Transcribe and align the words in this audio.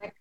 Good 0.00 0.12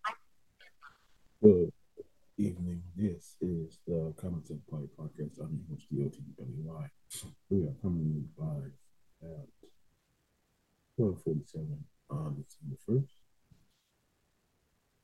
evening. 2.38 2.82
This 2.96 3.36
is 3.42 3.78
the 3.86 4.14
Common 4.20 4.44
Sense 4.44 4.64
Party 4.70 4.88
Podcast. 4.98 5.40
I'm 5.40 5.60
your 5.60 5.68
host, 5.70 5.86
DOTWY. 5.94 6.90
We 7.50 7.64
are 7.64 7.76
coming 7.82 8.28
live 8.38 8.72
at 9.22 9.48
1247 10.96 11.86
on 12.10 12.44
December 12.44 12.78
1st. 12.90 13.10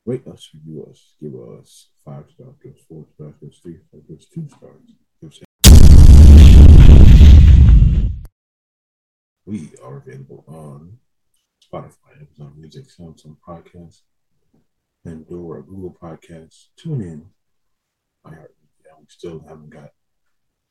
Rate 0.06 0.26
us, 0.26 0.50
review 0.54 0.86
us, 0.90 1.14
give 1.22 1.34
us 1.34 1.90
five 2.04 2.24
stars, 2.30 2.56
give 2.62 2.74
us 2.74 2.80
four 2.88 3.06
stars, 3.14 3.34
give 3.40 3.50
us 3.50 3.60
three 3.62 4.48
stars, 4.48 4.82
two 5.20 5.30
stars. 5.30 5.46
We 9.46 9.70
are 9.82 9.98
available 9.98 10.44
on 10.48 10.98
Spotify, 11.62 12.20
Amazon 12.20 12.54
Music, 12.56 12.86
Samsung 12.88 13.36
Podcasts, 13.46 14.00
Pandora, 15.04 15.62
Google 15.62 15.96
Podcasts, 16.00 16.68
tune 16.76 17.02
in. 17.02 17.26
We 18.26 18.36
still 19.08 19.44
haven't 19.46 19.68
got 19.68 19.90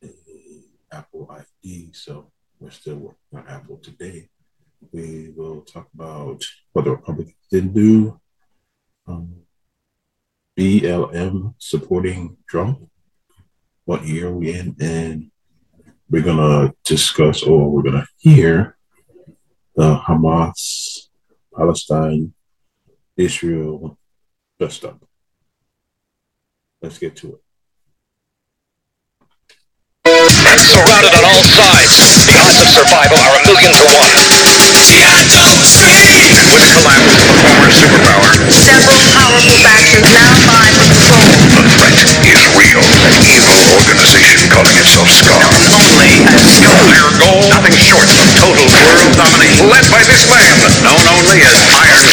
an 0.02 0.12
Apple 0.90 1.30
ID, 1.30 1.92
so 1.92 2.32
we're 2.58 2.70
still 2.70 2.96
working 2.96 3.38
on 3.38 3.46
Apple 3.46 3.78
today. 3.78 4.28
We 4.92 5.32
will 5.36 5.60
talk 5.60 5.88
about 5.94 6.42
what 6.72 6.84
the 6.84 6.90
Republicans 6.90 7.36
didn't 7.50 7.74
do, 7.74 8.20
um, 9.06 9.36
BLM 10.58 11.54
supporting 11.58 12.36
Trump, 12.48 12.90
what 13.84 14.04
year 14.04 14.32
we 14.32 14.52
in, 14.52 14.74
and 14.80 15.30
we're 16.10 16.22
gonna 16.22 16.74
discuss 16.84 17.44
or 17.44 17.70
we're 17.70 17.82
gonna 17.82 18.06
hear 18.18 18.76
the 19.76 19.96
Hamas, 19.96 21.08
Palestine, 21.56 22.34
Israel 23.16 23.96
dust 24.64 24.80
up. 24.88 24.96
Let's 26.80 26.96
get 26.96 27.16
to 27.20 27.36
it. 27.36 27.40
Surrounded 30.64 31.12
on 31.12 31.24
all 31.28 31.44
sides, 31.44 32.24
the 32.24 32.32
odds 32.40 32.56
of 32.64 32.68
survival 32.72 33.20
are 33.20 33.36
a 33.36 33.42
million 33.44 33.72
to 33.76 33.84
one. 33.92 34.08
With 36.24 36.72
collapse 36.80 37.12
of 37.12 37.28
a 37.28 37.36
former 37.44 37.68
superpower, 37.76 38.24
Several 38.48 39.04
powerful 39.12 39.56
factions 39.60 40.08
now 40.08 40.32
vie 40.48 40.72
for 40.72 40.88
control. 40.88 41.28
the 41.60 41.64
threat 41.76 41.96
is 42.00 42.16
real. 42.56 42.80
An 42.80 43.14
evil 43.20 43.60
organization 43.76 44.48
calling 44.48 44.76
itself 44.80 45.08
SKAR. 45.12 45.44
Only 45.76 46.24
a 46.24 46.40
SKAR. 46.40 46.80
Their 46.88 47.10
goal, 47.20 47.44
nothing 47.52 47.76
short 47.76 48.08
of 48.08 48.24
total 48.40 48.64
world 48.72 49.12
domination. 49.12 49.68
Led 49.68 49.84
by 49.92 50.00
this 50.08 50.24
man, 50.32 50.56
known 50.80 51.04
only 51.20 51.44
as 51.44 51.60
Iron 51.68 52.08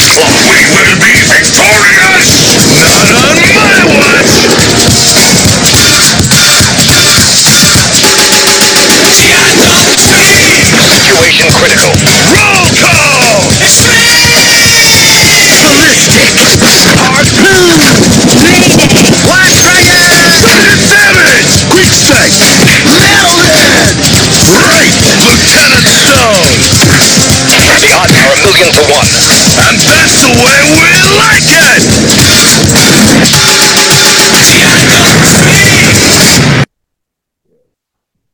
And 29.54 29.80
that's 29.80 30.22
the 30.22 30.32
way 30.32 30.60
we 30.80 30.90
like 31.20 31.44
it! 31.44 31.82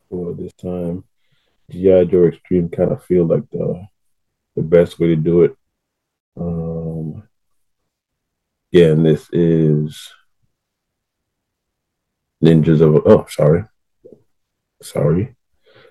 For 0.09 0.33
this 0.33 0.53
time, 0.53 1.03
GI 1.71 2.05
Joe 2.05 2.25
Extreme 2.27 2.69
kind 2.69 2.91
of 2.91 3.03
feel 3.03 3.25
like 3.25 3.49
the 3.49 3.87
the 4.55 4.61
best 4.61 4.99
way 4.99 5.07
to 5.07 5.15
do 5.15 5.43
it. 5.43 5.55
Um, 6.35 7.27
again, 8.71 9.03
this 9.03 9.27
is 9.31 10.11
Ninjas 12.43 12.81
of 12.81 13.01
oh 13.07 13.25
sorry, 13.29 13.63
sorry. 14.81 15.36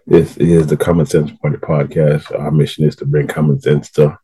This 0.08 0.36
is 0.36 0.68
the 0.68 0.76
Common 0.76 1.04
Sense 1.04 1.32
Party 1.32 1.56
podcast. 1.56 2.30
Our 2.38 2.52
mission 2.52 2.84
is 2.84 2.94
to 2.96 3.04
bring 3.04 3.26
common 3.26 3.60
sense 3.60 3.90
to 3.92 4.16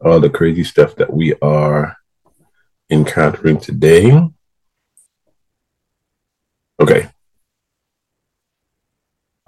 all 0.00 0.20
the 0.20 0.30
crazy 0.30 0.62
stuff 0.62 0.94
that 0.96 1.12
we 1.12 1.34
are 1.42 1.96
encountering 2.90 3.58
today. 3.58 4.16
Okay. 6.80 7.08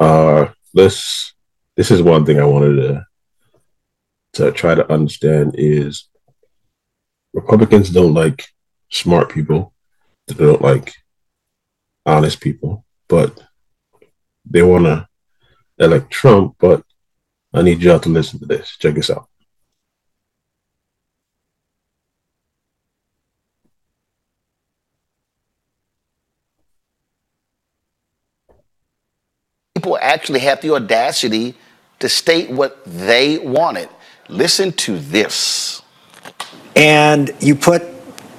Uh, 0.00 0.48
let's. 0.74 1.32
This 1.76 1.92
is 1.92 2.02
one 2.02 2.26
thing 2.26 2.40
I 2.40 2.44
wanted 2.44 2.74
to 2.74 3.06
to 4.32 4.50
try 4.50 4.74
to 4.74 4.92
understand 4.92 5.54
is 5.56 6.08
Republicans 7.32 7.90
don't 7.90 8.14
like 8.14 8.48
smart 8.90 9.30
people. 9.30 9.72
They 10.26 10.34
don't 10.34 10.60
like 10.60 10.92
honest 12.04 12.40
people, 12.40 12.84
but 13.06 13.40
they 14.44 14.62
want 14.62 15.06
to 15.78 15.84
elect 15.84 16.10
Trump. 16.10 16.56
But 16.58 16.82
I 17.54 17.62
need 17.62 17.80
y'all 17.82 18.00
to 18.00 18.08
listen 18.08 18.38
to 18.40 18.46
this. 18.46 18.76
Check 18.76 18.94
this 18.94 19.10
out. 19.10 19.28
people 29.88 29.98
actually 30.02 30.40
have 30.40 30.60
the 30.60 30.74
audacity 30.74 31.54
to 32.00 32.08
state 32.08 32.50
what 32.50 32.84
they 32.84 33.38
wanted. 33.38 33.88
Listen 34.28 34.72
to 34.72 34.98
this. 34.98 35.82
and 36.76 37.30
you 37.40 37.54
put 37.54 37.82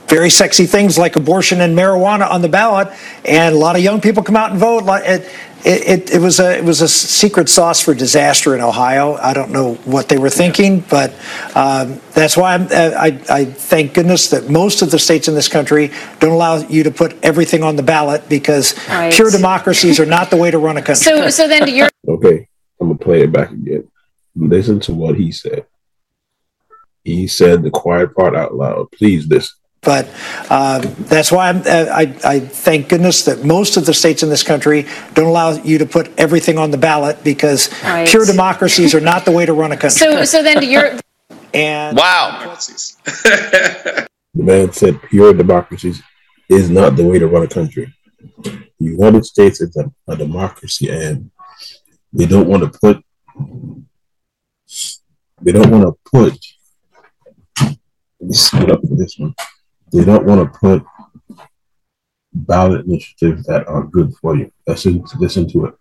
very 0.10 0.30
sexy 0.30 0.66
things 0.66 0.98
like 0.98 1.16
abortion 1.16 1.62
and 1.62 1.78
marijuana 1.78 2.30
on 2.30 2.42
the 2.42 2.50
ballot, 2.50 2.90
and 3.26 3.56
a 3.56 3.58
lot 3.58 3.76
of 3.76 3.82
young 3.84 4.02
people 4.02 4.24
come 4.24 4.36
out 4.36 4.50
and 4.52 4.60
vote. 4.60 4.84
Like 4.84 5.04
it, 5.06 5.28
it, 5.66 6.12
it 6.16 6.20
was 6.20 6.40
a 6.40 6.58
it 6.58 6.64
was 6.64 6.82
a 6.82 6.88
secret 6.88 7.48
sauce 7.48 7.80
for 7.82 7.94
disaster 7.94 8.56
in 8.56 8.62
Ohio. 8.62 9.16
I 9.16 9.34
don't 9.34 9.52
know 9.52 9.76
what 9.86 10.10
they 10.10 10.18
were 10.18 10.30
thinking, 10.30 10.80
but 10.90 11.14
um, 11.56 12.00
that's 12.14 12.36
why 12.36 12.56
I'm, 12.56 12.68
I, 12.72 13.22
I 13.30 13.46
thank 13.46 13.94
goodness 13.94 14.30
that 14.32 14.50
most 14.50 14.82
of 14.82 14.90
the 14.90 14.98
states 15.00 15.28
in 15.28 15.36
this 15.36 15.48
country 15.48 15.92
don't 16.20 16.32
allow 16.32 16.58
you 16.58 16.84
to 16.84 16.92
put 16.92 17.16
everything 17.24 17.62
on 17.62 17.76
the 17.76 17.84
ballot 17.84 18.28
because 18.30 18.74
Right. 18.90 19.14
pure 19.14 19.30
democracies 19.30 20.00
are 20.00 20.06
not 20.06 20.30
the 20.32 20.38
way 20.38 20.50
to 20.50 20.58
run 20.58 20.78
a 20.78 20.82
country. 20.82 21.04
So, 21.04 21.30
so 21.30 21.48
then 21.48 21.68
you're 21.74 21.90
Okay, 22.08 22.48
I'm 22.82 22.88
gonna 22.88 22.98
play 22.98 23.22
it 23.24 23.32
back 23.32 23.52
again. 23.52 23.88
Listen 24.36 24.80
to 24.82 24.94
what 24.94 25.16
he 25.16 25.32
said. 25.32 25.66
He 27.04 27.28
said 27.28 27.64
the 27.64 27.72
quiet 27.72 28.16
part 28.16 28.36
out 28.36 28.56
loud. 28.56 28.92
Please 28.92 29.28
listen. 29.28 29.59
But 29.82 30.08
um, 30.50 30.82
that's 31.08 31.32
why 31.32 31.50
I'm, 31.50 31.62
I, 31.66 32.14
I 32.26 32.40
thank 32.42 32.90
goodness 32.90 33.24
that 33.26 33.46
most 33.46 33.78
of 33.78 33.86
the 33.86 33.94
states 33.94 34.24
in 34.24 34.30
this 34.30 34.44
country 34.44 34.86
don't 35.14 35.28
allow 35.28 35.52
you 35.52 35.78
to 35.78 35.86
put 35.86 36.12
everything 36.20 36.58
on 36.58 36.72
the 36.72 36.78
ballot 36.78 37.24
because 37.24 37.70
Right. 37.84 38.08
pure 38.08 38.26
democracies 38.26 38.94
are 38.94 39.00
not 39.00 39.24
the 39.26 39.32
way 39.32 39.46
to 39.46 39.54
run 39.54 39.72
a 39.72 39.78
country. 39.84 39.98
so, 40.00 40.24
so 40.26 40.44
then 40.44 40.70
you're 40.70 41.00
and 41.54 41.96
Wow. 41.98 42.56
The 43.06 44.08
man 44.34 44.72
said 44.74 45.02
pure 45.04 45.34
democracies 45.34 46.02
is 46.50 46.70
not 46.70 46.96
the 46.98 47.06
way 47.06 47.18
to 47.20 47.28
run 47.28 47.44
a 47.44 47.48
country. 47.48 47.94
The 48.44 48.62
United 48.80 49.26
States 49.26 49.62
is 49.62 49.76
a, 49.78 49.90
a 50.12 50.16
democracy 50.18 50.90
and 50.90 51.32
they 52.12 52.26
don't 52.26 52.48
want 52.48 52.64
to 52.64 52.80
put 52.80 53.04
they 55.42 55.52
don't 55.54 55.70
want 55.72 55.84
to 55.86 56.10
put 56.12 56.38
let 57.62 58.28
me 58.28 58.34
split 58.34 58.72
up 58.72 58.82
for 58.82 58.96
this 58.98 59.16
one. 59.18 59.34
They 59.92 60.06
don't 60.06 60.26
want 60.26 60.42
to 60.54 60.60
put 60.60 60.86
ballot 62.34 62.86
initiatives 62.86 63.46
that 63.46 63.68
are 63.68 63.84
good 63.84 64.14
for 64.16 64.36
you. 64.36 64.52
Listen 64.68 65.04
listen 65.20 65.50
to 65.50 65.66
it. 65.66 65.74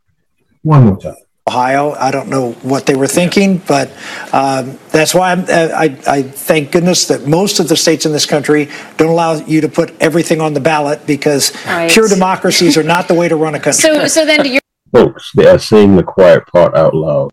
One 0.62 0.84
more 0.86 0.96
time. 0.98 1.16
Ohio, 1.46 1.92
I 1.92 2.10
don't 2.10 2.28
know 2.28 2.52
what 2.62 2.84
they 2.84 2.94
were 2.94 3.06
thinking, 3.06 3.56
but 3.66 3.90
um, 4.34 4.78
that's 4.90 5.14
why 5.14 5.32
I'm, 5.32 5.46
I, 5.48 5.98
I 6.06 6.22
thank 6.22 6.72
goodness 6.72 7.08
that 7.08 7.26
most 7.26 7.58
of 7.58 7.68
the 7.68 7.76
states 7.76 8.04
in 8.04 8.12
this 8.12 8.26
country 8.26 8.68
don't 8.98 9.08
allow 9.08 9.32
you 9.36 9.62
to 9.62 9.68
put 9.68 9.98
everything 9.98 10.42
on 10.42 10.52
the 10.52 10.60
ballot 10.60 11.06
because 11.06 11.54
Right. 11.64 11.90
pure 11.90 12.06
democracies 12.06 12.76
are 12.76 12.82
not 12.82 13.08
the 13.08 13.14
way 13.14 13.28
to 13.28 13.36
run 13.36 13.54
a 13.54 13.60
country. 13.60 13.80
so, 13.80 14.06
so 14.08 14.26
then 14.26 14.44
you're 14.44 14.60
Folks, 14.92 15.32
they 15.34 15.46
are 15.46 15.58
saying 15.58 15.96
the 15.96 16.02
quiet 16.02 16.46
part 16.48 16.74
out 16.76 16.94
loud. 16.94 17.32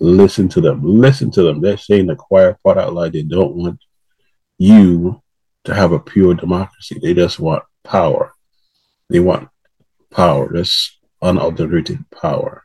Listen 0.00 0.48
to 0.48 0.60
them. 0.60 0.80
Listen 0.82 1.30
to 1.32 1.42
them. 1.42 1.60
They're 1.60 1.76
saying 1.76 2.06
the 2.06 2.16
quiet 2.16 2.56
part 2.64 2.76
out 2.78 2.92
loud. 2.92 3.12
They 3.12 3.22
don't 3.22 3.54
want 3.54 3.80
you 4.58 5.22
to 5.64 5.74
have 5.74 5.92
a 5.92 5.98
pure 5.98 6.34
democracy. 6.34 6.98
They 7.00 7.14
just 7.14 7.38
want 7.40 7.62
power. 7.82 8.32
They 9.10 9.20
want 9.20 9.48
power. 10.10 10.50
That's 10.52 10.98
unadulterated 11.22 12.04
power. 12.10 12.64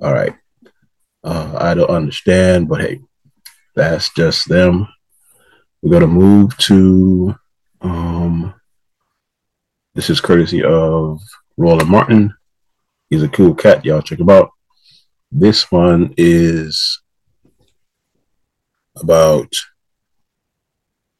All 0.00 0.12
right. 0.12 0.34
Uh, 1.22 1.56
I 1.58 1.74
don't 1.74 1.90
understand, 1.90 2.68
but 2.68 2.80
hey, 2.80 3.00
that's 3.74 4.12
just 4.14 4.48
them. 4.48 4.88
We're 5.82 5.90
going 5.90 6.02
to 6.02 6.06
move 6.06 6.56
to 6.58 7.34
Um, 7.80 8.54
this 9.94 10.08
is 10.10 10.20
courtesy 10.20 10.64
of 10.64 11.20
Roland 11.56 11.90
Martin. 11.90 12.34
He's 13.10 13.22
a 13.22 13.28
cool 13.28 13.54
cat. 13.54 13.84
Y'all 13.84 14.02
check 14.02 14.18
him 14.18 14.30
out. 14.30 14.50
This 15.30 15.70
one 15.70 16.14
is 16.16 17.02
about 18.96 19.52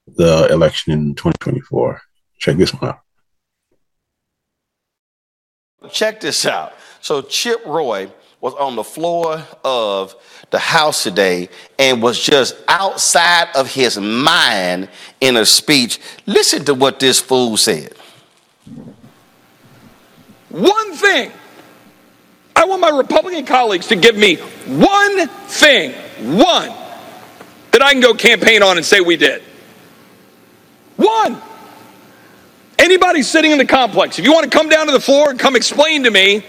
the 0.06 0.48
election 0.50 0.92
in 0.92 1.14
2024. 1.14 2.00
Check 2.38 2.56
this 2.56 2.72
one 2.72 2.90
out. 2.90 3.00
Check 5.90 6.20
this 6.20 6.46
out. 6.46 6.72
So 7.00 7.22
Chip 7.22 7.64
Roy 7.66 8.10
was 8.40 8.54
on 8.54 8.76
the 8.76 8.84
floor 8.84 9.42
of 9.64 10.14
the 10.50 10.58
House 10.58 11.02
today 11.02 11.48
and 11.78 12.02
was 12.02 12.20
just 12.20 12.56
outside 12.68 13.48
of 13.54 13.72
his 13.72 13.98
mind 13.98 14.88
in 15.20 15.36
a 15.36 15.46
speech. 15.46 16.00
Listen 16.26 16.64
to 16.66 16.74
what 16.74 17.00
this 17.00 17.20
fool 17.20 17.56
said. 17.56 17.94
One 20.50 20.92
thing. 20.94 21.32
I 22.56 22.66
want 22.66 22.80
my 22.80 22.90
Republican 22.90 23.44
colleagues 23.44 23.88
to 23.88 23.96
give 23.96 24.16
me 24.16 24.36
one 24.36 25.26
thing, 25.26 25.92
one, 26.38 26.68
that 27.72 27.82
I 27.82 27.92
can 27.92 28.00
go 28.00 28.14
campaign 28.14 28.62
on 28.62 28.76
and 28.76 28.86
say 28.86 29.00
we 29.00 29.16
did. 29.16 29.42
One. 30.96 31.40
Anybody 32.78 33.22
sitting 33.22 33.50
in 33.50 33.58
the 33.58 33.66
complex, 33.66 34.18
if 34.18 34.24
you 34.24 34.32
want 34.32 34.44
to 34.44 34.50
come 34.50 34.68
down 34.68 34.86
to 34.86 34.92
the 34.92 35.00
floor 35.00 35.30
and 35.30 35.38
come 35.38 35.56
explain 35.56 36.02
to 36.04 36.10
me 36.10 36.44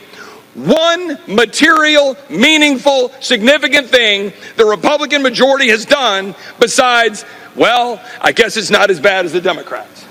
one 0.56 1.20
material, 1.28 2.18
meaningful, 2.30 3.12
significant 3.20 3.88
thing 3.88 4.34
the 4.56 4.66
Republican 4.66 5.22
majority 5.22 5.70
has 5.70 5.86
done 5.86 6.34
besides, 6.60 7.26
well, 7.56 8.02
I 8.22 8.32
guess 8.32 8.58
it's 8.58 8.70
not 8.70 8.90
as 8.90 9.00
bad 9.00 9.26
as 9.26 9.34
the 9.34 9.42
Democrats. 9.42 10.04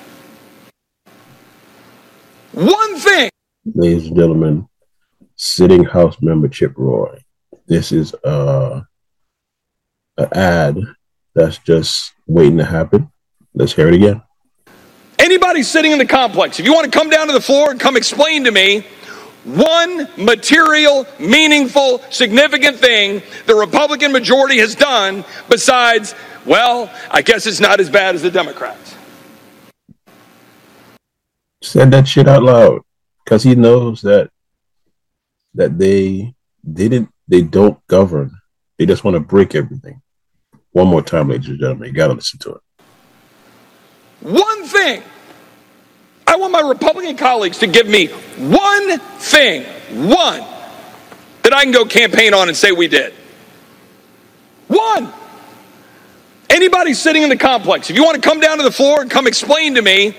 One 2.52 2.96
thing. 2.98 3.30
Ladies 3.74 4.06
and 4.06 4.16
gentlemen, 4.16 4.68
sitting 5.34 5.84
House 5.84 6.16
member 6.20 6.48
Chip 6.48 6.74
Roy. 6.76 7.24
This 7.66 7.90
is 7.90 8.14
uh, 8.22 8.82
an 10.18 10.28
ad 10.32 10.78
that's 11.34 11.58
just 11.58 12.12
waiting 12.26 12.58
to 12.58 12.64
happen. 12.64 13.10
Let's 13.54 13.72
hear 13.72 13.88
it 13.88 13.94
again. 13.94 14.22
Anybody 15.18 15.62
sitting 15.62 15.92
in 15.92 15.98
the 15.98 16.06
complex, 16.06 16.58
if 16.58 16.66
you 16.66 16.74
want 16.74 16.90
to 16.92 16.98
come 16.98 17.08
down 17.08 17.28
to 17.28 17.32
the 17.32 17.40
floor 17.40 17.70
and 17.70 17.78
come 17.78 17.96
explain 17.96 18.44
to 18.44 18.50
me 18.50 18.84
one 19.44 20.08
material, 20.16 21.06
meaningful, 21.20 22.00
significant 22.10 22.78
thing 22.78 23.22
the 23.46 23.54
Republican 23.54 24.10
majority 24.10 24.58
has 24.58 24.74
done 24.74 25.24
besides, 25.48 26.14
well, 26.44 26.90
I 27.10 27.22
guess 27.22 27.46
it's 27.46 27.60
not 27.60 27.78
as 27.78 27.88
bad 27.88 28.14
as 28.14 28.22
the 28.22 28.30
Democrats. 28.30 28.96
Said 31.62 31.90
that 31.92 32.08
shit 32.08 32.28
out 32.28 32.42
loud 32.42 32.82
because 33.24 33.42
he 33.42 33.54
knows 33.54 34.02
that 34.02 34.30
that 35.54 35.78
they 35.78 36.34
didn't 36.70 37.08
they 37.28 37.40
don't 37.40 37.84
govern. 37.86 38.32
They 38.78 38.86
just 38.86 39.04
want 39.04 39.14
to 39.14 39.20
break 39.20 39.54
everything. 39.54 40.02
One 40.72 40.88
more 40.88 41.02
time, 41.02 41.28
ladies 41.28 41.48
and 41.48 41.60
gentlemen, 41.60 41.88
you 41.88 41.94
gotta 41.94 42.14
listen 42.14 42.38
to 42.40 42.54
it. 42.54 42.60
One 44.24 44.64
thing. 44.64 45.02
I 46.26 46.36
want 46.36 46.50
my 46.50 46.62
Republican 46.62 47.16
colleagues 47.16 47.58
to 47.58 47.66
give 47.66 47.86
me 47.86 48.06
one 48.08 48.98
thing, 48.98 49.64
one, 50.08 50.40
that 51.42 51.52
I 51.52 51.62
can 51.62 51.72
go 51.72 51.84
campaign 51.84 52.32
on 52.32 52.48
and 52.48 52.56
say 52.56 52.72
we 52.72 52.88
did. 52.88 53.12
One. 54.68 55.12
Anybody 56.48 56.94
sitting 56.94 57.22
in 57.22 57.28
the 57.28 57.36
complex, 57.36 57.90
if 57.90 57.96
you 57.96 58.04
want 58.04 58.14
to 58.14 58.26
come 58.26 58.40
down 58.40 58.56
to 58.56 58.62
the 58.62 58.72
floor 58.72 59.02
and 59.02 59.10
come 59.10 59.26
explain 59.26 59.74
to 59.74 59.82
me 59.82 60.16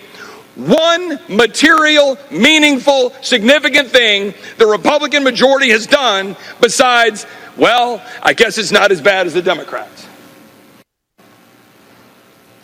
one 0.54 1.20
material, 1.28 2.18
meaningful, 2.30 3.12
significant 3.22 3.90
thing 3.90 4.36
the 4.60 4.68
Republican 4.68 5.24
majority 5.24 5.72
has 5.72 5.88
done 5.88 6.36
besides, 6.62 7.26
well, 7.58 8.06
I 8.22 8.34
guess 8.34 8.60
it's 8.60 8.72
not 8.72 8.92
as 8.92 9.02
bad 9.02 9.26
as 9.26 9.34
the 9.34 9.42
Democrats. 9.42 10.06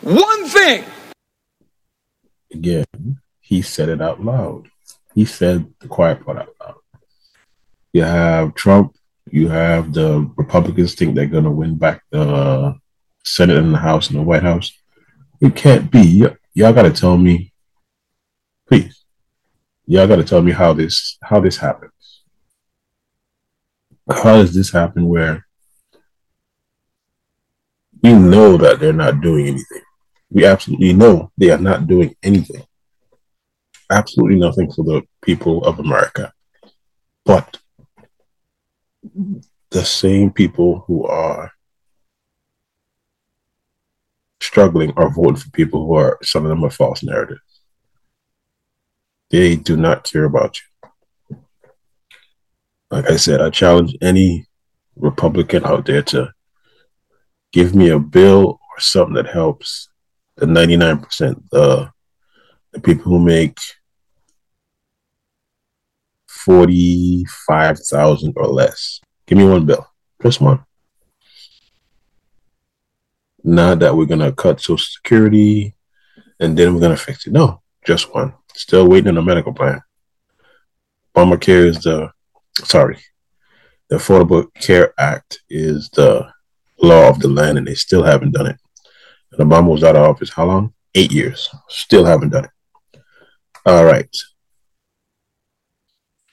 One 0.02 0.46
thing. 0.46 0.84
Again, 2.52 2.86
he 3.40 3.62
said 3.62 3.88
it 3.88 4.00
out 4.02 4.22
loud. 4.22 4.68
He 5.14 5.24
said 5.24 5.72
the 5.80 5.88
quiet 5.88 6.24
part 6.24 6.38
out 6.38 6.54
loud. 6.60 6.74
You 7.92 8.02
have 8.02 8.54
Trump, 8.54 8.96
you 9.30 9.48
have 9.48 9.92
the 9.92 10.30
Republicans 10.36 10.94
think 10.94 11.14
they're 11.14 11.26
going 11.26 11.44
to 11.44 11.50
win 11.50 11.76
back 11.76 12.02
the 12.10 12.78
Senate 13.24 13.58
and 13.58 13.74
the 13.74 13.78
House 13.78 14.10
and 14.10 14.18
the 14.18 14.22
White 14.22 14.42
House. 14.42 14.72
It 15.40 15.54
can't 15.56 15.90
be. 15.90 16.22
Y- 16.22 16.36
y'all 16.54 16.72
got 16.72 16.82
to 16.82 16.92
tell 16.92 17.16
me, 17.16 17.52
please. 18.68 19.04
Y'all 19.86 20.06
got 20.06 20.16
to 20.16 20.24
tell 20.24 20.42
me 20.42 20.52
how 20.52 20.72
this 20.72 21.18
how 21.22 21.40
this 21.40 21.56
happens. 21.56 22.22
How 24.10 24.36
does 24.36 24.54
this 24.54 24.70
happen 24.70 25.08
where 25.08 25.46
we 28.02 28.12
know 28.12 28.56
that 28.56 28.80
they're 28.80 28.92
not 28.92 29.20
doing 29.20 29.46
anything? 29.48 29.82
We 30.32 30.46
absolutely 30.46 30.94
know 30.94 31.30
they 31.36 31.50
are 31.50 31.58
not 31.58 31.86
doing 31.86 32.16
anything. 32.22 32.64
Absolutely 33.90 34.38
nothing 34.38 34.72
for 34.72 34.82
the 34.82 35.02
people 35.20 35.62
of 35.64 35.78
America. 35.78 36.32
But 37.26 37.58
the 39.70 39.84
same 39.84 40.30
people 40.30 40.84
who 40.86 41.04
are 41.04 41.52
struggling 44.40 44.92
are 44.96 45.10
voting 45.10 45.36
for 45.36 45.50
people 45.50 45.86
who 45.86 45.96
are 45.96 46.18
some 46.22 46.44
of 46.44 46.48
them 46.48 46.64
are 46.64 46.70
false 46.70 47.02
narratives. 47.02 47.40
They 49.30 49.56
do 49.56 49.76
not 49.76 50.04
care 50.04 50.24
about 50.24 50.56
you. 50.58 51.36
Like 52.90 53.10
I 53.10 53.16
said, 53.16 53.42
I 53.42 53.50
challenge 53.50 53.96
any 54.00 54.46
Republican 54.96 55.64
out 55.66 55.84
there 55.84 56.02
to 56.02 56.32
give 57.52 57.74
me 57.74 57.90
a 57.90 57.98
bill 57.98 58.58
or 58.60 58.80
something 58.80 59.14
that 59.14 59.26
helps 59.26 59.88
the 60.42 60.48
99%, 60.48 61.40
the, 61.52 61.60
uh, 61.60 61.88
the 62.72 62.80
people 62.80 63.04
who 63.04 63.20
make 63.20 63.60
45,000 66.26 68.32
or 68.34 68.48
less. 68.48 69.00
Give 69.24 69.38
me 69.38 69.44
one 69.44 69.66
bill, 69.66 69.86
just 70.20 70.40
one. 70.40 70.64
Not 73.44 73.78
that 73.78 73.96
we're 73.96 74.06
going 74.06 74.18
to 74.18 74.32
cut 74.32 74.60
Social 74.60 74.78
Security 74.78 75.76
and 76.40 76.58
then 76.58 76.74
we're 76.74 76.80
going 76.80 76.96
to 76.96 77.02
fix 77.02 77.28
it. 77.28 77.32
No, 77.32 77.62
just 77.84 78.12
one. 78.12 78.34
Still 78.54 78.88
waiting 78.88 79.10
on 79.10 79.18
a 79.18 79.22
medical 79.22 79.52
plan. 79.52 79.80
Obamacare 81.14 81.66
is 81.66 81.84
the, 81.84 82.10
sorry, 82.54 82.98
the 83.88 83.96
Affordable 83.96 84.52
Care 84.54 84.92
Act 84.98 85.40
is 85.48 85.88
the 85.90 86.28
law 86.82 87.08
of 87.08 87.20
the 87.20 87.28
land 87.28 87.58
and 87.58 87.68
they 87.68 87.74
still 87.74 88.02
haven't 88.02 88.32
done 88.32 88.48
it. 88.48 88.56
And 89.32 89.50
Obama 89.50 89.68
was 89.70 89.84
out 89.84 89.96
of 89.96 90.02
office 90.02 90.30
how 90.30 90.46
long? 90.46 90.74
Eight 90.94 91.12
years. 91.12 91.48
Still 91.68 92.04
haven't 92.04 92.30
done 92.30 92.44
it. 92.44 93.00
All 93.64 93.84
right. 93.84 94.14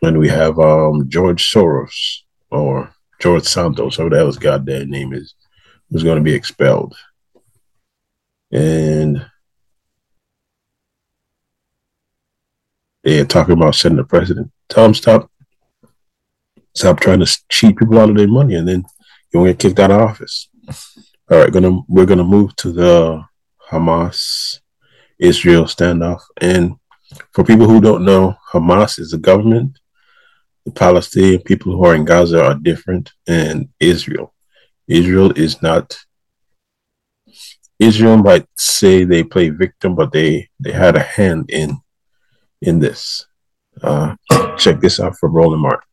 And 0.02 0.18
we 0.18 0.30
have 0.30 0.60
um, 0.60 1.10
George 1.10 1.52
Soros 1.52 2.20
or 2.52 2.94
George 3.20 3.44
Santos, 3.44 3.98
whatever 3.98 4.10
the 4.10 4.16
hell 4.18 4.26
his 4.28 4.38
goddamn 4.38 4.90
name 4.90 5.14
is, 5.14 5.36
who's 5.90 6.04
going 6.04 6.18
to 6.18 6.24
be 6.24 6.34
expelled. 6.34 6.96
And 8.52 9.26
they're 13.04 13.26
talking 13.26 13.54
about 13.54 13.76
sending 13.76 13.98
the 13.98 14.04
president. 14.04 14.52
Tell 14.70 14.86
him 14.86 14.94
stop, 14.94 15.30
stop 16.74 17.00
trying 17.00 17.20
to 17.20 17.40
cheat 17.50 17.78
people 17.78 18.00
out 18.00 18.10
of 18.10 18.16
their 18.16 18.28
money, 18.28 18.56
and 18.56 18.68
then 18.68 18.86
you 19.34 19.40
won't 19.40 19.52
get 19.52 19.60
kicked 19.60 19.80
out 19.80 19.92
of 19.92 20.02
office. 20.02 20.50
All 21.32 21.38
right, 21.38 21.54
gonna 21.54 21.82
we're 21.88 22.08
gonna 22.08 22.24
move 22.24 22.56
to 22.56 22.72
the 22.72 23.24
Hamas 23.70 24.62
Israel 25.20 25.66
standoff, 25.66 26.22
and 26.38 26.76
for 27.34 27.44
people 27.44 27.68
who 27.68 27.80
don't 27.80 28.04
know, 28.04 28.36
Hamas 28.52 28.98
is 28.98 29.14
a 29.14 29.20
government. 29.20 29.78
The 30.66 30.72
Palestinian 30.72 31.44
people 31.44 31.74
who 31.74 31.86
are 31.86 31.94
in 31.94 32.04
Gaza 32.04 32.44
are 32.44 32.56
different, 32.56 33.12
and 33.28 33.70
Israel. 33.80 34.34
Israel 34.88 35.32
is 35.34 35.62
not. 35.62 35.96
Israel 37.78 38.18
might 38.18 38.48
say 38.58 39.04
they 39.04 39.24
play 39.24 39.50
victim, 39.50 39.94
but 39.94 40.12
they 40.12 40.50
they 40.60 40.72
had 40.72 40.96
a 40.96 41.04
hand 41.04 41.52
in 41.52 41.78
in 42.64 42.80
this. 42.80 43.28
Uh, 43.84 44.16
check 44.58 44.80
this 44.80 45.00
out 45.00 45.16
from 45.20 45.34
Roland 45.34 45.62
Martin. 45.62 45.89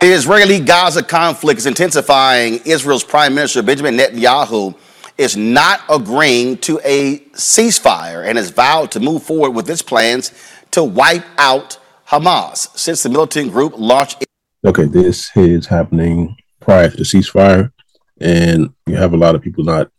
The 0.00 0.12
Israeli 0.12 0.60
Gaza 0.60 1.02
conflict 1.02 1.56
is 1.56 1.64
intensifying. 1.64 2.60
Israel's 2.66 3.02
Prime 3.02 3.34
Minister 3.34 3.62
Benjamin 3.62 3.96
Netanyahu 3.96 4.76
is 5.16 5.38
not 5.38 5.80
agreeing 5.88 6.58
to 6.58 6.78
a 6.84 7.20
ceasefire 7.32 8.22
and 8.22 8.36
has 8.36 8.50
vowed 8.50 8.90
to 8.90 9.00
move 9.00 9.22
forward 9.22 9.52
with 9.52 9.70
its 9.70 9.80
plans 9.80 10.32
to 10.72 10.84
wipe 10.84 11.24
out 11.38 11.78
Hamas 12.08 12.76
since 12.76 13.02
the 13.04 13.08
militant 13.08 13.52
group 13.52 13.72
launched. 13.78 14.22
Okay, 14.66 14.84
this 14.84 15.34
is 15.34 15.66
happening 15.66 16.36
prior 16.60 16.90
to 16.90 16.96
the 16.98 17.02
ceasefire, 17.02 17.72
and 18.20 18.74
you 18.86 18.96
have 18.96 19.14
a 19.14 19.16
lot 19.16 19.34
of 19.34 19.40
people 19.40 19.64
not 19.64 19.90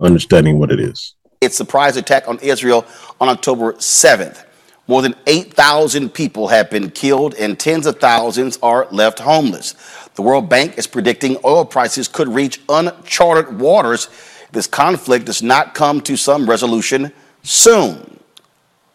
understanding 0.00 0.58
what 0.58 0.72
it 0.72 0.80
is. 0.80 1.16
its 1.42 1.56
a 1.56 1.56
surprise 1.58 1.98
attack 1.98 2.26
on 2.26 2.38
Israel 2.38 2.86
on 3.20 3.28
October 3.28 3.74
7th. 3.74 4.42
More 4.86 5.00
than 5.00 5.14
8,000 5.26 6.10
people 6.10 6.48
have 6.48 6.70
been 6.70 6.90
killed 6.90 7.34
and 7.34 7.58
tens 7.58 7.86
of 7.86 8.00
thousands 8.00 8.58
are 8.62 8.86
left 8.90 9.18
homeless. 9.18 9.74
The 10.14 10.22
World 10.22 10.48
Bank 10.48 10.76
is 10.76 10.86
predicting 10.86 11.38
oil 11.44 11.64
prices 11.64 12.06
could 12.06 12.28
reach 12.28 12.60
uncharted 12.68 13.58
waters 13.58 14.06
if 14.06 14.48
this 14.52 14.66
conflict 14.66 15.24
does 15.24 15.42
not 15.42 15.74
come 15.74 16.00
to 16.02 16.16
some 16.16 16.48
resolution 16.48 17.12
soon. 17.42 18.20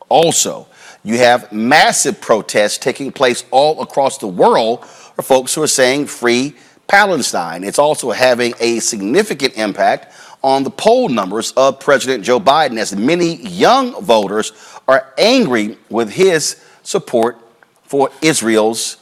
Also, 0.10 0.68
you 1.04 1.18
have 1.18 1.52
massive 1.52 2.22
protests 2.22 2.78
taking 2.78 3.12
place 3.12 3.44
all 3.50 3.82
across 3.82 4.18
the 4.18 4.28
world 4.28 4.86
for 4.86 5.22
folks 5.24 5.56
who 5.56 5.64
are 5.64 5.68
saying 5.68 6.06
free 6.06 6.56
Palestine. 6.88 7.64
It's 7.64 7.80
also 7.80 8.12
having 8.12 8.54
a 8.60 8.80
significant 8.80 9.56
impact 9.56 10.14
on 10.44 10.64
the 10.64 10.70
poll 10.70 11.10
numbers 11.10 11.52
of 11.54 11.80
President 11.80 12.24
Joe 12.24 12.40
Biden 12.40 12.78
as 12.78 12.96
many 12.96 13.36
young 13.36 14.02
voters 14.04 14.54
are 14.88 15.14
angry 15.18 15.78
with 15.90 16.12
his 16.12 16.64
support 16.84 17.38
for 17.84 18.10
Israel's 18.22 18.98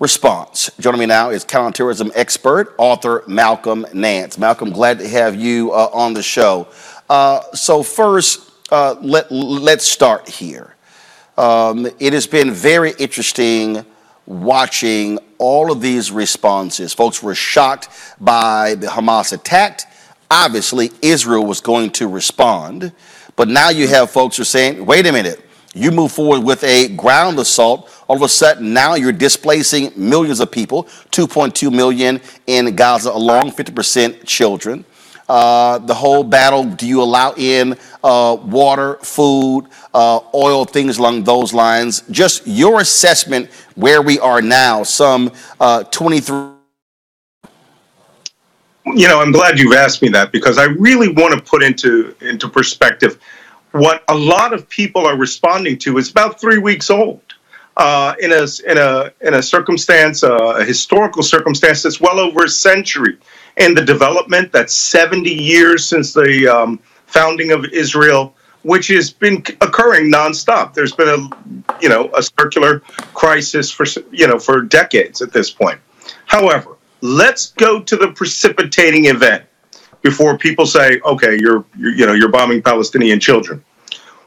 response. 0.00 0.70
Joining 0.78 1.00
me 1.00 1.06
now 1.06 1.30
is 1.30 1.44
counterterrorism 1.44 2.12
expert, 2.14 2.74
author 2.78 3.24
Malcolm 3.26 3.86
Nance. 3.92 4.38
Malcolm, 4.38 4.70
glad 4.70 4.98
to 4.98 5.08
have 5.08 5.36
you 5.36 5.72
uh, 5.72 5.90
on 5.92 6.14
the 6.14 6.22
show. 6.22 6.68
Uh, 7.08 7.40
so 7.52 7.82
first, 7.82 8.50
uh, 8.70 8.96
let, 9.00 9.30
let's 9.30 9.86
start 9.86 10.28
here. 10.28 10.74
Um, 11.36 11.86
it 11.98 12.12
has 12.12 12.26
been 12.26 12.50
very 12.50 12.92
interesting 12.98 13.84
watching 14.26 15.18
all 15.38 15.72
of 15.72 15.80
these 15.80 16.10
responses. 16.10 16.92
Folks 16.92 17.22
were 17.22 17.34
shocked 17.34 17.88
by 18.20 18.74
the 18.74 18.88
Hamas 18.88 19.32
attack. 19.32 19.82
Obviously, 20.30 20.90
Israel 21.02 21.46
was 21.46 21.60
going 21.60 21.90
to 21.90 22.08
respond. 22.08 22.92
But 23.36 23.48
now 23.48 23.70
you 23.70 23.88
have 23.88 24.10
folks 24.10 24.36
who 24.36 24.42
are 24.42 24.46
saying, 24.46 24.84
wait 24.84 25.06
a 25.06 25.12
minute, 25.12 25.44
you 25.74 25.90
move 25.90 26.12
forward 26.12 26.44
with 26.44 26.64
a 26.64 26.88
ground 26.88 27.38
assault. 27.38 27.90
All 28.08 28.16
of 28.16 28.22
a 28.22 28.28
sudden, 28.28 28.72
now 28.72 28.94
you're 28.94 29.12
displacing 29.12 29.92
millions 29.96 30.40
of 30.40 30.50
people 30.50 30.84
2.2 31.12 31.72
million 31.72 32.20
in 32.46 32.74
Gaza 32.74 33.10
alone, 33.10 33.50
50% 33.50 34.26
children. 34.26 34.84
Uh, 35.28 35.78
the 35.78 35.94
whole 35.94 36.24
battle 36.24 36.64
do 36.64 36.86
you 36.86 37.02
allow 37.02 37.34
in 37.36 37.76
uh, 38.02 38.36
water, 38.42 38.94
food, 39.02 39.66
uh, 39.92 40.20
oil, 40.34 40.64
things 40.64 40.96
along 40.98 41.24
those 41.24 41.52
lines? 41.52 42.02
Just 42.10 42.46
your 42.46 42.80
assessment 42.80 43.50
where 43.74 44.00
we 44.00 44.18
are 44.18 44.40
now, 44.40 44.82
some 44.82 45.30
uh, 45.60 45.84
23. 45.84 46.57
You 48.94 49.08
know, 49.08 49.20
I'm 49.20 49.32
glad 49.32 49.58
you've 49.58 49.74
asked 49.74 50.02
me 50.02 50.08
that 50.10 50.32
because 50.32 50.58
I 50.58 50.64
really 50.64 51.08
want 51.08 51.34
to 51.34 51.40
put 51.40 51.62
into 51.62 52.14
into 52.20 52.48
perspective 52.48 53.18
what 53.72 54.02
a 54.08 54.14
lot 54.14 54.52
of 54.52 54.68
people 54.68 55.06
are 55.06 55.16
responding 55.16 55.78
to 55.78 55.98
is 55.98 56.10
about 56.10 56.40
three 56.40 56.58
weeks 56.58 56.90
old. 56.90 57.20
Uh, 57.76 58.12
in 58.20 58.32
a 58.32 58.46
in 58.66 58.76
a 58.76 59.12
in 59.20 59.34
a 59.34 59.42
circumstance, 59.42 60.24
uh, 60.24 60.36
a 60.56 60.64
historical 60.64 61.22
circumstance 61.22 61.82
that's 61.82 62.00
well 62.00 62.18
over 62.18 62.44
a 62.44 62.48
century, 62.48 63.16
in 63.58 63.74
the 63.74 63.84
development 63.84 64.52
that's 64.52 64.74
70 64.74 65.30
years 65.30 65.86
since 65.86 66.12
the 66.12 66.48
um, 66.48 66.78
founding 67.06 67.52
of 67.52 67.64
Israel, 67.66 68.34
which 68.62 68.88
has 68.88 69.10
been 69.10 69.44
occurring 69.60 70.10
nonstop. 70.10 70.74
There's 70.74 70.92
been 70.92 71.08
a 71.08 71.80
you 71.80 71.88
know 71.88 72.10
a 72.16 72.22
circular 72.22 72.80
crisis 73.14 73.70
for 73.70 73.86
you 74.10 74.26
know 74.26 74.38
for 74.38 74.62
decades 74.62 75.22
at 75.22 75.32
this 75.32 75.50
point. 75.50 75.80
However, 76.26 76.77
let's 77.00 77.52
go 77.52 77.80
to 77.80 77.96
the 77.96 78.08
precipitating 78.12 79.06
event 79.06 79.44
before 80.02 80.38
people 80.38 80.66
say, 80.66 81.00
"Okay, 81.04 81.38
you're, 81.40 81.64
you're 81.76 81.92
you 81.92 82.06
know 82.06 82.12
you're 82.14 82.30
bombing 82.30 82.62
Palestinian 82.62 83.20
children." 83.20 83.64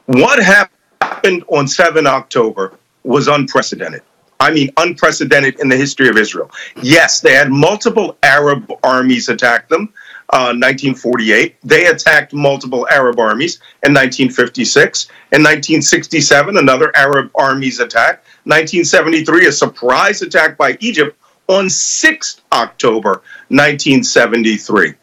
What 0.06 0.42
happened 0.42 1.44
on 1.48 1.68
7 1.68 2.06
October 2.06 2.78
was 3.04 3.28
unprecedented. 3.28 4.02
I 4.40 4.50
mean, 4.50 4.70
unprecedented 4.76 5.60
in 5.60 5.68
the 5.68 5.76
history 5.76 6.08
of 6.08 6.16
Israel. 6.16 6.50
Yes, 6.82 7.20
they 7.20 7.32
had 7.32 7.50
multiple 7.50 8.18
Arab 8.24 8.72
armies 8.82 9.28
attack 9.28 9.68
them. 9.68 9.92
Uh, 10.30 10.50
1948, 10.56 11.56
they 11.62 11.86
attacked 11.86 12.32
multiple 12.32 12.88
Arab 12.90 13.20
armies 13.20 13.56
in 13.84 13.92
1956. 13.92 15.04
In 15.32 15.42
1967, 15.42 16.56
another 16.56 16.90
Arab 16.96 17.30
armies 17.36 17.78
attack. 17.78 18.24
1973, 18.44 19.46
a 19.46 19.52
surprise 19.52 20.22
attack 20.22 20.56
by 20.56 20.76
Egypt 20.80 21.16
on 21.52 21.66
6th 21.66 22.40
October 22.52 23.22
1973. 23.48 24.94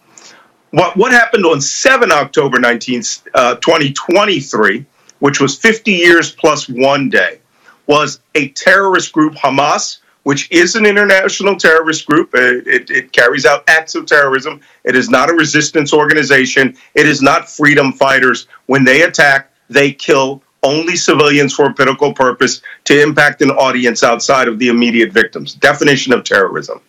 What, 0.72 0.96
what 0.98 1.12
happened 1.12 1.46
on 1.46 1.62
7 1.62 2.12
October 2.12 2.60
19, 2.60 3.02
uh, 3.34 3.56
2023, 3.56 4.86
which 5.20 5.40
was 5.40 5.58
50 5.58 5.92
years 5.92 6.32
plus 6.32 6.70
one 6.70 7.10
day, 7.10 7.40
was 7.88 8.20
a 8.36 8.50
terrorist 8.50 9.12
group, 9.14 9.34
Hamas, 9.34 10.00
which 10.24 10.52
is 10.52 10.76
an 10.76 10.86
international 10.86 11.56
terrorist 11.56 12.06
group. 12.06 12.30
It, 12.36 12.68
it, 12.68 12.92
it, 12.92 13.12
carries 13.12 13.46
out 13.46 13.64
acts 13.68 13.96
of 13.96 14.06
terrorism. 14.06 14.60
It 14.84 14.96
is 14.96 15.10
not 15.10 15.30
a 15.30 15.34
resistance 15.34 15.92
organization. 15.92 16.76
It 16.94 17.08
is 17.08 17.22
not 17.22 17.50
freedom 17.50 17.94
fighters. 17.94 18.48
When 18.68 18.84
they 18.84 19.02
attack, 19.02 19.52
they 19.70 19.92
kill 19.92 20.44
only 20.64 20.96
civilians 20.96 21.54
for 21.54 21.66
a 21.66 21.74
political 21.74 22.14
purpose 22.14 22.62
to 22.86 23.02
impact 23.02 23.42
an 23.42 23.52
audience 23.52 24.04
outside 24.04 24.48
of 24.48 24.60
the 24.60 24.68
immediate 24.68 25.12
victims. 25.12 25.54
Definition 25.56 26.14
of 26.14 26.24
terrorism. 26.24 26.82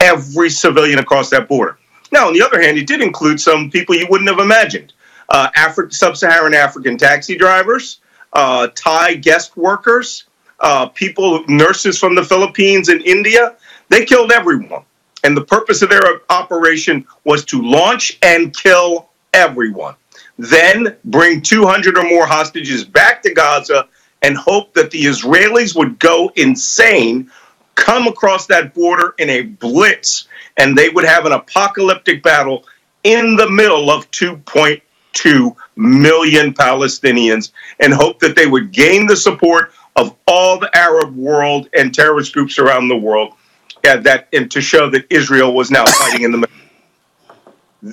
every 0.00 0.48
civilian 0.50 0.98
across 0.98 1.30
that 1.30 1.48
border. 1.48 1.78
Now, 2.12 2.26
on 2.26 2.32
the 2.32 2.42
other 2.42 2.60
hand, 2.60 2.76
it 2.78 2.86
did 2.86 3.00
include 3.00 3.40
some 3.40 3.70
people 3.70 3.94
you 3.94 4.06
wouldn't 4.10 4.30
have 4.30 4.40
imagined 4.40 4.92
uh, 5.30 5.50
Afri- 5.56 5.92
sub 5.92 6.16
Saharan 6.16 6.54
African 6.54 6.98
taxi 6.98 7.36
drivers, 7.36 8.00
uh, 8.32 8.68
Thai 8.74 9.14
guest 9.14 9.56
workers, 9.56 10.24
uh, 10.60 10.86
people, 10.88 11.44
nurses 11.48 11.98
from 11.98 12.14
the 12.14 12.24
Philippines 12.24 12.88
and 12.88 13.00
India. 13.02 13.56
They 13.90 14.06
killed 14.06 14.32
everyone. 14.32 14.84
And 15.22 15.36
the 15.36 15.44
purpose 15.44 15.82
of 15.82 15.90
their 15.90 16.00
operation 16.30 17.06
was 17.24 17.44
to 17.46 17.60
launch 17.60 18.18
and 18.22 18.56
kill 18.56 19.10
everyone. 19.34 19.94
Then 20.38 20.96
bring 21.04 21.42
200 21.42 21.98
or 21.98 22.04
more 22.04 22.26
hostages 22.26 22.84
back 22.84 23.22
to 23.24 23.34
Gaza 23.34 23.86
and 24.22 24.36
hope 24.36 24.72
that 24.74 24.90
the 24.90 25.02
Israelis 25.02 25.76
would 25.76 25.98
go 25.98 26.32
insane, 26.36 27.30
come 27.74 28.06
across 28.06 28.46
that 28.46 28.72
border 28.72 29.14
in 29.18 29.28
a 29.28 29.42
blitz, 29.42 30.26
and 30.56 30.76
they 30.76 30.88
would 30.88 31.04
have 31.04 31.26
an 31.26 31.32
apocalyptic 31.32 32.22
battle 32.22 32.64
in 33.04 33.36
the 33.36 33.50
middle 33.50 33.90
of 33.90 34.10
2.2 34.12 35.56
million 35.76 36.54
Palestinians 36.54 37.52
and 37.80 37.92
hope 37.92 38.18
that 38.20 38.36
they 38.36 38.46
would 38.46 38.72
gain 38.72 39.06
the 39.06 39.16
support 39.16 39.72
of 39.96 40.16
all 40.26 40.58
the 40.58 40.74
Arab 40.74 41.14
world 41.14 41.68
and 41.76 41.94
terrorist 41.94 42.32
groups 42.32 42.58
around 42.58 42.88
the 42.88 42.96
world 42.96 43.34
and 43.84 44.04
that 44.04 44.28
and 44.32 44.50
to 44.50 44.60
show 44.60 44.90
that 44.90 45.06
Israel 45.10 45.54
was 45.54 45.70
now 45.70 45.84
fighting 45.86 46.22
in 46.22 46.32
the 46.32 46.38
middle. 46.38 46.56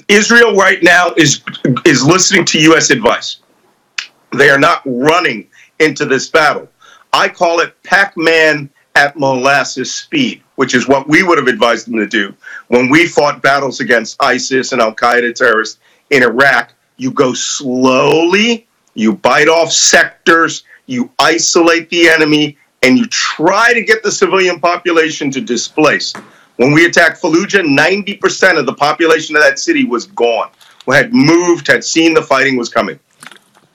Israel 0.07 0.55
right 0.55 0.83
now 0.83 1.13
is 1.17 1.41
is 1.85 2.05
listening 2.05 2.45
to 2.45 2.59
US 2.73 2.89
advice. 2.89 3.37
They 4.33 4.49
are 4.49 4.59
not 4.59 4.81
running 4.85 5.47
into 5.79 6.05
this 6.05 6.29
battle. 6.29 6.67
I 7.13 7.29
call 7.29 7.61
it 7.61 7.81
Pac-Man 7.83 8.69
at 8.95 9.17
molasses 9.17 9.93
speed, 9.93 10.43
which 10.55 10.73
is 10.73 10.87
what 10.87 11.07
we 11.07 11.23
would 11.23 11.37
have 11.37 11.47
advised 11.47 11.87
them 11.87 11.97
to 11.97 12.07
do 12.07 12.33
when 12.67 12.89
we 12.89 13.07
fought 13.07 13.41
battles 13.41 13.79
against 13.79 14.21
ISIS 14.21 14.71
and 14.71 14.81
Al 14.81 14.93
Qaeda 14.93 15.33
terrorists 15.35 15.79
in 16.09 16.23
Iraq. 16.23 16.73
You 16.97 17.11
go 17.11 17.33
slowly, 17.33 18.67
you 18.95 19.13
bite 19.13 19.47
off 19.47 19.71
sectors, 19.71 20.63
you 20.87 21.11
isolate 21.19 21.89
the 21.89 22.09
enemy, 22.09 22.57
and 22.83 22.97
you 22.97 23.05
try 23.07 23.73
to 23.73 23.81
get 23.81 24.03
the 24.03 24.11
civilian 24.11 24.59
population 24.59 25.31
to 25.31 25.41
displace. 25.41 26.13
When 26.57 26.73
we 26.73 26.85
attacked 26.85 27.21
Fallujah, 27.21 27.63
90% 27.65 28.57
of 28.57 28.65
the 28.65 28.73
population 28.73 29.35
of 29.35 29.43
that 29.43 29.59
city 29.59 29.83
was 29.83 30.05
gone. 30.07 30.49
had 30.87 31.13
moved, 31.13 31.67
had 31.67 31.83
seen 31.83 32.13
the 32.13 32.21
fighting 32.21 32.57
was 32.57 32.69
coming. 32.69 32.99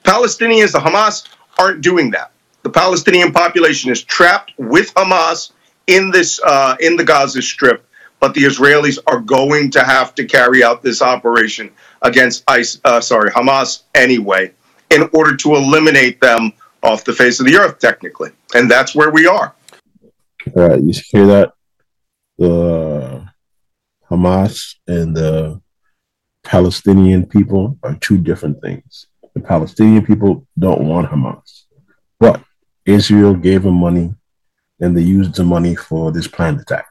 Palestinians, 0.03 0.73
the 0.73 0.79
Hamas, 0.79 1.27
aren't 1.57 1.81
doing 1.81 2.11
that. 2.11 2.31
The 2.63 2.69
Palestinian 2.69 3.31
population 3.31 3.91
is 3.91 4.03
trapped 4.03 4.53
with 4.57 4.93
Hamas 4.93 5.51
in 5.87 6.11
this 6.11 6.39
uh, 6.45 6.75
in 6.79 6.95
the 6.95 7.03
Gaza 7.03 7.41
Strip, 7.41 7.85
but 8.19 8.33
the 8.33 8.43
Israelis 8.43 8.97
are 9.05 9.19
going 9.19 9.69
to 9.71 9.83
have 9.83 10.15
to 10.15 10.25
carry 10.25 10.63
out 10.63 10.81
this 10.81 11.01
operation 11.01 11.69
against 12.01 12.43
ICE, 12.47 12.79
uh, 12.85 13.01
sorry, 13.01 13.31
Hamas 13.31 13.83
anyway, 13.95 14.51
in 14.89 15.09
order 15.13 15.35
to 15.37 15.55
eliminate 15.55 16.21
them 16.21 16.53
off 16.83 17.03
the 17.03 17.13
face 17.13 17.39
of 17.39 17.45
the 17.45 17.55
earth, 17.57 17.79
technically, 17.79 18.31
and 18.53 18.69
that's 18.69 18.95
where 18.95 19.11
we 19.11 19.27
are. 19.27 19.55
All 20.55 20.67
right, 20.69 20.81
you 20.81 20.93
hear 21.11 21.25
that? 21.27 21.53
The 22.37 23.25
Hamas 24.09 24.75
and 24.87 25.15
the 25.15 25.61
Palestinian 26.43 27.25
people 27.25 27.77
are 27.83 27.95
two 27.95 28.17
different 28.17 28.61
things. 28.61 29.07
The 29.33 29.39
Palestinian 29.39 30.05
people 30.05 30.45
don't 30.59 30.87
want 30.87 31.09
Hamas, 31.09 31.63
but 32.19 32.43
Israel 32.85 33.33
gave 33.35 33.63
them 33.63 33.75
money, 33.75 34.13
and 34.79 34.95
they 34.97 35.01
used 35.01 35.35
the 35.35 35.43
money 35.43 35.75
for 35.75 36.11
this 36.11 36.27
planned 36.27 36.59
attack. 36.59 36.87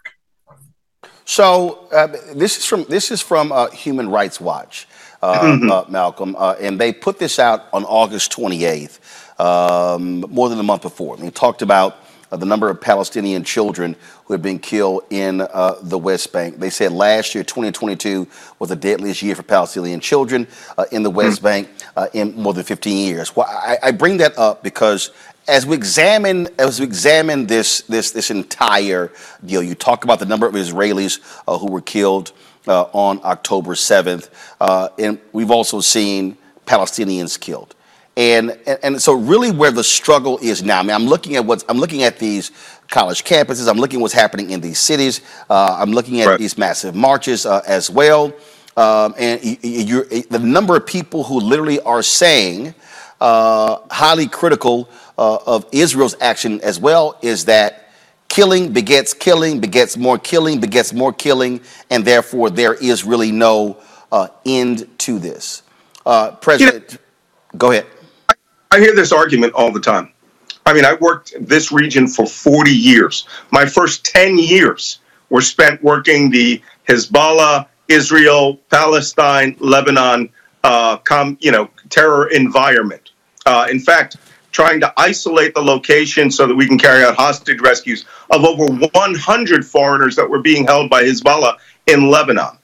So 1.25 1.87
uh, 1.93 2.09
this 2.35 2.59
is 2.59 2.67
from 2.67 2.85
this 2.85 3.11
is 3.11 3.21
from 3.21 3.53
uh, 3.53 3.71
Human 3.71 4.09
Rights 4.09 4.41
Watch, 4.41 4.89
uh, 5.23 5.41
Mm-hmm. 5.41 5.71
uh, 5.71 5.85
Malcolm, 5.89 6.35
uh, 6.37 6.57
and 6.61 6.81
they 6.81 6.93
put 6.93 7.19
this 7.19 7.39
out 7.39 7.67
on 7.73 7.85
August 7.85 8.33
28th, 8.33 8.99
um, 9.43 10.21
more 10.29 10.49
than 10.49 10.59
a 10.61 10.63
month 10.63 10.83
before. 10.83 11.17
They 11.17 11.31
talked 11.31 11.63
about 11.63 11.99
uh, 12.31 12.37
the 12.37 12.47
number 12.47 12.71
of 12.71 12.81
Palestinian 12.81 13.43
children 13.43 13.97
who 14.25 14.35
had 14.35 14.41
been 14.41 14.61
killed 14.61 15.03
in 15.11 15.41
uh, 15.41 15.75
the 15.83 15.99
West 15.99 16.33
Bank. 16.33 16.59
They 16.59 16.71
said 16.71 16.93
last 16.93 17.35
year, 17.35 17.43
2022, 17.43 18.27
was 18.61 18.71
the 18.71 18.77
deadliest 18.77 19.21
year 19.21 19.35
for 19.35 19.43
Palestinian 19.43 19.99
children 19.99 20.47
uh, 20.79 20.85
in 20.93 21.03
the 21.03 21.11
West 21.11 21.43
Bank 21.43 21.69
uh, 21.97 22.07
in 22.15 22.35
more 22.37 22.55
than 22.55 22.63
15 22.63 22.97
years. 22.97 23.35
Well, 23.35 23.47
I, 23.49 23.79
I 23.83 23.91
bring 23.91 24.19
that 24.19 24.39
up 24.39 24.63
because 24.63 25.11
as 25.49 25.67
we 25.67 25.75
examine 25.75 26.49
as 26.57 26.79
we 26.79 26.87
examine 26.87 27.47
this 27.47 27.81
this 27.83 28.13
this 28.13 28.31
entire 28.31 29.11
deal, 29.45 29.61
you 29.61 29.75
talk 29.75 30.05
about 30.05 30.21
the 30.21 30.25
number 30.25 30.47
of 30.47 30.55
Israelis 30.55 31.19
uh, 31.49 31.59
who 31.59 31.67
were 31.67 31.81
killed 31.81 32.31
uh, 32.69 32.83
on 32.93 33.21
October 33.25 33.75
7th, 33.75 34.31
uh, 34.61 34.89
and 35.01 35.19
we've 35.33 35.51
also 35.51 35.81
seen 35.81 36.39
Palestinians 36.65 37.39
killed. 37.39 37.75
And, 38.17 38.53
and 38.67 38.79
and 38.83 39.03
so 39.03 39.15
really 39.15 39.51
where 39.53 39.71
the 39.73 39.85
struggle 39.85 40.39
is 40.43 40.63
now. 40.63 40.81
I 40.81 40.83
mean, 40.83 40.93
I'm 40.93 41.07
looking 41.07 41.37
at 41.37 41.45
what's 41.47 41.65
I'm 41.69 41.79
looking 41.79 42.03
at 42.05 42.19
these 42.19 42.53
college 42.89 43.25
campuses. 43.25 43.69
I'm 43.71 43.79
looking 43.79 44.01
at 44.01 44.03
what's 44.03 44.15
happening 44.15 44.51
in 44.51 44.61
these 44.61 44.79
cities. 44.79 45.23
Uh, 45.51 45.77
I'm 45.81 45.93
looking 45.93 46.21
at 46.21 46.27
Right. 46.29 46.39
these 46.39 46.59
massive 46.59 46.95
marches 46.95 47.47
uh, 47.47 47.63
as 47.67 47.91
well. 47.91 48.33
Um, 48.77 49.15
and 49.19 49.41
y- 49.43 49.59
y- 49.65 49.71
you're, 49.71 50.05
the 50.07 50.39
number 50.41 50.77
of 50.77 50.87
people 50.87 51.25
who 51.25 51.41
literally 51.41 51.81
are 51.81 52.03
saying 52.03 52.75
uh, 53.21 53.79
highly 53.91 54.29
critical 54.29 54.91
uh, 55.19 55.39
of 55.47 55.67
Israel's 55.73 56.17
action 56.21 56.61
as 56.63 56.79
well 56.81 57.19
is 57.23 57.47
that 57.47 57.91
killing 58.29 58.73
begets 58.73 59.15
killing, 59.15 59.61
begets 59.61 59.97
more 59.97 60.19
killing, 60.19 60.61
begets 60.61 60.93
more 60.93 61.13
killing, 61.15 61.61
and 61.91 62.05
therefore 62.05 62.51
there 62.51 62.75
is 62.75 63.05
really 63.05 63.33
no 63.33 63.79
uh, 64.13 64.29
end 64.47 64.89
to 65.01 65.19
this. 65.19 65.63
Uh, 66.07 66.33
President, 66.37 66.99
go 67.59 67.73
ahead. 67.73 67.87
I 68.73 68.81
hear 68.81 68.95
this 68.95 69.13
argument 69.13 69.53
all 69.53 69.71
the 69.71 69.81
time. 69.81 70.11
I 70.65 70.73
mean, 70.73 70.87
I 70.87 70.95
worked 70.95 71.35
this 71.39 71.71
region 71.73 72.09
for 72.09 72.25
40 72.25 72.71
years. 72.71 73.29
My 73.51 73.67
first 73.67 74.03
10 74.07 74.39
years 74.39 75.01
were 75.29 75.43
spent 75.43 75.83
working 75.83 76.31
the 76.31 76.63
Hezbollah, 76.89 77.67
Israel, 77.89 78.57
Palestine, 78.71 79.57
Lebanon, 79.59 80.31
uh, 80.65 80.97
com, 80.97 81.37
you 81.43 81.53
know, 81.53 81.69
terror 81.91 82.29
environment. 82.29 83.11
Uh, 83.45 83.67
in 83.71 83.79
fact, 83.79 84.17
trying 84.53 84.81
to 84.81 84.91
isolate 84.97 85.53
the 85.53 85.61
location 85.61 86.31
so 86.31 86.47
that 86.47 86.55
we 86.55 86.67
can 86.67 86.79
carry 86.79 87.05
out 87.05 87.15
hostage 87.15 87.61
rescues 87.61 88.07
of 88.31 88.43
over 88.43 88.65
100 88.73 89.67
foreigners 89.67 90.17
that 90.17 90.27
were 90.29 90.41
being 90.41 90.65
held 90.65 90.89
by 90.89 91.03
Hezbollah 91.03 91.59
in 91.89 92.09
Lebanon. 92.09 92.57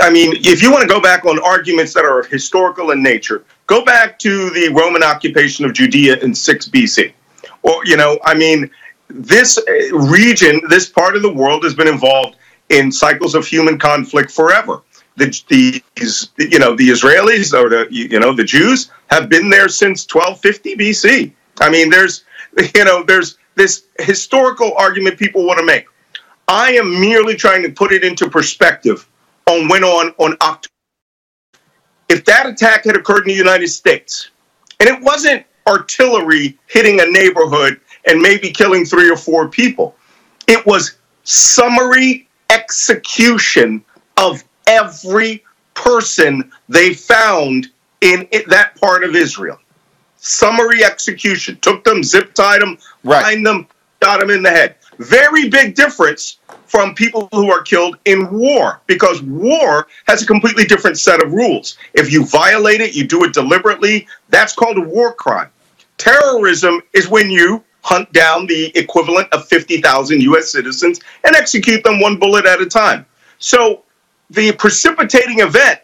I 0.00 0.08
mean, 0.08 0.36
if 0.36 0.62
you 0.62 0.70
want 0.70 0.80
to 0.82 0.88
go 0.88 1.02
back 1.02 1.26
on 1.26 1.38
arguments 1.40 1.92
that 1.92 2.06
are 2.06 2.22
historical 2.22 2.92
in 2.92 3.02
nature, 3.02 3.44
go 3.68 3.84
back 3.84 4.18
to 4.18 4.50
the 4.50 4.68
Roman 4.70 5.04
occupation 5.04 5.64
of 5.64 5.72
Judea 5.72 6.18
in 6.18 6.34
6 6.34 6.68
BC. 6.70 7.12
Or, 7.62 7.80
you 7.84 7.96
know, 7.96 8.18
I 8.24 8.34
mean, 8.34 8.68
this 9.08 9.58
uh, 9.58 9.96
region, 9.96 10.60
this 10.68 10.88
part 10.88 11.14
of 11.14 11.22
the 11.22 11.32
world 11.32 11.62
has 11.62 11.74
been 11.74 11.86
involved 11.86 12.36
in 12.70 12.90
cycles 12.90 13.34
of 13.34 13.46
human 13.46 13.78
conflict 13.78 14.32
forever. 14.32 14.82
The, 15.16 15.26
these, 15.48 16.30
you 16.38 16.58
know, 16.58 16.74
the 16.76 16.88
Israelis 16.88 17.52
or 17.52 17.68
the, 17.68 17.86
you 17.90 18.18
know, 18.18 18.34
the 18.34 18.44
Jews 18.44 18.90
have 19.10 19.28
been 19.28 19.50
there 19.50 19.68
since 19.68 20.06
1250 20.06 20.76
BC. 20.76 21.32
I 21.60 21.70
mean, 21.70 21.90
there's, 21.90 22.24
you 22.74 22.84
know, 22.84 23.02
there's 23.02 23.38
this 23.54 23.84
historical 23.98 24.72
argument 24.76 25.18
people 25.18 25.44
want 25.44 25.58
to 25.58 25.64
make. 25.64 25.86
I 26.46 26.72
am 26.72 26.98
merely 27.00 27.34
trying 27.36 27.62
to 27.64 27.70
put 27.70 27.92
it 27.92 28.04
into 28.04 28.30
perspective 28.30 29.06
on 29.46 29.68
went 29.68 29.84
on 29.84 30.14
on 30.18 30.36
October. 30.40 30.72
If 32.08 32.24
that 32.24 32.46
attack 32.46 32.84
had 32.84 32.96
occurred 32.96 33.22
in 33.22 33.28
the 33.28 33.34
United 33.34 33.68
States, 33.68 34.30
and 34.80 34.88
it 34.88 35.00
wasn't 35.02 35.44
artillery 35.66 36.58
hitting 36.66 37.00
a 37.00 37.06
neighborhood 37.06 37.80
and 38.06 38.20
maybe 38.20 38.50
killing 38.50 38.84
three 38.84 39.10
or 39.10 39.16
four 39.16 39.48
people, 39.48 39.94
it 40.46 40.64
was 40.66 40.96
summary 41.24 42.26
execution 42.50 43.84
of 44.16 44.42
every 44.66 45.44
person 45.74 46.50
they 46.68 46.94
found 46.94 47.68
in 48.00 48.26
it, 48.32 48.48
that 48.48 48.74
part 48.80 49.04
of 49.04 49.14
Israel. 49.14 49.58
Summary 50.16 50.84
execution. 50.84 51.58
Took 51.60 51.84
them, 51.84 52.02
zip 52.02 52.34
tied 52.34 52.62
them, 52.62 52.78
Right. 53.04 53.22
lined 53.22 53.46
them, 53.46 53.66
shot 54.02 54.20
them 54.20 54.30
in 54.30 54.42
the 54.42 54.50
head. 54.50 54.76
Very 54.98 55.48
big 55.48 55.74
difference 55.74 56.38
from 56.66 56.94
people 56.94 57.28
who 57.32 57.50
are 57.50 57.62
killed 57.62 57.96
in 58.04 58.30
war 58.30 58.80
because 58.86 59.22
war 59.22 59.86
has 60.06 60.22
a 60.22 60.26
completely 60.26 60.64
different 60.64 60.98
set 60.98 61.22
of 61.22 61.32
rules. 61.32 61.78
If 61.94 62.12
you 62.12 62.26
violate 62.26 62.80
it, 62.80 62.94
you 62.94 63.06
do 63.06 63.24
it 63.24 63.32
deliberately, 63.32 64.06
that's 64.28 64.54
called 64.54 64.76
a 64.76 64.82
war 64.82 65.12
crime. 65.12 65.50
Terrorism 65.98 66.80
is 66.94 67.08
when 67.08 67.30
you 67.30 67.62
hunt 67.82 68.12
down 68.12 68.46
the 68.46 68.76
equivalent 68.76 69.32
of 69.32 69.46
50,000 69.48 70.20
US 70.20 70.52
citizens 70.52 71.00
and 71.24 71.34
execute 71.34 71.82
them 71.84 72.00
one 72.00 72.18
bullet 72.18 72.44
at 72.44 72.60
a 72.60 72.66
time. 72.66 73.06
So 73.38 73.84
the 74.30 74.52
precipitating 74.52 75.40
event 75.40 75.80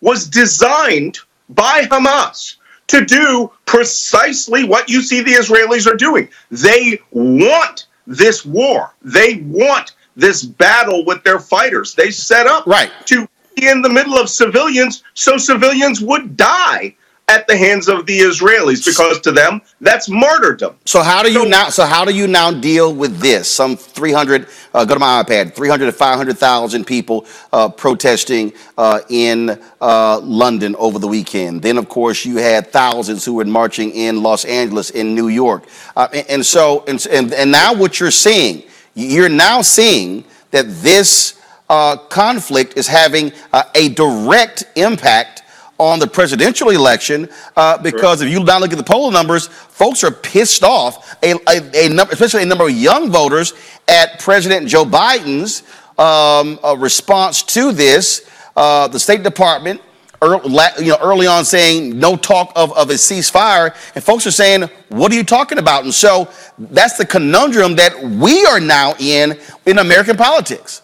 was 0.00 0.28
designed 0.28 1.18
by 1.48 1.82
Hamas 1.90 2.56
to 2.88 3.04
do 3.04 3.50
precisely 3.66 4.64
what 4.64 4.88
you 4.88 5.02
see 5.02 5.20
the 5.20 5.32
Israelis 5.32 5.90
are 5.90 5.96
doing. 5.96 6.28
They 6.50 7.00
want 7.10 7.87
this 8.08 8.44
war. 8.44 8.94
They 9.02 9.36
want 9.46 9.92
this 10.16 10.42
battle 10.42 11.04
with 11.04 11.22
their 11.22 11.38
fighters. 11.38 11.94
They 11.94 12.10
set 12.10 12.46
up 12.46 12.66
Right. 12.66 12.90
to 13.06 13.28
be 13.54 13.68
in 13.68 13.82
the 13.82 13.88
middle 13.88 14.16
of 14.18 14.28
civilians 14.30 15.04
so 15.14 15.36
civilians 15.36 16.00
would 16.00 16.36
die 16.36 16.96
at 17.28 17.46
the 17.46 17.56
hands 17.56 17.88
of 17.88 18.06
the 18.06 18.18
Israelis 18.20 18.84
because 18.84 19.20
to 19.20 19.32
them 19.32 19.60
that's 19.80 20.08
martyrdom. 20.08 20.76
So 20.86 21.02
how 21.02 21.22
do 21.22 21.30
you 21.30 21.42
So- 21.42 21.48
now? 21.48 21.68
So 21.68 21.84
how 21.84 22.04
do 22.04 22.14
you 22.14 22.26
now 22.26 22.50
deal 22.50 22.92
with 22.94 23.18
this? 23.20 23.48
Some 23.48 23.76
300. 23.76 24.46
Uh, 24.74 24.84
go 24.84 24.94
to 24.94 25.00
my 25.00 25.22
iPad. 25.22 25.54
300 25.54 25.86
to 25.86 25.92
500,000 25.92 26.84
people 26.86 27.26
uh, 27.52 27.68
protesting 27.68 28.52
uh, 28.76 29.00
in 29.08 29.58
uh, 29.80 30.18
London 30.20 30.74
over 30.78 30.98
the 30.98 31.08
weekend. 31.08 31.62
Then, 31.62 31.78
of 31.78 31.88
course, 31.88 32.24
you 32.24 32.36
had 32.38 32.72
thousands 32.72 33.24
who 33.24 33.34
were 33.34 33.44
marching 33.44 33.90
in 33.92 34.22
Los 34.22 34.44
Angeles, 34.44 34.90
in 34.90 35.14
New 35.14 35.28
York, 35.28 35.64
uh, 35.96 36.08
and, 36.12 36.26
and 36.30 36.46
so 36.46 36.84
and, 36.88 37.04
and 37.10 37.32
and 37.34 37.50
now 37.52 37.74
what 37.74 38.00
you're 38.00 38.10
seeing, 38.10 38.62
you're 38.94 39.28
now 39.28 39.62
seeing 39.62 40.24
that 40.50 40.66
this 40.82 41.40
uh, 41.68 41.96
conflict 41.96 42.76
is 42.78 42.86
having 42.86 43.32
uh, 43.52 43.62
a 43.74 43.90
direct 43.90 44.64
impact 44.76 45.42
on 45.78 45.98
the 45.98 46.06
presidential 46.06 46.70
election 46.70 47.28
uh, 47.56 47.78
because 47.78 48.20
if 48.20 48.28
you 48.28 48.42
now 48.42 48.58
look 48.58 48.72
at 48.72 48.78
the 48.78 48.84
poll 48.84 49.10
numbers, 49.10 49.46
folks 49.46 50.02
are 50.02 50.10
pissed 50.10 50.64
off, 50.64 51.16
a, 51.22 51.34
a, 51.48 51.86
a 51.86 51.88
number, 51.88 52.12
especially 52.12 52.42
a 52.42 52.46
number 52.46 52.64
of 52.64 52.72
young 52.72 53.10
voters, 53.10 53.54
at 53.86 54.18
President 54.18 54.68
Joe 54.68 54.84
Biden's 54.84 55.62
um, 55.98 56.58
uh, 56.62 56.76
response 56.76 57.42
to 57.42 57.72
this. 57.72 58.28
Uh, 58.56 58.88
the 58.88 58.98
State 58.98 59.22
Department, 59.22 59.80
early, 60.20 60.50
you 60.80 60.88
know, 60.88 60.98
early 61.00 61.26
on 61.26 61.44
saying 61.44 61.98
no 61.98 62.16
talk 62.16 62.52
of, 62.56 62.76
of 62.76 62.90
a 62.90 62.94
ceasefire, 62.94 63.74
and 63.94 64.02
folks 64.02 64.26
are 64.26 64.32
saying, 64.32 64.68
"What 64.88 65.12
are 65.12 65.14
you 65.14 65.24
talking 65.24 65.58
about?" 65.58 65.84
And 65.84 65.94
so 65.94 66.28
that's 66.58 66.98
the 66.98 67.06
conundrum 67.06 67.76
that 67.76 68.02
we 68.02 68.44
are 68.46 68.60
now 68.60 68.94
in 68.98 69.38
in 69.66 69.78
American 69.78 70.16
politics. 70.16 70.82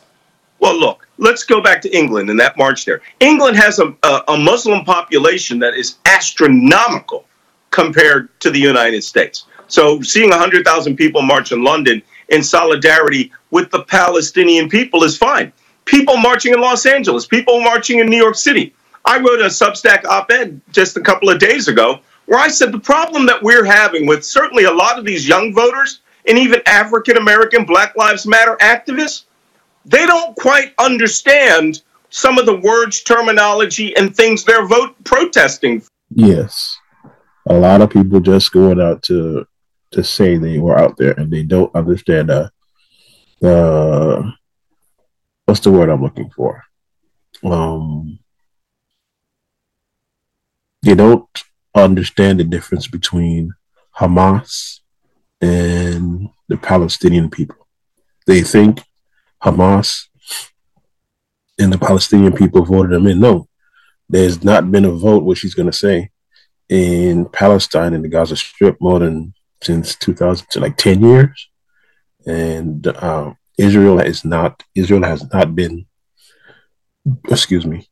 Well, 0.60 0.78
look, 0.78 1.03
let's 1.18 1.44
go 1.44 1.60
back 1.60 1.80
to 1.82 1.96
England 1.96 2.30
and 2.30 2.38
that 2.40 2.56
march 2.56 2.84
there. 2.84 3.00
England 3.20 3.56
has 3.56 3.78
a, 3.78 3.94
a, 4.02 4.22
a 4.28 4.38
Muslim 4.38 4.84
population 4.84 5.58
that 5.60 5.74
is 5.74 5.96
astronomical 6.06 7.26
compared 7.70 8.28
to 8.40 8.50
the 8.50 8.58
United 8.58 9.02
States. 9.02 9.46
So 9.68 10.00
seeing 10.02 10.30
100,000 10.30 10.96
people 10.96 11.22
march 11.22 11.52
in 11.52 11.64
London 11.64 12.02
in 12.28 12.42
solidarity 12.42 13.32
with 13.50 13.70
the 13.70 13.82
Palestinian 13.84 14.68
people 14.68 15.04
is 15.04 15.16
fine. 15.16 15.52
People 15.84 16.16
marching 16.16 16.54
in 16.54 16.60
Los 16.60 16.86
Angeles, 16.86 17.26
people 17.26 17.60
marching 17.60 17.98
in 17.98 18.06
New 18.06 18.16
York 18.16 18.36
City. 18.36 18.74
I 19.04 19.18
wrote 19.18 19.40
a 19.40 19.46
Substack 19.46 20.04
op 20.04 20.30
ed 20.30 20.60
just 20.72 20.96
a 20.96 21.00
couple 21.00 21.28
of 21.28 21.38
days 21.38 21.68
ago 21.68 22.00
where 22.26 22.38
I 22.38 22.48
said 22.48 22.72
the 22.72 22.78
problem 22.78 23.26
that 23.26 23.42
we're 23.42 23.64
having 23.64 24.06
with 24.06 24.24
certainly 24.24 24.64
a 24.64 24.72
lot 24.72 24.98
of 24.98 25.04
these 25.04 25.28
young 25.28 25.52
voters 25.52 26.00
and 26.26 26.38
even 26.38 26.62
African 26.66 27.18
American 27.18 27.64
Black 27.64 27.96
Lives 27.96 28.26
Matter 28.26 28.56
activists, 28.60 29.24
they 29.84 30.06
don't 30.06 30.36
quite 30.36 30.74
understand 30.78 31.82
some 32.10 32.38
of 32.38 32.46
the 32.46 32.56
words, 32.56 33.02
terminology, 33.02 33.96
and 33.96 34.14
things 34.14 34.44
they're 34.44 34.66
vote 34.66 34.94
protesting. 35.04 35.82
Yes, 36.10 36.78
a 37.48 37.54
lot 37.54 37.82
of 37.82 37.90
people 37.90 38.20
just 38.20 38.52
going 38.52 38.80
out 38.80 39.02
to 39.04 39.46
to 39.90 40.02
say 40.02 40.36
they 40.36 40.58
were 40.58 40.78
out 40.78 40.96
there 40.96 41.12
and 41.12 41.30
they 41.30 41.44
don't 41.44 41.74
understand 41.74 42.30
uh 42.30 42.48
the 43.40 44.32
what's 45.44 45.60
the 45.60 45.70
word 45.70 45.88
I'm 45.88 46.02
looking 46.02 46.30
for? 46.30 46.62
Um, 47.42 48.18
they 50.82 50.94
don't 50.94 51.28
understand 51.74 52.40
the 52.40 52.44
difference 52.44 52.86
between 52.86 53.52
Hamas 53.96 54.80
and 55.40 56.28
the 56.48 56.56
Palestinian 56.56 57.30
people. 57.30 57.66
They 58.26 58.42
think 58.42 58.82
Hamas 59.44 60.06
and 61.58 61.72
the 61.72 61.78
Palestinian 61.78 62.32
people 62.32 62.64
voted 62.64 62.92
them 62.92 63.06
in. 63.06 63.20
No, 63.20 63.48
there's 64.08 64.42
not 64.42 64.70
been 64.70 64.84
a 64.84 64.90
vote, 64.90 65.24
what 65.24 65.38
she's 65.38 65.54
going 65.54 65.70
to 65.70 65.76
say, 65.76 66.10
in 66.68 67.26
Palestine 67.26 67.94
and 67.94 68.04
the 68.04 68.08
Gaza 68.08 68.36
Strip 68.36 68.80
more 68.80 68.98
than 68.98 69.34
since 69.62 69.94
2000 69.96 70.46
to 70.50 70.60
like 70.60 70.76
10 70.76 71.02
years. 71.02 71.48
And 72.26 72.86
um, 73.02 73.36
Israel 73.58 74.00
is 74.00 74.24
not, 74.24 74.62
Israel 74.74 75.04
has 75.04 75.30
not 75.32 75.54
been, 75.54 75.86
excuse 77.28 77.66
me, 77.66 77.88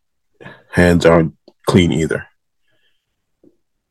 hands 0.71 1.05
aren't 1.05 1.35
clean 1.67 1.93
either. 1.93 2.27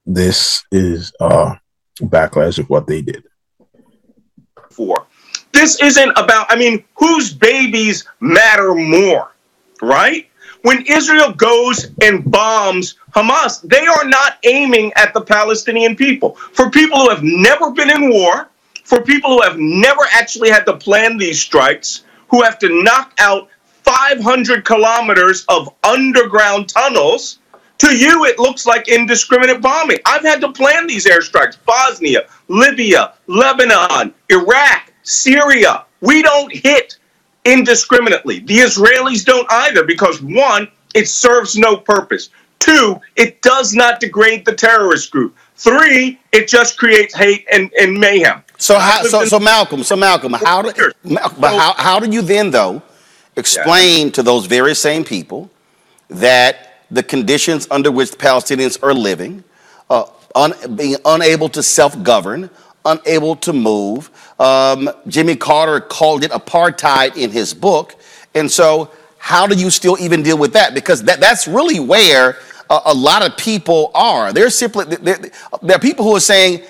This 0.05 0.63
is 0.71 1.13
uh, 1.19 1.55
backlash 2.01 2.57
of 2.57 2.69
what 2.69 2.87
they 2.87 3.01
did. 3.01 3.23
For 4.71 5.00
this 5.61 5.79
isn't 5.79 6.09
about, 6.17 6.47
I 6.49 6.55
mean, 6.55 6.83
whose 6.95 7.31
babies 7.31 8.05
matter 8.19 8.73
more, 8.73 9.31
right? 9.79 10.27
When 10.63 10.83
Israel 10.87 11.33
goes 11.33 11.91
and 12.01 12.29
bombs 12.31 12.95
Hamas, 13.13 13.61
they 13.61 13.85
are 13.85 14.05
not 14.05 14.39
aiming 14.43 14.91
at 14.95 15.13
the 15.13 15.21
Palestinian 15.21 15.95
people. 15.95 16.33
For 16.53 16.71
people 16.71 16.97
who 16.97 17.09
have 17.09 17.21
never 17.21 17.69
been 17.69 17.91
in 17.91 18.09
war, 18.09 18.49
for 18.85 19.01
people 19.01 19.29
who 19.29 19.41
have 19.43 19.59
never 19.59 20.01
actually 20.11 20.49
had 20.49 20.65
to 20.65 20.77
plan 20.77 21.17
these 21.17 21.39
strikes, 21.39 22.05
who 22.29 22.41
have 22.41 22.57
to 22.57 22.83
knock 22.83 23.13
out 23.19 23.47
500 23.83 24.65
kilometers 24.65 25.45
of 25.47 25.69
underground 25.83 26.69
tunnels, 26.69 27.37
to 27.77 27.95
you 27.95 28.25
it 28.25 28.39
looks 28.39 28.65
like 28.65 28.87
indiscriminate 28.87 29.61
bombing. 29.61 29.99
I've 30.07 30.23
had 30.23 30.41
to 30.41 30.51
plan 30.51 30.87
these 30.87 31.05
airstrikes 31.05 31.57
Bosnia, 31.65 32.21
Libya, 32.47 33.13
Lebanon, 33.27 34.13
Iraq, 34.29 34.90
Syria. 35.03 35.85
We 36.01 36.21
don't 36.21 36.53
hit 36.53 36.97
indiscriminately. 37.45 38.39
The 38.39 38.59
Israelis 38.59 39.25
don't 39.25 39.51
either 39.51 39.83
because 39.83 40.21
one, 40.21 40.67
it 40.93 41.07
serves 41.07 41.57
no 41.57 41.77
purpose. 41.77 42.29
Two, 42.59 42.99
it 43.15 43.41
does 43.41 43.73
not 43.73 43.99
degrade 43.99 44.45
the 44.45 44.53
terrorist 44.53 45.11
group. 45.11 45.35
Three, 45.55 46.19
it 46.31 46.47
just 46.47 46.77
creates 46.77 47.15
hate 47.15 47.45
and, 47.51 47.71
and 47.79 47.99
mayhem. 47.99 48.43
So 48.57 48.77
how? 48.77 49.03
So, 49.03 49.25
so 49.25 49.39
Malcolm. 49.39 49.83
So 49.83 49.95
Malcolm, 49.95 50.33
how 50.33 50.61
do? 50.61 50.91
But 51.03 51.57
how, 51.57 51.73
how 51.77 51.99
do 51.99 52.09
you 52.11 52.21
then 52.21 52.51
though 52.51 52.83
explain 53.35 54.11
to 54.11 54.23
those 54.23 54.45
very 54.45 54.75
same 54.75 55.03
people 55.03 55.49
that 56.09 56.85
the 56.91 57.01
conditions 57.01 57.67
under 57.71 57.91
which 57.91 58.11
the 58.11 58.17
Palestinians 58.17 58.81
are 58.83 58.93
living, 58.93 59.43
uh, 59.89 60.05
un, 60.35 60.53
being 60.75 60.97
unable 61.05 61.49
to 61.49 61.63
self-govern, 61.63 62.49
unable 62.85 63.35
to 63.37 63.53
move. 63.53 64.09
Um, 64.41 64.89
Jimmy 65.07 65.35
Carter 65.35 65.79
called 65.79 66.23
it 66.23 66.31
apartheid 66.31 67.15
in 67.15 67.29
his 67.31 67.53
book, 67.53 67.95
and 68.33 68.49
so 68.49 68.91
how 69.19 69.45
do 69.45 69.55
you 69.55 69.69
still 69.69 69.97
even 69.99 70.23
deal 70.23 70.37
with 70.37 70.53
that? 70.53 70.73
Because 70.73 71.03
that, 71.03 71.19
that's 71.19 71.47
really 71.47 71.79
where 71.79 72.37
a, 72.69 72.79
a 72.87 72.93
lot 72.93 73.23
of 73.25 73.37
people 73.37 73.91
are. 73.93 74.33
They're 74.33 74.49
simply 74.49 74.85
there 74.85 75.75
are 75.75 75.79
people 75.79 76.05
who 76.05 76.15
are 76.15 76.19
saying 76.19 76.63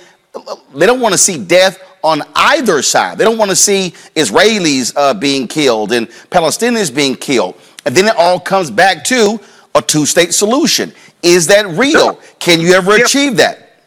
they 0.76 0.86
don't 0.86 1.00
want 1.00 1.14
to 1.14 1.18
see 1.18 1.44
death 1.44 1.82
on 2.04 2.24
either 2.36 2.82
side. 2.82 3.18
They 3.18 3.24
don't 3.24 3.38
want 3.38 3.52
to 3.52 3.56
see 3.56 3.94
Israelis 4.16 4.94
uh, 4.96 5.14
being 5.14 5.48
killed 5.48 5.92
and 5.94 6.08
Palestinians 6.30 6.94
being 6.94 7.16
killed. 7.16 7.56
And 7.86 7.96
then 7.96 8.06
it 8.06 8.16
all 8.18 8.40
comes 8.40 8.70
back 8.72 9.04
to 9.06 9.40
a 9.76 9.82
two-state 9.82 10.34
solution. 10.34 10.94
Is 11.24 11.48
that 11.48 11.68
real? 11.68 12.20
Can 12.40 12.60
you 12.60 12.74
ever 12.74 12.98
Yeah. 12.98 13.06
achieve 13.06 13.38
that? 13.38 13.82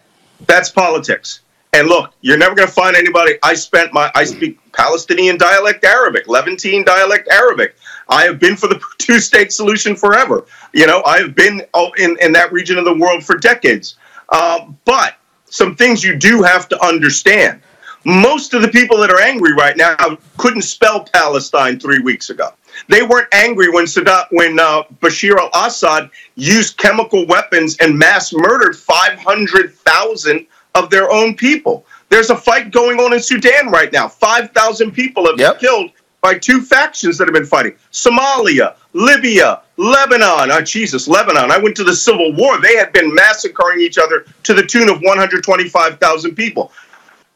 That's 0.46 0.70
politics. 0.70 1.40
And 1.74 1.88
look, 1.88 2.12
you're 2.20 2.38
never 2.38 2.54
going 2.54 2.68
to 2.68 2.72
find 2.72 2.94
anybody. 2.94 3.36
I 3.42 3.54
spent 3.54 3.92
my, 3.92 4.08
I 4.14 4.22
speak 4.22 4.60
Palestinian 4.72 5.36
dialect 5.36 5.84
Arabic, 5.84 6.28
Levantine 6.28 6.84
dialect 6.84 7.28
Arabic. 7.32 7.74
I 8.08 8.22
have 8.26 8.38
been 8.38 8.54
for 8.56 8.68
the 8.68 8.80
two 8.98 9.18
state 9.18 9.52
solution 9.52 9.96
forever. 9.96 10.46
You 10.72 10.86
know, 10.86 11.02
I've 11.04 11.34
been 11.34 11.62
oh, 11.74 11.90
in, 11.98 12.16
in 12.20 12.30
that 12.32 12.52
region 12.52 12.78
of 12.78 12.84
the 12.84 12.94
world 12.94 13.24
for 13.24 13.36
decades. 13.36 13.96
Um, 14.28 14.78
but 14.84 15.16
some 15.46 15.74
things 15.74 16.04
you 16.04 16.16
do 16.16 16.42
have 16.42 16.68
to 16.68 16.80
understand. 16.80 17.60
Most 18.04 18.54
of 18.54 18.62
the 18.62 18.68
people 18.68 18.98
that 18.98 19.10
are 19.10 19.20
angry 19.20 19.52
right 19.54 19.76
now 19.76 19.96
couldn't 20.36 20.62
spell 20.62 21.02
Palestine 21.02 21.80
three 21.80 21.98
weeks 21.98 22.30
ago. 22.30 22.50
They 22.88 23.02
weren't 23.02 23.28
angry 23.32 23.68
when 23.68 23.86
Saddam, 23.86 24.26
when 24.30 24.60
uh, 24.60 24.84
Bashar 25.00 25.38
al-Assad 25.38 26.10
used 26.36 26.76
chemical 26.76 27.26
weapons 27.26 27.76
and 27.78 27.98
mass 27.98 28.32
murdered 28.32 28.76
500,000 28.76 30.46
of 30.74 30.90
their 30.90 31.10
own 31.10 31.34
people. 31.34 31.86
There's 32.08 32.30
a 32.30 32.36
fight 32.36 32.70
going 32.70 32.98
on 33.00 33.12
in 33.12 33.20
Sudan 33.20 33.68
right 33.70 33.92
now. 33.92 34.08
5,000 34.08 34.92
people 34.92 35.26
have 35.26 35.38
Yep. 35.38 35.60
been 35.60 35.60
killed 35.68 35.90
by 36.20 36.34
two 36.38 36.60
factions 36.62 37.18
that 37.18 37.26
have 37.28 37.34
been 37.34 37.46
fighting. 37.46 37.74
Somalia, 37.92 38.74
Libya, 38.92 39.62
Lebanon. 39.76 40.50
Oh, 40.50 40.60
Jesus, 40.62 41.08
Lebanon. 41.08 41.50
I 41.50 41.58
went 41.58 41.76
to 41.76 41.84
the 41.84 41.94
Civil 41.94 42.32
War. 42.34 42.60
They 42.60 42.76
had 42.76 42.92
been 42.92 43.14
massacring 43.14 43.80
each 43.80 43.98
other 43.98 44.24
to 44.44 44.54
the 44.54 44.62
tune 44.62 44.88
of 44.88 45.00
125,000 45.02 46.34
people. 46.34 46.72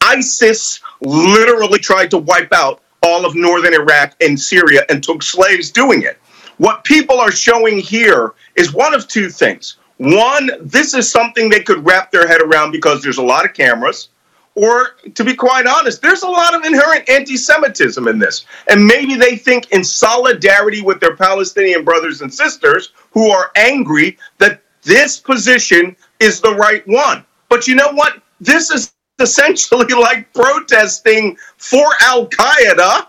ISIS 0.01 0.79
literally 1.01 1.79
tried 1.79 2.11
to 2.11 2.17
wipe 2.17 2.53
out 2.53 2.81
all 3.03 3.25
of 3.25 3.35
northern 3.35 3.73
Iraq 3.73 4.13
and 4.21 4.39
Syria 4.39 4.83
and 4.89 5.03
took 5.03 5.23
slaves 5.23 5.71
doing 5.71 6.03
it. 6.03 6.17
What 6.57 6.83
people 6.83 7.19
are 7.19 7.31
showing 7.31 7.79
here 7.79 8.33
is 8.55 8.73
one 8.73 8.93
of 8.93 9.07
two 9.07 9.29
things. 9.29 9.77
One, 9.99 10.49
this 10.61 10.93
is 10.93 11.11
something 11.11 11.49
they 11.49 11.59
could 11.59 11.85
wrap 11.85 12.09
their 12.09 12.25
head 12.25 12.41
around 12.41 12.71
because 12.71 13.03
there's 13.03 13.17
a 13.17 13.23
lot 13.23 13.43
of 13.43 13.53
cameras. 13.53 14.07
Or, 14.55 14.91
to 15.13 15.25
be 15.25 15.35
quite 15.35 15.67
honest, 15.67 16.01
there's 16.01 16.23
a 16.23 16.27
lot 16.27 16.55
of 16.55 16.63
inherent 16.63 17.07
anti 17.09 17.35
Semitism 17.35 18.07
in 18.07 18.17
this. 18.17 18.45
And 18.69 18.85
maybe 18.85 19.15
they 19.15 19.35
think, 19.35 19.71
in 19.71 19.83
solidarity 19.83 20.81
with 20.81 21.01
their 21.01 21.17
Palestinian 21.17 21.83
brothers 21.83 22.21
and 22.21 22.33
sisters 22.33 22.93
who 23.11 23.29
are 23.29 23.51
angry, 23.57 24.17
that 24.37 24.61
this 24.83 25.19
position 25.19 25.95
is 26.21 26.39
the 26.39 26.55
right 26.55 26.87
one. 26.87 27.25
But 27.49 27.67
you 27.67 27.75
know 27.75 27.91
what? 27.91 28.21
This 28.39 28.71
is 28.71 28.93
essentially 29.19 29.93
like 29.93 30.33
protesting 30.33 31.37
for 31.57 31.85
Al 32.01 32.27
Qaeda, 32.27 33.07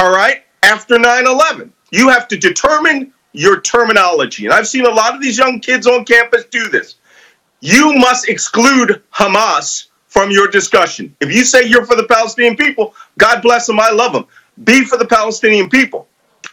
all 0.00 0.12
right, 0.12 0.42
after 0.64 0.98
9 0.98 1.26
11. 1.26 1.72
You 1.92 2.08
have 2.08 2.26
to 2.28 2.36
determine 2.36 3.12
your 3.36 3.60
terminology. 3.60 4.46
And 4.46 4.54
I've 4.54 4.66
seen 4.66 4.86
a 4.86 4.90
lot 4.90 5.14
of 5.14 5.20
these 5.20 5.36
young 5.36 5.60
kids 5.60 5.86
on 5.86 6.04
campus 6.06 6.46
do 6.46 6.68
this. 6.68 6.96
You 7.60 7.92
must 7.94 8.28
exclude 8.28 9.02
Hamas 9.12 9.88
from 10.08 10.30
your 10.30 10.48
discussion. 10.48 11.14
If 11.20 11.34
you 11.34 11.44
say 11.44 11.66
you're 11.66 11.84
for 11.84 11.96
the 11.96 12.06
Palestinian 12.06 12.56
people, 12.56 12.94
God 13.18 13.42
bless 13.42 13.66
them, 13.66 13.78
I 13.78 13.90
love 13.90 14.14
them. 14.14 14.24
Be 14.64 14.84
for 14.84 14.96
the 14.96 15.06
Palestinian 15.06 15.68
people. 15.68 16.08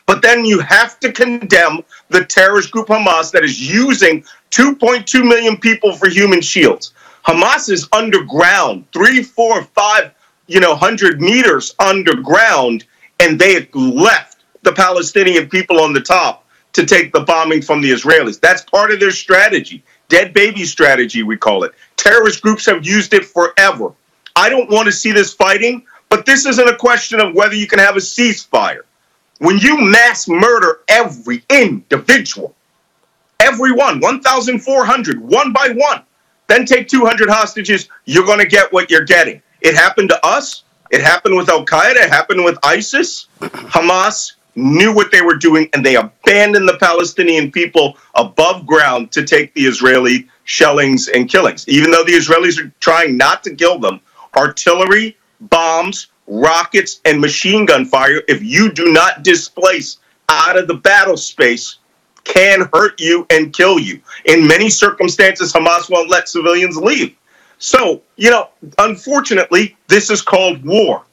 But 0.05 0.21
then 0.21 0.43
you 0.43 0.59
have 0.59 0.99
to 0.99 1.11
condemn 1.13 1.83
the 2.09 2.25
terrorist 2.25 2.71
group 2.71 2.87
Hamas 2.87 3.31
that 3.31 3.45
is 3.45 3.61
using 3.61 4.25
2.2 4.51 5.25
million 5.25 5.55
people 5.55 5.93
for 5.93 6.09
human 6.09 6.41
shields. 6.41 6.93
Hamas 7.25 7.69
is 7.69 7.87
underground, 7.93 8.85
three, 8.91 9.23
four, 9.23 9.63
five, 9.63 10.11
you 10.47 10.59
know, 10.59 10.75
hundred 10.75 11.21
meters 11.21 11.73
underground, 11.79 12.83
and 13.21 13.39
they 13.39 13.69
left 13.73 14.43
the 14.63 14.73
Palestinian 14.73 15.47
people 15.47 15.79
on 15.79 15.93
the 15.93 16.01
top 16.01 16.42
to 16.73 16.85
take 16.85 17.13
the 17.13 17.21
bombing 17.21 17.61
from 17.61 17.81
the 17.81 17.91
Israelis. 17.91 18.39
That's 18.39 18.63
part 18.63 18.91
of 18.91 18.99
their 18.99 19.11
strategy. 19.11 19.83
Dead 20.09 20.33
baby 20.33 20.65
strategy, 20.65 21.23
we 21.23 21.37
call 21.37 21.63
it. 21.63 21.73
Terrorist 21.97 22.41
groups 22.41 22.65
have 22.65 22.85
used 22.85 23.13
it 23.13 23.25
forever. 23.25 23.93
I 24.35 24.49
don't 24.49 24.69
want 24.69 24.87
to 24.87 24.91
see 24.91 25.11
this 25.11 25.33
fighting, 25.33 25.85
but 26.09 26.25
this 26.25 26.45
isn't 26.45 26.67
a 26.67 26.75
question 26.75 27.19
of 27.19 27.35
whether 27.35 27.55
you 27.55 27.67
can 27.67 27.79
have 27.79 27.95
a 27.95 27.99
ceasefire. 27.99 28.81
When 29.39 29.57
you 29.59 29.79
mass 29.79 30.27
murder 30.27 30.81
every 30.87 31.43
individual, 31.49 32.55
everyone, 33.39 33.99
1,400, 33.99 35.19
one 35.19 35.53
by 35.53 35.73
one, 35.75 36.01
then 36.47 36.65
take 36.65 36.87
200 36.87 37.29
hostages, 37.29 37.87
you're 38.05 38.25
going 38.25 38.39
to 38.39 38.47
get 38.47 38.71
what 38.71 38.89
you're 38.91 39.05
getting. 39.05 39.41
It 39.61 39.75
happened 39.75 40.09
to 40.09 40.25
us. 40.25 40.63
It 40.91 41.01
happened 41.01 41.35
with 41.35 41.49
Al 41.49 41.65
Qaeda. 41.65 41.95
It 41.95 42.09
happened 42.09 42.43
with 42.43 42.57
ISIS. 42.63 43.27
Hamas 43.41 44.33
knew 44.55 44.93
what 44.93 45.11
they 45.11 45.21
were 45.21 45.35
doing 45.35 45.69
and 45.73 45.85
they 45.85 45.95
abandoned 45.95 46.67
the 46.67 46.77
Palestinian 46.77 47.51
people 47.51 47.97
above 48.15 48.65
ground 48.65 49.11
to 49.11 49.25
take 49.25 49.53
the 49.53 49.65
Israeli 49.65 50.27
shellings 50.43 51.07
and 51.07 51.29
killings. 51.29 51.67
Even 51.67 51.91
though 51.91 52.03
the 52.03 52.13
Israelis 52.13 52.63
are 52.63 52.71
trying 52.79 53.17
not 53.17 53.43
to 53.43 53.55
kill 53.55 53.79
them, 53.79 53.99
artillery, 54.35 55.17
bombs, 55.41 56.07
rockets, 56.27 57.01
and 57.05 57.19
machine 57.19 57.65
gun 57.65 57.85
fire, 57.85 58.21
if 58.27 58.41
you 58.43 58.71
do 58.71 58.91
not 58.91 59.23
displace 59.23 59.97
out 60.29 60.57
of 60.57 60.67
the 60.67 60.75
battle 60.75 61.17
space, 61.17 61.77
can 62.23 62.69
hurt 62.73 62.99
you 62.99 63.25
and 63.29 63.53
kill 63.53 63.79
you. 63.79 63.99
In 64.25 64.47
many 64.47 64.69
circumstances, 64.69 65.51
Hamas 65.51 65.89
won't 65.89 66.09
let 66.09 66.29
civilians 66.29 66.77
leave. 66.77 67.15
So, 67.57 68.01
you 68.15 68.29
know, 68.29 68.49
unfortunately, 68.77 69.77
this 69.87 70.09
is 70.09 70.21
called 70.21 70.63
war. 70.65 71.03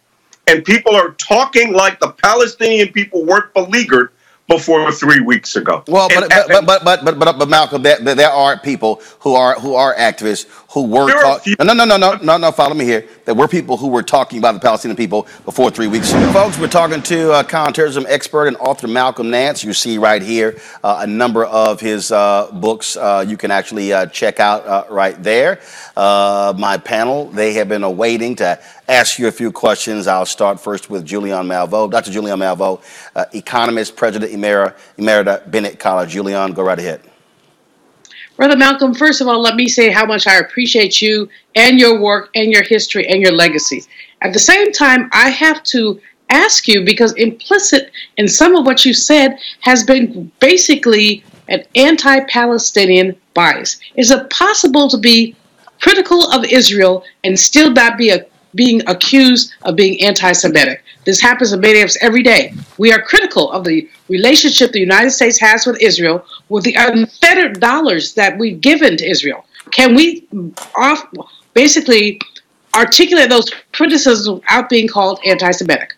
And 0.50 0.64
people 0.64 0.96
are 0.96 1.12
talking 1.12 1.72
like 1.72 2.00
the 2.00 2.10
Palestinian 2.10 2.88
people 2.92 3.24
weren't 3.24 3.54
beleaguered 3.54 4.10
before 4.48 4.90
three 4.90 5.20
weeks 5.20 5.54
ago. 5.54 5.84
Well, 5.86 6.08
And- 6.10 6.26
but 6.28 6.48
but 6.48 6.66
but 6.66 6.84
but 6.84 7.04
but 7.04 7.18
but, 7.20 7.38
but 7.38 7.48
Malcolm, 7.48 7.82
there, 7.84 7.98
there 8.00 8.16
there 8.16 8.30
are 8.30 8.58
people 8.58 9.00
who 9.20 9.36
are 9.36 9.54
who 9.54 9.76
are 9.76 9.94
activists 9.94 10.46
who 10.70 10.82
were 10.86 11.06
There 11.06 11.16
are 11.18 11.20
a 11.20 11.28
talking. 11.38 11.54
few- 11.56 11.64
No, 11.64 11.72
no, 11.72 11.84
no, 11.84 11.96
no, 11.96 12.14
no, 12.16 12.36
no. 12.36 12.50
Follow 12.52 12.74
me 12.74 12.84
here. 12.84 13.04
There 13.26 13.34
were 13.36 13.46
people 13.46 13.76
who 13.76 13.86
were 13.88 14.02
talking 14.02 14.38
about 14.40 14.54
the 14.54 14.60
Palestinian 14.60 14.96
people 14.96 15.28
before 15.44 15.70
three 15.70 15.86
weeks 15.86 16.10
ago. 16.12 16.32
Folks, 16.32 16.58
we're 16.58 16.66
talking 16.68 17.00
to 17.02 17.32
uh, 17.32 17.42
counterterrorism 17.44 18.06
expert 18.08 18.46
and 18.48 18.56
author 18.56 18.88
Malcolm 18.88 19.30
Nance. 19.30 19.62
You 19.62 19.72
see 19.72 19.98
right 19.98 20.22
here 20.22 20.58
uh, 20.82 20.98
a 21.02 21.06
number 21.06 21.44
of 21.44 21.80
his 21.80 22.10
uh, 22.10 22.48
books. 22.52 22.96
Uh, 22.96 23.24
you 23.26 23.36
can 23.36 23.52
actually 23.52 23.92
uh, 23.92 24.06
check 24.06 24.40
out 24.40 24.66
uh, 24.66 24.84
right 24.90 25.20
there. 25.22 25.60
Uh, 25.96 26.54
my 26.58 26.76
panel 26.76 27.26
they 27.26 27.52
have 27.54 27.68
been 27.68 27.84
awaiting 27.84 28.34
to 28.36 28.58
ask 28.90 29.18
you 29.18 29.28
a 29.28 29.32
few 29.32 29.52
questions. 29.52 30.06
I'll 30.06 30.26
start 30.26 30.60
first 30.60 30.90
with 30.90 31.06
Julianne 31.06 31.46
Malveaux, 31.46 31.90
Dr. 31.90 32.10
Julianne 32.10 32.38
Malveaux, 32.38 32.82
uh, 33.14 33.24
economist, 33.32 33.96
president 33.96 34.32
emerita, 34.32 34.76
emerita 34.98 35.48
Bennett 35.50 35.78
College. 35.78 36.14
Julianne, 36.14 36.54
go 36.54 36.62
right 36.62 36.78
ahead. 36.78 37.00
Brother 38.36 38.56
Malcolm, 38.56 38.94
first 38.94 39.20
of 39.20 39.28
all, 39.28 39.40
let 39.40 39.54
me 39.54 39.68
say 39.68 39.90
how 39.90 40.06
much 40.06 40.26
I 40.26 40.38
appreciate 40.38 41.00
you 41.00 41.28
and 41.54 41.78
your 41.78 42.00
work 42.00 42.30
and 42.34 42.50
your 42.50 42.62
history 42.62 43.06
and 43.06 43.20
your 43.20 43.32
legacy. 43.32 43.84
At 44.22 44.32
the 44.32 44.38
same 44.38 44.72
time, 44.72 45.08
I 45.12 45.30
have 45.30 45.62
to 45.64 46.00
ask 46.30 46.66
you 46.66 46.84
because 46.84 47.12
implicit 47.14 47.90
in 48.16 48.28
some 48.28 48.56
of 48.56 48.64
what 48.64 48.84
you 48.84 48.94
said 48.94 49.38
has 49.60 49.84
been 49.84 50.32
basically 50.40 51.22
an 51.48 51.64
anti 51.74 52.20
Palestinian 52.28 53.14
bias. 53.34 53.78
Is 53.96 54.10
it 54.10 54.30
possible 54.30 54.88
to 54.88 54.96
be 54.96 55.36
critical 55.80 56.30
of 56.32 56.44
Israel 56.44 57.04
and 57.24 57.38
still 57.38 57.72
not 57.72 57.98
be 57.98 58.10
a, 58.10 58.24
being 58.54 58.82
accused 58.88 59.52
of 59.62 59.76
being 59.76 60.00
anti 60.02 60.32
Semitic? 60.32 60.82
This 61.04 61.20
happens 61.20 61.52
in 61.52 61.60
many 61.60 61.80
of 61.80 61.86
us 61.86 61.96
every 62.00 62.22
day. 62.22 62.54
We 62.78 62.92
are 62.92 63.00
critical 63.00 63.50
of 63.52 63.64
the 63.64 63.88
relationship 64.08 64.72
the 64.72 64.80
United 64.80 65.10
States 65.10 65.38
has 65.40 65.66
with 65.66 65.80
Israel, 65.80 66.24
with 66.48 66.64
the 66.64 66.74
unfettered 66.74 67.60
dollars 67.60 68.14
that 68.14 68.38
we've 68.38 68.60
given 68.60 68.96
to 68.96 69.08
Israel. 69.08 69.44
Can 69.70 69.94
we 69.94 70.26
off, 70.76 71.06
basically 71.54 72.20
articulate 72.74 73.28
those 73.28 73.50
criticisms 73.72 74.28
without 74.28 74.68
being 74.68 74.88
called 74.88 75.20
anti 75.24 75.50
Semitic? 75.50 75.96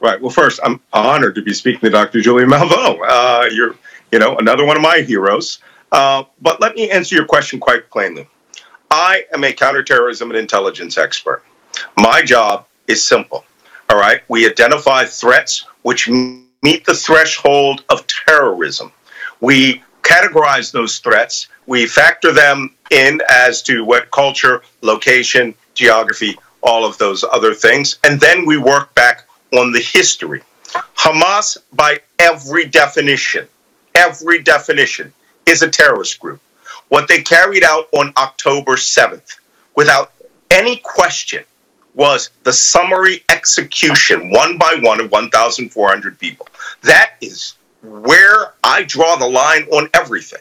Right. 0.00 0.20
Well, 0.20 0.30
first, 0.30 0.60
I'm 0.62 0.80
honored 0.92 1.34
to 1.36 1.42
be 1.42 1.54
speaking 1.54 1.80
to 1.80 1.90
Dr. 1.90 2.20
Julianne 2.20 2.50
Malveaux. 2.50 2.98
Uh, 3.06 3.48
you're, 3.50 3.74
you 4.12 4.18
know, 4.18 4.36
another 4.36 4.64
one 4.64 4.76
of 4.76 4.82
my 4.82 5.00
heroes. 5.00 5.60
Uh, 5.92 6.24
but 6.42 6.60
let 6.60 6.74
me 6.74 6.90
answer 6.90 7.14
your 7.14 7.24
question 7.24 7.58
quite 7.58 7.88
plainly. 7.90 8.28
I 8.96 9.24
am 9.34 9.42
a 9.42 9.52
counterterrorism 9.52 10.30
and 10.30 10.38
intelligence 10.38 10.96
expert. 10.98 11.42
My 11.96 12.22
job 12.22 12.64
is 12.86 13.02
simple. 13.02 13.44
All 13.90 13.98
right. 13.98 14.20
We 14.28 14.46
identify 14.46 15.04
threats 15.04 15.66
which 15.82 16.08
meet 16.08 16.86
the 16.86 16.94
threshold 16.94 17.82
of 17.88 18.06
terrorism. 18.06 18.92
We 19.40 19.82
categorize 20.02 20.70
those 20.70 21.00
threats. 21.00 21.48
We 21.66 21.88
factor 21.88 22.30
them 22.30 22.72
in 22.92 23.20
as 23.28 23.62
to 23.64 23.84
what 23.84 24.12
culture, 24.12 24.62
location, 24.80 25.56
geography, 25.74 26.38
all 26.62 26.84
of 26.84 26.96
those 26.98 27.24
other 27.24 27.52
things. 27.52 27.98
And 28.04 28.20
then 28.20 28.46
we 28.46 28.58
work 28.58 28.94
back 28.94 29.26
on 29.52 29.72
the 29.72 29.80
history. 29.80 30.42
Hamas, 30.96 31.56
by 31.72 31.98
every 32.20 32.66
definition, 32.66 33.48
every 33.96 34.40
definition, 34.40 35.12
is 35.46 35.62
a 35.62 35.68
terrorist 35.68 36.20
group. 36.20 36.40
What 36.94 37.08
they 37.08 37.22
carried 37.22 37.64
out 37.64 37.88
on 37.90 38.12
October 38.16 38.76
7th, 38.76 39.40
without 39.74 40.12
any 40.52 40.76
question, 40.76 41.42
was 41.96 42.30
the 42.44 42.52
summary 42.52 43.24
execution, 43.30 44.30
one 44.30 44.58
by 44.58 44.78
one, 44.80 45.00
of 45.00 45.10
1,400 45.10 46.18
people. 46.20 46.46
That 46.82 47.14
is 47.20 47.54
where 47.82 48.52
I 48.62 48.84
draw 48.84 49.16
the 49.16 49.26
line 49.26 49.64
on 49.72 49.88
everything. 49.92 50.38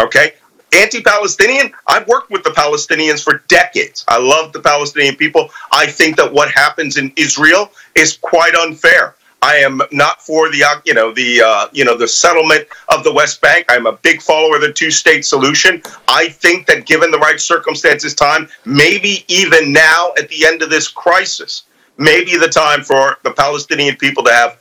Okay? 0.00 0.34
Anti 0.72 1.02
Palestinian, 1.02 1.72
I've 1.88 2.06
worked 2.06 2.30
with 2.30 2.44
the 2.44 2.50
Palestinians 2.50 3.24
for 3.24 3.42
decades. 3.48 4.04
I 4.06 4.20
love 4.20 4.52
the 4.52 4.60
Palestinian 4.60 5.16
people. 5.16 5.50
I 5.72 5.86
think 5.86 6.16
that 6.18 6.32
what 6.32 6.52
happens 6.52 6.98
in 6.98 7.12
Israel 7.16 7.72
is 7.96 8.16
quite 8.16 8.54
unfair. 8.54 9.16
I 9.42 9.56
am 9.56 9.80
not 9.90 10.20
for 10.20 10.50
the 10.50 10.62
uh, 10.62 10.80
you 10.84 10.92
know 10.92 11.12
the 11.12 11.42
uh, 11.42 11.68
you 11.72 11.84
know 11.84 11.96
the 11.96 12.08
settlement 12.08 12.66
of 12.88 13.04
the 13.04 13.12
West 13.12 13.40
Bank. 13.40 13.64
I'm 13.68 13.86
a 13.86 13.92
big 13.92 14.20
follower 14.20 14.56
of 14.56 14.62
the 14.62 14.72
two-state 14.72 15.24
solution. 15.24 15.82
I 16.08 16.28
think 16.28 16.66
that 16.66 16.84
given 16.86 17.10
the 17.10 17.18
right 17.18 17.40
circumstances, 17.40 18.14
time 18.14 18.48
maybe 18.66 19.24
even 19.28 19.72
now 19.72 20.12
at 20.18 20.28
the 20.28 20.44
end 20.44 20.62
of 20.62 20.68
this 20.68 20.88
crisis, 20.88 21.62
maybe 21.96 22.36
the 22.36 22.48
time 22.48 22.82
for 22.82 23.18
the 23.22 23.30
Palestinian 23.32 23.96
people 23.96 24.22
to 24.24 24.32
have 24.32 24.60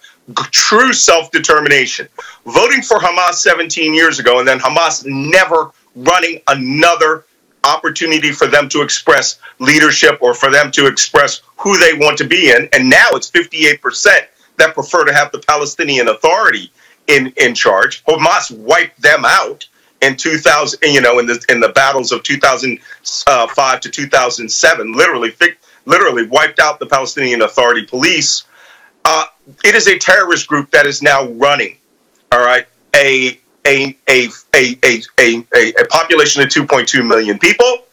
true 0.51 0.93
self-determination. 0.93 2.07
Voting 2.45 2.81
for 2.81 2.99
Hamas 2.99 3.35
17 3.35 3.93
years 3.93 4.19
ago 4.19 4.39
and 4.39 4.47
then 4.47 4.59
Hamas 4.59 5.03
never 5.05 5.71
running 5.95 6.39
another 6.47 7.25
opportunity 7.63 8.31
for 8.31 8.47
them 8.47 8.69
to 8.69 8.81
express 8.81 9.39
leadership 9.59 10.17
or 10.21 10.33
for 10.33 10.49
them 10.51 10.71
to 10.71 10.87
express 10.87 11.41
who 11.57 11.77
they 11.79 11.93
want 11.93 12.17
to 12.19 12.25
be 12.25 12.51
in. 12.51 12.69
And 12.73 12.89
now 12.89 13.07
it's 13.11 13.29
58% 13.29 14.27
that 14.59 14.73
prefer 14.73 15.05
to 15.05 15.13
have 15.13 15.31
the 15.31 15.39
Palestinian 15.39 16.07
Authority 16.07 16.71
in, 17.07 17.33
in 17.37 17.55
charge. 17.55 18.03
Hamas 18.05 18.55
wiped 18.55 19.01
them 19.01 19.25
out 19.25 19.67
in 20.01 20.15
2000, 20.15 20.79
you 20.83 21.01
know, 21.01 21.19
in 21.19 21.25
the 21.25 21.43
in 21.49 21.59
the 21.59 21.69
battles 21.69 22.11
of 22.11 22.23
2005 22.23 23.79
to 23.81 23.89
2007, 23.89 24.93
literally, 24.93 25.33
literally 25.85 26.27
wiped 26.27 26.59
out 26.59 26.79
the 26.79 26.85
Palestinian 26.85 27.41
Authority 27.41 27.85
police. 27.85 28.45
Uh, 29.03 29.25
it 29.63 29.75
is 29.75 29.87
a 29.87 29.97
terrorist 29.97 30.47
group 30.47 30.71
that 30.71 30.85
is 30.85 31.01
now 31.01 31.27
running. 31.29 31.77
All 32.31 32.39
right, 32.39 32.65
a 32.95 33.39
a 33.65 33.97
a 34.07 34.27
a 34.55 34.77
a 34.83 35.01
a, 35.19 35.43
a, 35.55 35.85
population 35.89 36.41
of 36.41 36.49
2.2 36.49 37.05
million 37.05 37.39
people, 37.39 37.83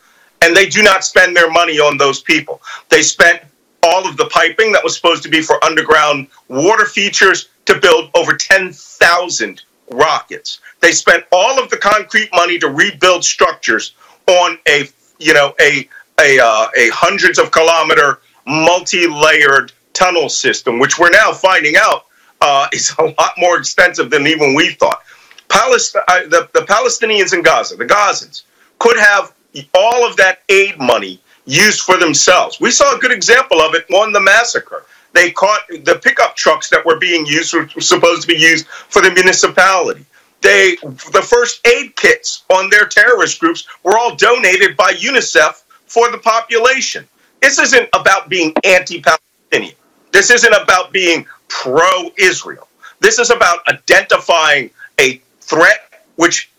and 0.43 0.55
they 0.55 0.69
do 0.69 0.83
not 0.83 1.05
spend 1.05 1.35
their 1.35 1.51
money 1.51 1.79
on 1.79 1.97
those 1.97 2.21
people. 2.21 2.61
They 2.89 3.03
spent 3.03 3.41
all 3.83 4.09
of 4.09 4.17
the 4.17 4.27
piping 4.27 4.73
that 4.73 4.83
was 4.83 4.95
supposed 4.95 5.23
to 5.23 5.29
be 5.29 5.43
for 5.43 5.63
underground 5.65 6.29
water 6.49 6.87
features 6.87 7.49
to 7.67 7.79
build 7.79 8.11
over 8.15 8.35
10,000 8.37 9.63
rockets. 9.91 10.61
They 10.81 10.93
spent 10.93 11.25
all 11.33 11.63
of 11.63 11.71
the 11.71 11.77
concrete 11.77 12.31
money 12.35 12.59
to 12.59 12.69
rebuild 12.69 13.25
structures 13.25 13.95
on 14.27 14.59
a 14.69 14.89
you 15.19 15.33
know 15.33 15.55
a 15.61 15.89
a 16.21 16.39
uh, 16.41 16.69
a 16.77 16.89
hundreds 16.91 17.39
of 17.39 17.51
kilometer 17.51 18.21
multi-layered 18.47 19.73
tunnel 19.93 20.29
system, 20.29 20.79
which 20.79 20.99
we're 20.99 21.11
now 21.11 21.33
finding 21.33 21.75
out 21.77 22.07
uh, 22.41 22.69
is 22.73 22.95
a 22.99 23.05
lot 23.05 23.33
more 23.39 23.59
extensive 23.59 24.11
than 24.11 24.27
even 24.27 24.55
we 24.55 24.71
thought. 24.75 25.03
Palestine, 25.49 26.03
uh, 26.09 26.23
the, 26.23 26.49
the 26.55 26.61
Palestinians 26.61 27.33
in 27.33 27.43
Gaza, 27.43 27.77
the 27.77 27.85
Gazans, 27.85 28.43
could 28.79 28.99
have 28.99 29.33
all 29.75 30.07
of 30.07 30.17
that 30.17 30.43
aid 30.49 30.79
money 30.79 31.21
used 31.47 31.81
for 31.81 31.97
themselves. 31.97 32.61
We 32.61 32.71
saw 32.71 32.95
a 32.95 32.99
good 32.99 33.13
example 33.13 33.61
of 33.61 33.75
it 33.75 33.89
on 33.91 34.13
the 34.13 34.21
massacre. 34.21 34.85
They 35.13 35.31
caught 35.31 35.63
the 35.69 35.99
pickup 36.03 36.37
trucks 36.37 36.69
that 36.71 36.85
were 36.85 36.99
being 36.99 37.25
used 37.25 37.55
were 37.55 37.69
supposed 37.81 38.23
to 38.23 38.29
be 38.29 38.39
used 38.39 38.67
for 38.67 39.01
the 39.01 39.11
municipality. 39.13 40.05
They 40.43 40.77
the 40.83 41.27
first 41.27 41.67
aid 41.67 41.97
kits 41.97 42.45
on 42.51 42.69
their 42.69 42.87
terrorist 42.87 43.41
groups 43.41 43.67
were 43.83 43.99
all 43.99 44.15
donated 44.15 44.77
by 44.77 44.93
UNICEF 44.93 45.63
for 45.87 46.11
the 46.11 46.19
population. 46.19 47.07
This 47.41 47.59
isn't 47.59 47.89
about 47.95 48.29
being 48.29 48.53
anti-Palestinian. 48.65 49.75
This 50.13 50.31
isn't 50.31 50.53
about 50.53 50.93
being 50.93 51.27
pro-Israel. 51.49 52.69
This 53.01 53.19
is 53.19 53.31
about 53.31 53.61
identifying 53.69 54.71
a 55.01 55.21
threat 55.41 56.03
which 56.17 56.51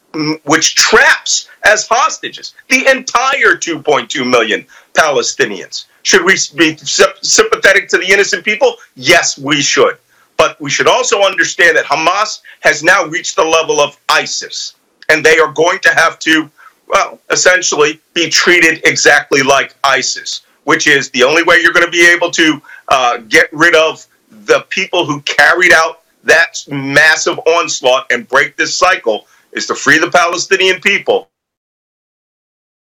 which 0.43 0.76
traps 0.76 1.50
as 1.63 1.88
hostages 1.88 2.54
the 2.70 2.88
entire 2.89 3.56
2.2 3.56 4.30
million 4.30 4.65
Palestinians. 4.93 5.86
Should 6.04 6.24
we 6.24 6.36
be 6.56 6.78
sympathetic 6.78 7.89
to 7.89 7.98
the 7.98 8.10
innocent 8.10 8.46
people? 8.46 8.76
Yes, 8.96 9.38
we 9.38 9.62
should. 9.62 9.98
But 10.38 10.60
we 10.62 10.70
should 10.70 10.88
also 10.88 11.22
understand 11.24 11.76
that 11.76 11.86
Hamas 11.86 12.41
has 12.62 12.84
now 12.84 13.06
reached 13.06 13.36
the 13.36 13.43
level 13.43 13.80
of 13.80 14.00
ISIS, 14.08 14.76
and 15.10 15.26
they 15.26 15.38
are 15.39 15.52
going 15.52 15.80
to 15.80 15.89
have 15.89 16.20
to, 16.20 16.50
well, 16.88 17.20
essentially 17.30 18.00
be 18.13 18.30
treated 18.30 18.82
exactly 18.86 19.41
like 19.41 19.76
ISIS, 19.84 20.41
which 20.63 20.88
is 20.88 21.10
the 21.10 21.24
only 21.24 21.43
way 21.43 21.58
you're 21.62 21.74
going 21.74 21.86
to 21.86 21.91
be 21.91 22.08
able 22.08 22.32
to 22.32 22.62
uh, 22.89 23.17
get 23.28 23.50
rid 23.52 23.76
of 23.76 24.06
the 24.46 24.62
people 24.70 25.06
who 25.06 25.22
carried 25.22 25.74
out 25.74 26.04
that 26.24 26.63
massive 26.70 27.39
onslaught 27.39 28.06
and 28.12 28.28
break 28.28 28.56
this 28.56 28.76
cycle 28.76 29.28
is 29.51 29.65
to 29.67 29.75
free 29.75 29.97
the 29.97 30.10
Palestinian 30.12 30.81
people, 30.81 31.29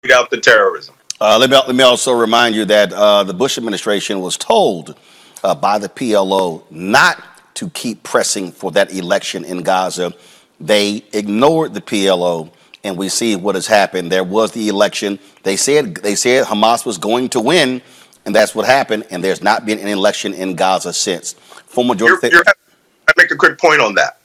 carried 0.04 0.14
out 0.14 0.30
the 0.30 0.38
terrorism. 0.38 0.96
Uh, 1.20 1.38
let, 1.40 1.50
me, 1.50 1.56
let 1.56 1.76
me 1.76 1.84
also 1.84 2.14
remind 2.14 2.56
you 2.56 2.66
that 2.66 2.94
uh, 2.94 3.24
the 3.24 3.34
Bush 3.34 3.58
administration 3.58 4.20
was 4.22 4.38
told 4.38 4.96
uh, 5.44 5.56
by 5.56 5.80
the 5.80 5.90
PLO 5.90 6.64
not 6.70 7.24
to 7.56 7.70
keep 7.72 8.04
pressing 8.04 8.52
for 8.52 8.72
that 8.72 8.94
election 8.94 9.44
in 9.44 9.64
Gaza. 9.64 10.14
They 10.60 11.04
ignored 11.14 11.74
the 11.74 11.82
PLO, 11.82 12.52
and 12.84 12.98
we 12.98 13.10
see 13.10 13.36
what 13.36 13.56
has 13.56 13.66
happened. 13.66 14.12
There 14.12 14.24
was 14.24 14.52
the 14.52 14.70
election. 14.70 15.18
They 15.42 15.56
said 15.56 15.96
they 15.96 16.16
said 16.16 16.46
Hamas 16.46 16.86
was 16.86 17.00
going 17.00 17.30
to 17.30 17.40
win, 17.40 17.82
and 18.26 18.36
that's 18.36 18.54
what 18.54 18.68
happened. 18.68 19.08
And 19.10 19.24
there's 19.24 19.42
not 19.42 19.66
been 19.66 19.80
an 19.80 19.88
election 19.88 20.36
in 20.36 20.56
Gaza 20.56 20.94
since. 20.94 21.34
Former 21.34 21.96
You're, 21.96 22.20
you're, 22.24 22.44
I 22.48 23.14
make 23.18 23.32
a 23.32 23.36
quick 23.36 23.58
point 23.60 23.82
on 23.82 23.96
that. 23.96 24.20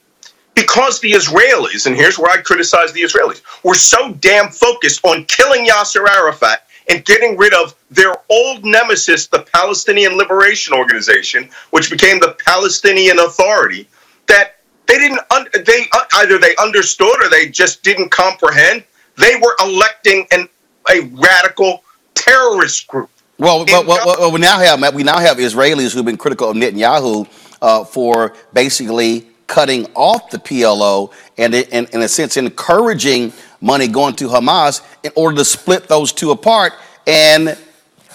Because 0.55 1.01
the 1.01 1.13
Israelis, 1.13 1.87
and 1.87 1.97
here's 1.97 2.19
where 2.19 2.31
I 2.31 2.43
criticize 2.43 2.93
the 2.93 3.03
Israelis, 3.03 3.43
were 3.65 3.75
so 3.75 4.13
damn 4.15 4.51
focused 4.51 5.05
on 5.05 5.25
killing 5.25 5.67
Yasser 5.67 6.07
Arafat 6.09 6.67
and 6.89 7.05
getting 7.05 7.37
rid 7.39 7.55
of 7.55 7.75
their 7.91 8.15
old 8.29 8.65
nemesis, 8.65 9.29
the 9.29 9.47
Palestinian 9.55 10.17
Liberation 10.17 10.75
Organization, 10.75 11.49
which 11.71 11.91
became 11.91 12.21
the 12.21 12.37
Palestinian 12.45 13.19
Authority, 13.19 13.89
that 14.27 14.57
they 14.87 14.99
didn't 14.99 15.21
un- 15.31 15.49
they 15.65 15.87
uh, 15.93 16.05
either 16.17 16.39
they 16.39 16.55
understood 16.57 17.17
or 17.25 17.31
they 17.31 17.49
just 17.49 17.83
didn't 17.83 18.11
comprehend. 18.11 18.85
They 19.17 19.37
were 19.37 19.57
electing 19.61 20.27
an 20.33 20.49
a 20.91 21.03
radical 21.13 21.83
terrorist 22.15 22.87
group. 22.89 23.09
Well, 23.39 23.65
well, 23.67 23.85
well, 23.85 24.05
well, 24.07 24.33
we 24.33 24.41
now 24.41 24.59
have 24.59 24.95
we 24.95 25.03
now 25.03 25.19
have 25.19 25.39
Israelis 25.39 25.95
who've 25.95 26.05
been 26.05 26.17
critical 26.17 26.51
of 26.51 26.57
Netanyahu 26.57 27.29
uh, 27.63 27.85
for 27.85 28.35
basically 28.53 29.29
cutting 29.53 29.87
off 29.95 30.31
the 30.31 30.39
PLO 30.39 31.13
and, 31.37 31.55
in, 31.55 31.87
in 31.93 32.01
a 32.01 32.09
sense, 32.09 32.39
encouraging 32.39 33.31
money 33.61 33.87
going 33.87 34.15
to 34.15 34.27
Hamas 34.27 34.81
in 35.03 35.13
order 35.15 35.37
to 35.37 35.45
split 35.45 35.89
those 35.89 36.11
two 36.11 36.31
apart. 36.31 36.73
And 37.07 37.59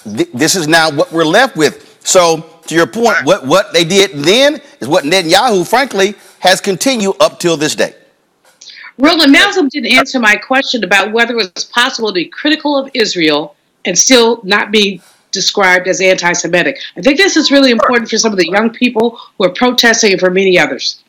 th- 0.03 0.29
this 0.33 0.55
is 0.55 0.67
now 0.67 0.89
what 0.89 1.11
we're 1.11 1.25
left 1.25 1.55
with. 1.55 1.99
So, 2.03 2.41
to 2.65 2.75
your 2.75 2.87
point, 2.87 3.23
what, 3.23 3.45
what 3.45 3.71
they 3.71 3.83
did 3.83 4.11
then 4.13 4.59
is 4.79 4.87
what 4.87 5.03
Netanyahu, 5.03 5.65
frankly, 5.67 6.15
has 6.39 6.59
continued 6.59 7.15
up 7.19 7.39
till 7.39 7.55
this 7.55 7.75
day. 7.75 7.93
Roland 8.97 9.31
Malcolm 9.31 9.69
didn't 9.69 9.91
answer 9.91 10.19
my 10.19 10.35
question 10.35 10.83
about 10.83 11.11
whether 11.11 11.33
it 11.33 11.51
was 11.55 11.65
possible 11.65 12.09
to 12.09 12.15
be 12.15 12.25
critical 12.25 12.75
of 12.75 12.89
Israel 12.95 13.55
and 13.85 13.95
still 13.97 14.41
not 14.43 14.71
be 14.71 15.01
described 15.31 15.87
as 15.87 16.01
anti-Semitic. 16.01 16.79
I 16.97 17.01
think 17.01 17.17
this 17.17 17.37
is 17.37 17.51
really 17.51 17.69
important 17.69 18.09
for 18.09 18.17
some 18.17 18.31
of 18.31 18.39
the 18.39 18.49
young 18.49 18.71
people 18.71 19.19
who 19.37 19.45
are 19.45 19.53
protesting 19.53 20.13
and 20.13 20.19
for 20.19 20.31
many 20.31 20.57
others. 20.57 21.03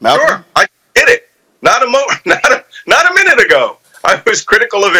Malcolm? 0.00 0.26
Sure, 0.28 0.44
I 0.54 0.66
did 0.94 1.08
it. 1.08 1.28
Not 1.62 1.82
a 1.82 1.86
mo- 1.86 2.06
not 2.26 2.52
a, 2.52 2.64
not 2.86 3.10
a 3.10 3.14
minute 3.14 3.44
ago, 3.44 3.78
I 4.04 4.22
was 4.26 4.42
critical 4.42 4.84
of 4.84 4.94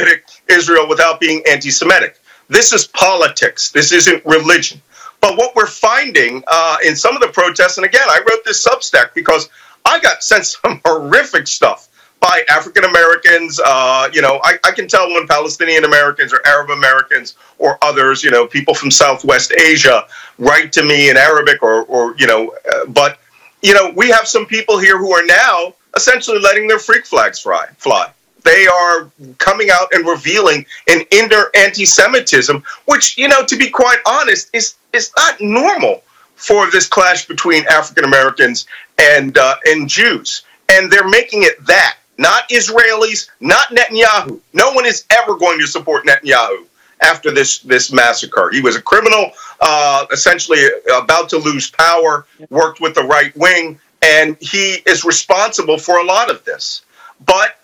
Israel 0.48 0.88
without 0.88 1.20
being 1.20 1.42
anti-Semitic. 1.48 2.20
This 2.48 2.72
is 2.72 2.86
politics. 2.88 3.70
This 3.70 3.92
isn't 3.92 4.24
religion. 4.24 4.80
But 5.20 5.36
what 5.36 5.54
we're 5.56 5.66
finding 5.66 6.42
uh, 6.46 6.76
in 6.84 6.94
some 6.94 7.14
of 7.14 7.22
the 7.22 7.28
protests, 7.28 7.78
and 7.78 7.86
again, 7.86 8.06
I 8.08 8.20
wrote 8.28 8.44
this 8.44 8.64
Substack 8.64 9.14
because 9.14 9.48
I 9.84 9.98
got 10.00 10.22
sent 10.22 10.46
some 10.46 10.80
horrific 10.84 11.46
stuff 11.46 11.88
by 12.20 12.44
African 12.48 12.84
Americans. 12.84 13.60
Uh, 13.64 14.08
you 14.12 14.22
know, 14.22 14.40
I, 14.42 14.58
I, 14.64 14.70
can 14.72 14.88
tell 14.88 15.08
when 15.08 15.26
Palestinian 15.26 15.84
Americans 15.84 16.32
or 16.32 16.40
Arab 16.46 16.70
Americans 16.70 17.34
or 17.58 17.78
others, 17.82 18.24
you 18.24 18.30
know, 18.30 18.46
people 18.46 18.74
from 18.74 18.90
Southwest 18.90 19.52
Asia 19.52 20.06
write 20.38 20.72
to 20.72 20.82
me 20.82 21.10
in 21.10 21.16
Arabic 21.16 21.62
or, 21.62 21.84
or 21.84 22.14
you 22.16 22.26
know, 22.26 22.54
uh, 22.72 22.86
but, 22.86 23.18
you 23.62 23.74
know, 23.74 23.92
we 23.96 24.10
have 24.10 24.26
some 24.26 24.46
people 24.46 24.78
here 24.78 24.98
who 24.98 25.12
are 25.12 25.24
now 25.24 25.74
essentially 25.96 26.38
letting 26.38 26.68
their 26.68 26.78
freak 26.78 27.06
flags 27.06 27.40
fly. 27.40 27.66
fly. 27.78 28.10
They 28.44 28.66
are 28.66 29.10
coming 29.38 29.70
out 29.70 29.88
and 29.92 30.06
revealing 30.06 30.64
an 30.88 31.02
inner 31.10 31.50
anti-Semitism, 31.56 32.62
which, 32.84 33.18
you 33.18 33.26
know, 33.26 33.44
to 33.44 33.56
be 33.56 33.70
quite 33.70 33.98
honest, 34.06 34.50
is 34.52 34.76
is 34.92 35.10
not 35.16 35.40
normal 35.40 36.02
for 36.36 36.70
this 36.70 36.86
clash 36.86 37.26
between 37.26 37.66
African 37.68 38.04
Americans 38.04 38.66
and 38.98 39.36
uh, 39.36 39.56
and 39.66 39.88
Jews, 39.88 40.44
and 40.68 40.92
they're 40.92 41.08
making 41.08 41.42
it 41.42 41.64
that 41.66 41.96
not 42.18 42.48
Israelis, 42.48 43.28
not 43.40 43.68
Netanyahu. 43.68 44.40
No 44.52 44.70
one 44.72 44.86
is 44.86 45.04
ever 45.10 45.36
going 45.36 45.58
to 45.58 45.66
support 45.66 46.06
Netanyahu 46.06 46.66
after 47.00 47.30
this 47.30 47.58
this 47.60 47.92
massacre. 47.92 48.50
He 48.50 48.60
was 48.60 48.76
a 48.76 48.82
criminal, 48.82 49.30
uh, 49.60 50.06
essentially 50.12 50.60
about 50.94 51.28
to 51.30 51.38
lose 51.38 51.70
power. 51.70 52.26
Worked 52.50 52.80
with 52.80 52.94
the 52.94 53.04
right 53.04 53.36
wing, 53.36 53.78
and 54.02 54.36
he 54.40 54.82
is 54.86 55.04
responsible 55.04 55.78
for 55.78 55.98
a 55.98 56.04
lot 56.04 56.30
of 56.30 56.44
this. 56.44 56.82
But 57.24 57.60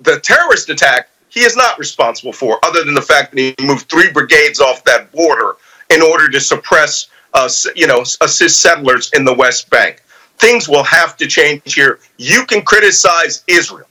the 0.00 0.20
terrorist 0.20 0.68
attack, 0.70 1.08
he 1.28 1.40
is 1.40 1.56
not 1.56 1.78
responsible 1.78 2.32
for, 2.32 2.58
other 2.64 2.84
than 2.84 2.94
the 2.94 3.02
fact 3.02 3.32
that 3.32 3.38
he 3.38 3.54
moved 3.64 3.88
three 3.88 4.10
brigades 4.12 4.60
off 4.60 4.84
that 4.84 5.10
border 5.12 5.56
in 5.90 6.02
order 6.02 6.28
to 6.28 6.40
suppress, 6.40 7.08
uh, 7.34 7.48
you 7.74 7.86
know, 7.86 8.00
assist 8.20 8.60
settlers 8.60 9.10
in 9.12 9.24
the 9.24 9.34
West 9.34 9.70
Bank 9.70 10.02
things 10.38 10.68
will 10.68 10.84
have 10.84 11.16
to 11.18 11.26
change 11.26 11.74
here. 11.74 12.00
You 12.18 12.44
can 12.46 12.62
criticize 12.62 13.44
Israel, 13.46 13.86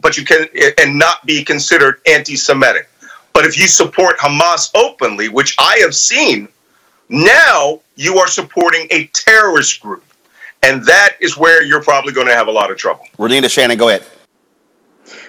but 0.00 0.16
you 0.16 0.24
can 0.24 0.48
and 0.78 0.98
not 0.98 1.24
be 1.26 1.44
considered 1.44 2.00
anti-Semitic. 2.06 2.88
But 3.38 3.46
if 3.46 3.56
you 3.56 3.68
support 3.68 4.18
Hamas 4.18 4.68
openly, 4.74 5.28
which 5.28 5.54
I 5.60 5.78
have 5.82 5.94
seen, 5.94 6.48
now 7.08 7.80
you 7.94 8.18
are 8.18 8.26
supporting 8.26 8.88
a 8.90 9.06
terrorist 9.12 9.80
group. 9.80 10.02
And 10.64 10.84
that 10.86 11.14
is 11.20 11.36
where 11.36 11.62
you're 11.62 11.80
probably 11.80 12.12
going 12.12 12.26
to 12.26 12.34
have 12.34 12.48
a 12.48 12.50
lot 12.50 12.72
of 12.72 12.78
trouble. 12.78 13.04
Renitta 13.16 13.48
Shannon, 13.48 13.78
go 13.78 13.90
ahead. 13.90 14.04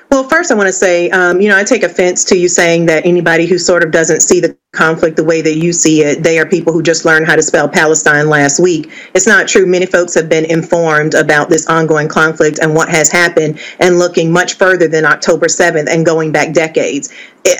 Well, 0.09 0.27
first, 0.27 0.49
I 0.49 0.55
want 0.55 0.65
to 0.65 0.73
say, 0.73 1.11
um, 1.11 1.39
you 1.39 1.49
know, 1.49 1.55
I 1.55 1.63
take 1.63 1.83
offense 1.83 2.23
to 2.25 2.35
you 2.35 2.47
saying 2.47 2.87
that 2.87 3.05
anybody 3.05 3.45
who 3.45 3.59
sort 3.59 3.83
of 3.83 3.91
doesn't 3.91 4.21
see 4.21 4.39
the 4.39 4.57
conflict 4.73 5.17
the 5.17 5.23
way 5.23 5.41
that 5.41 5.55
you 5.55 5.73
see 5.73 6.03
it, 6.03 6.21
they 6.21 6.37
are 6.37 6.45
people 6.45 6.71
who 6.71 6.83
just 6.83 7.03
learned 7.03 7.25
how 7.25 7.35
to 7.35 7.41
spell 7.41 7.67
Palestine 7.67 8.29
last 8.29 8.59
week. 8.59 8.91
It's 9.15 9.25
not 9.25 9.47
true. 9.47 9.65
Many 9.65 9.87
folks 9.87 10.13
have 10.13 10.29
been 10.29 10.45
informed 10.45 11.15
about 11.15 11.49
this 11.49 11.67
ongoing 11.67 12.07
conflict 12.07 12.59
and 12.59 12.75
what 12.75 12.87
has 12.89 13.11
happened 13.11 13.59
and 13.79 13.97
looking 13.97 14.31
much 14.31 14.53
further 14.53 14.87
than 14.87 15.05
October 15.05 15.47
7th 15.47 15.87
and 15.89 16.05
going 16.05 16.31
back 16.31 16.53
decades. 16.53 17.11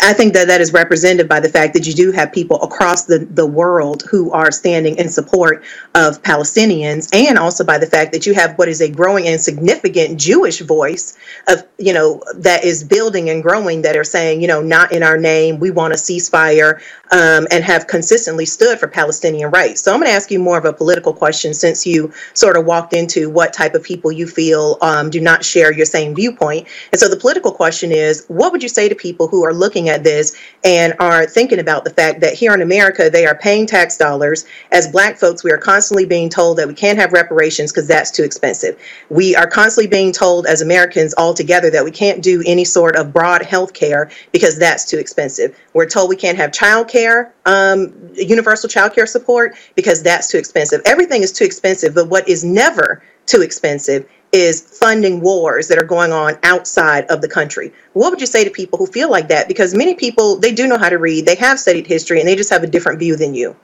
I 0.03 0.13
think 0.13 0.33
that 0.33 0.47
that 0.47 0.61
is 0.61 0.73
represented 0.73 1.29
by 1.29 1.39
the 1.39 1.49
fact 1.49 1.73
that 1.73 1.87
you 1.87 1.93
do 1.93 2.11
have 2.11 2.33
people 2.33 2.61
across 2.61 3.05
the, 3.05 3.19
the 3.19 3.45
world 3.45 4.03
who 4.09 4.29
are 4.31 4.51
standing 4.51 4.97
in 4.97 5.07
support 5.07 5.63
of 5.95 6.21
Palestinians, 6.21 7.09
and 7.15 7.39
also 7.39 7.63
by 7.63 7.77
the 7.77 7.85
fact 7.85 8.11
that 8.11 8.25
you 8.25 8.33
have 8.33 8.57
what 8.57 8.67
is 8.67 8.81
a 8.81 8.89
growing 8.89 9.27
and 9.27 9.39
significant 9.39 10.19
Jewish 10.19 10.59
voice 10.59 11.17
of, 11.47 11.63
you 11.77 11.93
know, 11.93 12.21
that 12.35 12.65
is 12.65 12.83
building 12.83 13.29
and 13.29 13.41
growing 13.41 13.81
that 13.83 13.95
are 13.95 14.03
saying, 14.03 14.41
you 14.41 14.47
know, 14.47 14.61
not 14.61 14.91
in 14.91 15.01
our 15.01 15.17
name, 15.17 15.59
we 15.59 15.71
want 15.71 15.93
a 15.93 15.97
ceasefire, 15.97 16.81
um, 17.11 17.47
and 17.51 17.63
have 17.63 17.87
consistently 17.87 18.45
stood 18.45 18.79
for 18.79 18.87
Palestinian 18.87 19.49
rights. 19.51 19.81
So 19.81 19.93
I'm 19.93 19.99
going 19.99 20.09
to 20.09 20.15
ask 20.15 20.29
you 20.29 20.39
more 20.39 20.57
of 20.57 20.65
a 20.65 20.73
political 20.73 21.13
question 21.13 21.53
since 21.53 21.85
you 21.85 22.13
sort 22.33 22.57
of 22.57 22.65
walked 22.65 22.93
into 22.93 23.29
what 23.29 23.53
type 23.53 23.73
of 23.73 23.83
people 23.83 24.11
you 24.11 24.27
feel 24.27 24.77
um, 24.81 25.09
do 25.09 25.19
not 25.19 25.43
share 25.43 25.73
your 25.73 25.85
same 25.85 26.13
viewpoint. 26.15 26.67
And 26.91 26.99
so 26.99 27.07
the 27.07 27.17
political 27.17 27.51
question 27.51 27.91
is 27.91 28.25
what 28.27 28.51
would 28.51 28.61
you 28.61 28.69
say 28.69 28.87
to 28.89 28.95
people 28.95 29.27
who 29.27 29.43
are 29.43 29.53
looking 29.53 29.89
at 29.89 30.03
this 30.03 30.35
and 30.63 30.93
are 30.99 31.25
thinking 31.25 31.59
about 31.59 31.83
the 31.83 31.89
fact 31.89 32.19
that 32.21 32.33
here 32.33 32.53
in 32.53 32.61
America, 32.61 33.09
they 33.09 33.25
are 33.25 33.35
paying 33.35 33.65
tax 33.65 33.97
dollars? 33.97 34.45
As 34.71 34.87
black 34.87 35.17
folks, 35.17 35.43
we 35.43 35.51
are 35.51 35.57
constantly 35.57 36.05
being 36.05 36.29
told 36.29 36.57
that 36.57 36.67
we 36.67 36.73
can't 36.73 36.99
have 36.99 37.13
reparations 37.13 37.71
because 37.71 37.87
that's 37.87 38.11
too 38.11 38.23
expensive. 38.23 38.79
We 39.09 39.35
are 39.35 39.47
constantly 39.47 39.89
being 39.89 40.11
told 40.11 40.45
as 40.45 40.61
Americans 40.61 41.13
altogether 41.17 41.71
that 41.71 41.83
we 41.83 41.91
can't 41.91 42.21
do 42.21 42.43
any 42.45 42.65
sort 42.65 42.95
of 42.95 43.13
broad 43.13 43.41
health 43.41 43.73
care 43.73 44.11
because 44.31 44.59
that's 44.59 44.85
too 44.85 44.97
expensive. 44.97 45.57
We're 45.73 45.87
told 45.87 46.09
we 46.09 46.15
can't 46.15 46.37
have 46.37 46.51
child 46.51 46.87
care 46.87 46.98
care, 46.99 47.33
um, 47.45 47.93
universal 48.15 48.69
child 48.69 48.93
care 48.93 49.07
support, 49.07 49.55
because 49.75 50.03
that's 50.03 50.29
too 50.29 50.37
expensive. 50.37 50.81
Everything 50.85 51.21
is 51.21 51.31
too 51.31 51.45
expensive, 51.45 51.95
but 51.95 52.07
what 52.07 52.27
is 52.27 52.43
never 52.43 53.01
too 53.25 53.41
expensive 53.41 54.09
is 54.31 54.61
funding 54.61 55.21
wars 55.21 55.67
that 55.67 55.77
are 55.77 55.85
going 55.85 56.11
on 56.11 56.37
outside 56.43 57.05
of 57.05 57.21
the 57.21 57.27
country. 57.27 57.71
What 57.93 58.11
would 58.11 58.21
you 58.21 58.27
say 58.27 58.43
to 58.43 58.51
people 58.51 58.77
who 58.77 58.85
feel 58.85 59.09
like 59.09 59.27
that? 59.29 59.47
Because 59.47 59.73
many 59.73 59.95
people, 59.95 60.37
they 60.37 60.53
do 60.53 60.67
know 60.67 60.77
how 60.77 60.89
to 60.89 60.97
read, 60.97 61.25
they 61.25 61.35
have 61.35 61.59
studied 61.59 61.87
history, 61.87 62.19
and 62.19 62.27
they 62.27 62.35
just 62.35 62.51
have 62.51 62.63
a 62.63 62.67
different 62.67 62.99
view 62.99 63.15
than 63.15 63.33
you. 63.33 63.55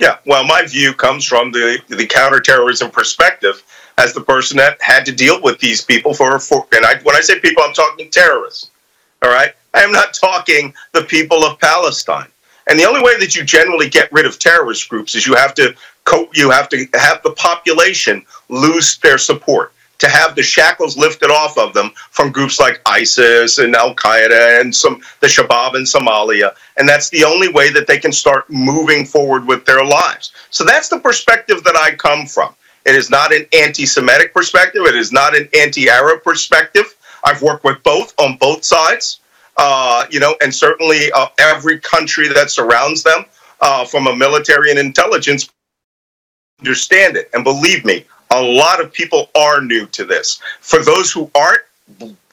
Yeah, 0.00 0.18
well, 0.26 0.44
my 0.44 0.66
view 0.66 0.92
comes 0.92 1.24
from 1.24 1.52
the, 1.52 1.78
the 1.88 2.06
counterterrorism 2.06 2.90
perspective 2.90 3.62
as 3.96 4.12
the 4.12 4.20
person 4.20 4.56
that 4.56 4.82
had 4.82 5.06
to 5.06 5.12
deal 5.12 5.40
with 5.40 5.60
these 5.60 5.82
people 5.82 6.14
for, 6.14 6.38
for 6.40 6.66
and 6.72 6.84
I, 6.84 6.98
when 7.04 7.14
I 7.14 7.20
say 7.20 7.38
people, 7.38 7.62
I'm 7.62 7.74
talking 7.74 8.10
terrorists. 8.10 8.70
All 9.22 9.30
right. 9.30 9.54
I 9.74 9.82
am 9.82 9.92
not 9.92 10.14
talking 10.14 10.74
the 10.92 11.02
people 11.02 11.44
of 11.44 11.58
Palestine. 11.60 12.28
And 12.68 12.78
the 12.78 12.84
only 12.86 13.02
way 13.02 13.18
that 13.18 13.36
you 13.36 13.44
generally 13.44 13.90
get 13.90 14.12
rid 14.12 14.26
of 14.26 14.38
terrorist 14.38 14.88
groups 14.88 15.14
is 15.14 15.26
you 15.26 15.34
have 15.34 15.54
to 15.54 15.74
co- 16.04 16.30
you 16.34 16.50
have 16.50 16.68
to 16.70 16.86
have 16.94 17.22
the 17.22 17.32
population 17.32 18.24
lose 18.48 18.98
their 18.98 19.18
support. 19.18 19.72
to 19.98 20.08
have 20.08 20.34
the 20.34 20.42
shackles 20.42 20.96
lifted 20.98 21.30
off 21.30 21.56
of 21.58 21.72
them 21.72 21.90
from 22.10 22.32
groups 22.32 22.60
like 22.60 22.82
ISIS 22.86 23.58
and 23.58 23.74
Al 23.76 23.94
Qaeda 23.94 24.60
and 24.60 24.74
some 24.74 25.00
the 25.20 25.28
Shabab 25.28 25.76
in 25.76 25.84
Somalia, 25.84 26.54
and 26.76 26.88
that's 26.88 27.10
the 27.10 27.24
only 27.24 27.48
way 27.48 27.70
that 27.70 27.86
they 27.86 27.98
can 27.98 28.12
start 28.12 28.50
moving 28.50 29.06
forward 29.06 29.46
with 29.46 29.64
their 29.66 29.84
lives. 29.84 30.32
So 30.50 30.64
that's 30.64 30.88
the 30.88 31.00
perspective 31.00 31.64
that 31.64 31.76
I 31.76 31.94
come 31.94 32.26
from. 32.26 32.54
It 32.86 32.94
is 32.96 33.10
not 33.10 33.32
an 33.34 33.46
anti-Semitic 33.54 34.34
perspective. 34.34 34.82
It 34.86 34.96
is 34.96 35.12
not 35.12 35.36
an 35.36 35.48
anti-Arab 35.56 36.22
perspective. 36.24 36.94
I've 37.24 37.42
worked 37.42 37.64
with 37.64 37.82
both 37.82 38.14
on 38.20 38.36
both 38.36 38.64
sides, 38.64 39.20
uh, 39.56 40.06
you 40.10 40.20
know, 40.20 40.36
and 40.40 40.54
certainly 40.54 41.10
uh, 41.12 41.28
every 41.38 41.78
country 41.80 42.28
that 42.28 42.50
surrounds 42.50 43.02
them 43.02 43.24
uh, 43.60 43.84
from 43.84 44.06
a 44.06 44.16
military 44.16 44.70
and 44.70 44.78
intelligence 44.78 45.48
understand 46.60 47.16
it. 47.16 47.30
And 47.34 47.44
believe 47.44 47.84
me, 47.84 48.04
a 48.30 48.42
lot 48.42 48.80
of 48.80 48.92
people 48.92 49.30
are 49.34 49.60
new 49.60 49.86
to 49.86 50.04
this. 50.04 50.40
For 50.60 50.82
those 50.82 51.12
who 51.12 51.30
aren't, 51.34 51.62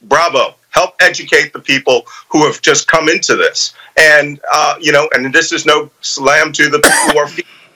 bravo. 0.02 0.54
Help 0.70 0.94
educate 1.00 1.52
the 1.52 1.58
people 1.58 2.06
who 2.28 2.46
have 2.46 2.62
just 2.62 2.88
come 2.88 3.08
into 3.08 3.36
this. 3.36 3.74
And, 3.98 4.40
uh, 4.52 4.76
you 4.80 4.90
know, 4.90 5.08
and 5.12 5.32
this 5.32 5.52
is 5.52 5.66
no 5.66 5.90
slam 6.00 6.50
to 6.52 6.70
the 6.70 6.78
people 6.78 7.12
who 7.12 7.18
are 7.18 7.28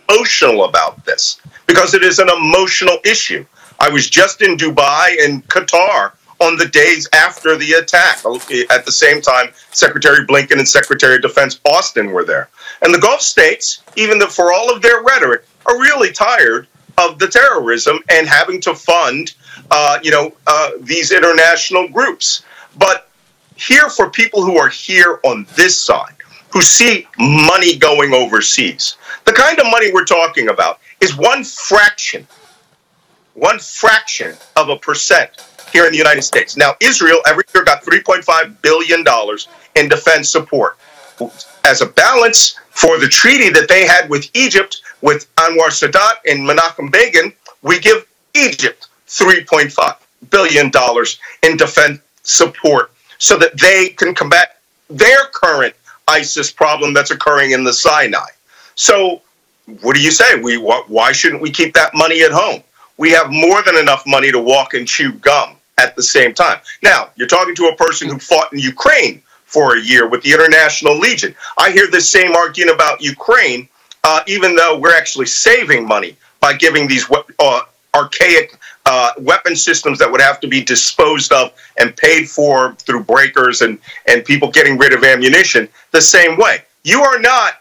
emotional 0.09 0.65
about 0.65 1.05
this 1.05 1.41
because 1.67 1.93
it 1.93 2.03
is 2.03 2.19
an 2.19 2.31
emotional 2.31 2.99
issue. 3.05 3.45
I 3.81 3.91
was 3.91 4.09
just 4.09 4.41
in 4.41 4.57
Dubai 4.57 5.23
and 5.23 5.47
Qatar 5.49 6.13
on 6.41 6.57
the 6.57 6.67
days 6.67 7.09
after 7.13 7.57
the 7.57 7.73
attack. 7.73 8.19
At 8.71 8.85
the 8.85 8.93
same 8.93 9.21
time, 9.21 9.49
Secretary 9.71 10.27
Blinken 10.27 10.59
and 10.59 10.69
Secretary 10.69 11.17
of 11.17 11.23
Defense 11.23 11.61
Austin 11.65 12.13
were 12.13 12.25
there. 12.25 12.49
And 12.83 12.93
the 12.93 12.99
Gulf 12.99 13.21
states, 13.21 13.83
even 13.97 14.21
for 14.21 14.53
all 14.53 14.75
of 14.75 14.83
their 14.83 15.03
rhetoric, 15.03 15.45
are 15.67 15.79
really 15.79 16.13
tired 16.13 16.69
of 16.99 17.19
the 17.19 17.29
terrorism 17.29 18.01
and 18.11 18.27
having 18.27 18.61
to 18.63 18.75
fund, 18.75 19.35
uh, 19.71 19.99
you 20.03 20.11
know, 20.11 20.33
uh, 20.47 20.71
these 20.81 21.13
international 21.13 21.89
groups. 21.89 22.43
But 22.79 23.09
here, 23.57 23.89
for 23.89 24.11
people 24.11 24.45
who 24.45 24.59
are 24.59 24.69
here 24.69 25.21
on 25.25 25.47
this 25.57 25.81
side, 25.83 26.15
who 26.51 26.63
see 26.63 27.07
money 27.19 27.77
going 27.77 28.15
overseas, 28.15 28.97
the 29.25 29.33
kind 29.33 29.59
of 29.59 29.67
money 29.67 29.93
we're 29.93 30.05
talking 30.05 30.49
about 30.49 30.81
is 31.01 31.17
one 31.17 31.45
fraction, 31.45 32.27
one 33.35 33.59
fraction 33.59 34.37
of 34.57 34.69
a 34.69 34.77
percent 34.77 35.31
here 35.77 35.85
in 35.85 35.93
the 35.93 35.99
United 35.99 36.23
States. 36.23 36.57
Now, 36.57 36.75
Israel 36.81 37.21
every 37.27 37.45
year 37.55 37.63
got 37.63 37.83
$3.5 37.83 38.63
billion 38.63 39.05
in 39.75 39.91
defense 39.91 40.31
support. 40.31 40.79
As 41.65 41.83
a 41.83 41.87
balance 41.87 42.59
for 42.71 42.99
the 42.99 43.07
treaty 43.07 43.51
that 43.51 43.69
they 43.69 43.87
had 43.87 44.09
with 44.09 44.31
Egypt, 44.33 44.81
with 45.03 45.35
Anwar 45.37 45.69
Sadat 45.69 46.15
and 46.27 46.41
Menachem 46.49 46.91
Begin, 46.91 47.31
we 47.61 47.79
give 47.79 48.07
Egypt 48.35 48.89
$3.5 49.07 49.97
billion 50.31 50.73
in 51.43 51.57
defense 51.59 52.01
support 52.23 52.91
so 53.19 53.37
that 53.37 53.59
they 53.61 53.91
can 53.91 54.15
combat 54.15 54.57
their 54.89 55.27
current 55.35 55.75
ISIS 56.09 56.51
problem 56.51 56.95
that's 56.95 57.11
occurring 57.11 57.51
in 57.51 57.65
the 57.65 57.73
Sinai. 57.73 58.31
So, 58.77 59.21
what 59.83 59.95
do 59.95 60.01
you 60.01 60.11
say? 60.11 60.41
We 60.41 60.57
why 60.57 61.13
shouldn't 61.13 61.43
we 61.43 61.51
keep 61.51 61.75
that 61.75 61.93
money 61.93 62.23
at 62.23 62.31
home? 62.31 62.63
We 62.97 63.11
have 63.11 63.31
more 63.31 63.63
than 63.63 63.77
enough 63.77 64.05
money 64.07 64.33
to 64.33 64.39
walk 64.39 64.73
and 64.73 64.89
chew 64.89 65.13
gum 65.13 65.56
at 65.79 65.95
the 65.97 66.03
same 66.03 66.35
time. 66.35 66.61
Now, 66.83 67.11
you're 67.17 67.29
talking 67.29 67.55
to 67.57 67.69
a 67.69 67.77
person 67.77 68.09
who 68.09 68.19
fought 68.19 68.53
in 68.53 68.59
Ukraine 68.59 69.23
for 69.45 69.77
a 69.77 69.81
year 69.81 70.09
with 70.09 70.23
the 70.23 70.33
International 70.33 70.99
Legion. 70.99 71.35
I 71.59 71.71
hear 71.71 71.89
the 71.91 72.01
same 72.01 72.35
argument 72.35 72.75
about 72.75 73.03
Ukraine, 73.03 73.69
uh, 74.05 74.21
even 74.27 74.57
though 74.57 74.79
we're 74.79 74.97
actually 74.97 75.27
saving 75.27 75.87
money 75.87 76.17
by 76.41 76.55
giving 76.55 76.89
these 76.89 77.07
uh, 77.39 77.61
archaic 77.95 78.59
uh, 78.87 79.13
weapon 79.19 79.57
systems 79.57 79.99
that 79.99 80.11
would 80.11 80.21
have 80.21 80.41
to 80.41 80.49
be 80.49 80.63
disposed 80.63 81.33
of 81.33 81.53
and 81.79 81.97
paid 81.97 82.29
for 82.29 82.75
through 82.75 83.03
breakers 83.03 83.63
and, 83.63 83.79
and 84.07 84.25
people 84.25 84.51
getting 84.51 84.79
rid 84.79 84.93
of 84.93 85.03
ammunition 85.05 85.69
the 85.91 86.01
same 86.01 86.37
way. 86.39 86.63
You 86.85 87.03
are 87.03 87.19
not, 87.19 87.55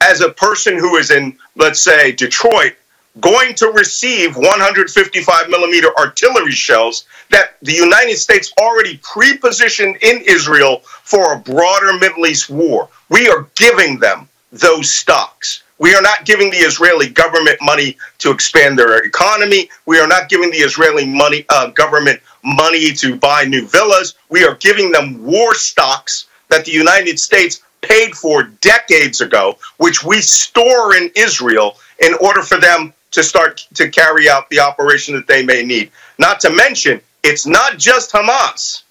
as 0.00 0.20
a 0.22 0.30
person 0.30 0.76
who 0.76 0.96
is 0.96 1.10
in, 1.10 1.36
let's 1.56 1.80
say, 1.80 2.12
Detroit, 2.12 2.74
going 3.18 3.54
to 3.54 3.66
receive 3.68 4.36
155 4.36 5.48
millimeter 5.48 5.88
artillery 5.98 6.52
shells 6.52 7.06
that 7.30 7.56
the 7.62 7.72
United 7.72 8.16
States 8.16 8.52
already 8.58 9.00
pre 9.02 9.36
positioned 9.36 9.96
in 10.02 10.22
Israel 10.26 10.82
for 10.84 11.32
a 11.32 11.38
broader 11.38 11.98
Middle 11.98 12.26
East 12.26 12.50
war. 12.50 12.88
We 13.08 13.28
are 13.28 13.48
giving 13.56 13.98
them 13.98 14.28
those 14.52 14.90
stocks. 14.90 15.64
We 15.78 15.94
are 15.94 16.02
not 16.02 16.24
giving 16.24 16.50
the 16.50 16.58
Israeli 16.58 17.08
government 17.08 17.58
money 17.62 17.96
to 18.18 18.30
expand 18.30 18.78
their 18.78 19.02
economy. 19.02 19.70
We 19.86 19.98
are 19.98 20.06
not 20.06 20.28
giving 20.28 20.50
the 20.50 20.58
Israeli 20.58 21.06
money 21.06 21.46
uh, 21.48 21.68
government 21.70 22.20
money 22.44 22.92
to 22.92 23.16
buy 23.16 23.44
new 23.44 23.66
villas. 23.66 24.14
We 24.28 24.44
are 24.44 24.54
giving 24.56 24.92
them 24.92 25.24
war 25.24 25.54
stocks 25.54 26.26
that 26.48 26.64
the 26.64 26.72
United 26.72 27.18
States 27.18 27.62
paid 27.80 28.14
for 28.14 28.44
decades 28.60 29.20
ago, 29.20 29.56
which 29.78 30.04
we 30.04 30.20
store 30.20 30.96
in 30.96 31.10
Israel 31.16 31.76
in 32.00 32.14
order 32.14 32.42
for 32.42 32.58
them 32.58 32.92
to 33.12 33.22
start 33.22 33.66
to 33.74 33.88
carry 33.88 34.28
out 34.28 34.48
the 34.50 34.60
operation 34.60 35.14
that 35.14 35.26
they 35.26 35.44
may 35.44 35.64
need. 35.64 35.90
Not 36.18 36.40
to 36.40 36.50
mention, 36.50 37.00
it's 37.22 37.46
not 37.46 37.78
just 37.78 38.12
Hamas. 38.12 38.82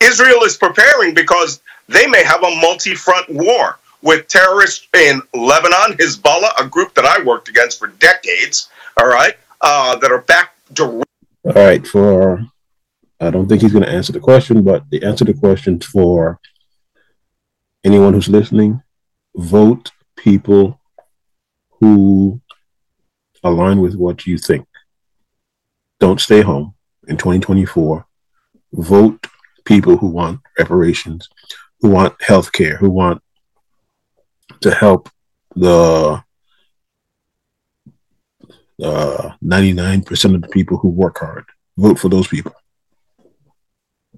Israel 0.00 0.44
is 0.44 0.56
preparing 0.56 1.14
because 1.14 1.60
they 1.88 2.06
may 2.06 2.22
have 2.24 2.42
a 2.42 2.54
multi 2.56 2.94
front 2.94 3.28
war 3.28 3.78
with 4.02 4.28
terrorists 4.28 4.88
in 4.94 5.20
Lebanon, 5.34 5.96
Hezbollah, 5.98 6.52
a 6.58 6.66
group 6.66 6.94
that 6.94 7.04
I 7.04 7.22
worked 7.22 7.48
against 7.48 7.78
for 7.78 7.88
decades, 7.88 8.68
all 8.96 9.08
right, 9.08 9.34
uh, 9.60 9.96
that 9.96 10.10
are 10.10 10.22
back 10.22 10.54
direct. 10.72 11.04
All 11.44 11.52
right, 11.52 11.86
for 11.86 12.44
I 13.20 13.30
don't 13.30 13.48
think 13.48 13.60
he's 13.60 13.72
going 13.72 13.84
to 13.84 13.90
answer 13.90 14.12
the 14.12 14.20
question, 14.20 14.62
but 14.62 14.88
the 14.90 15.02
answer 15.02 15.24
to 15.24 15.32
the 15.32 15.38
question 15.38 15.80
for 15.80 16.38
anyone 17.84 18.14
who's 18.14 18.28
listening, 18.28 18.82
vote 19.34 19.90
people 20.16 20.80
who 21.80 22.40
align 23.42 23.80
with 23.80 23.94
what 23.94 24.26
you 24.26 24.38
think. 24.38 24.66
Don't 25.98 26.20
stay 26.20 26.40
home 26.40 26.74
in 27.08 27.16
2024. 27.16 28.06
Vote 28.72 29.26
people 29.64 29.96
who 29.96 30.06
want 30.06 30.40
reparations, 30.58 31.28
who 31.80 31.90
want 31.90 32.14
health 32.22 32.52
care, 32.52 32.76
who 32.76 32.90
want 32.90 33.22
to 34.60 34.74
help 34.74 35.08
the 35.54 36.22
uh, 38.82 39.30
99% 39.44 40.34
of 40.34 40.42
the 40.42 40.48
people 40.48 40.78
who 40.78 40.88
work 40.88 41.18
hard. 41.18 41.44
Vote 41.76 41.98
for 41.98 42.08
those 42.08 42.26
people. 42.26 42.54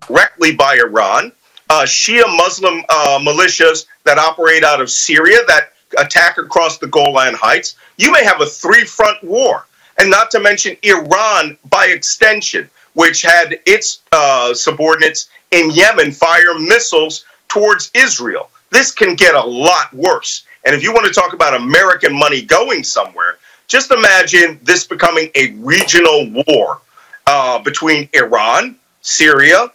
Directly 0.06 0.54
by 0.54 0.76
Iran, 0.76 1.32
uh, 1.70 1.82
Shia 1.82 2.24
Muslim 2.36 2.82
uh, 2.88 3.18
militias 3.20 3.86
that 4.04 4.18
operate 4.18 4.64
out 4.64 4.80
of 4.80 4.90
Syria 4.90 5.38
that 5.46 5.71
attack 5.98 6.38
across 6.38 6.78
the 6.78 6.86
Golan 6.86 7.34
Heights. 7.34 7.76
You 7.96 8.12
may 8.12 8.24
have 8.24 8.40
a 8.40 8.46
three 8.46 8.84
front 8.84 9.22
war. 9.22 9.66
And 9.98 10.10
not 10.10 10.30
to 10.30 10.40
mention 10.40 10.76
Iran 10.82 11.56
by 11.68 11.86
extension, 11.86 12.68
which 12.94 13.22
had 13.22 13.60
its 13.66 14.00
uh, 14.10 14.54
subordinates 14.54 15.28
in 15.50 15.70
Yemen 15.70 16.12
fire 16.12 16.58
missiles 16.58 17.24
towards 17.48 17.90
Israel. 17.94 18.50
This 18.70 18.90
can 18.90 19.14
get 19.14 19.34
a 19.34 19.44
lot 19.44 19.92
worse. 19.92 20.44
And 20.64 20.74
if 20.74 20.82
you 20.82 20.92
want 20.92 21.06
to 21.06 21.12
talk 21.12 21.34
about 21.34 21.54
American 21.54 22.18
money 22.18 22.42
going 22.42 22.84
somewhere, 22.84 23.38
just 23.68 23.90
imagine 23.90 24.58
this 24.62 24.86
becoming 24.86 25.30
a 25.34 25.52
regional 25.52 26.30
war 26.46 26.80
uh, 27.26 27.58
between 27.58 28.08
Iran, 28.14 28.76
Syria, 29.02 29.70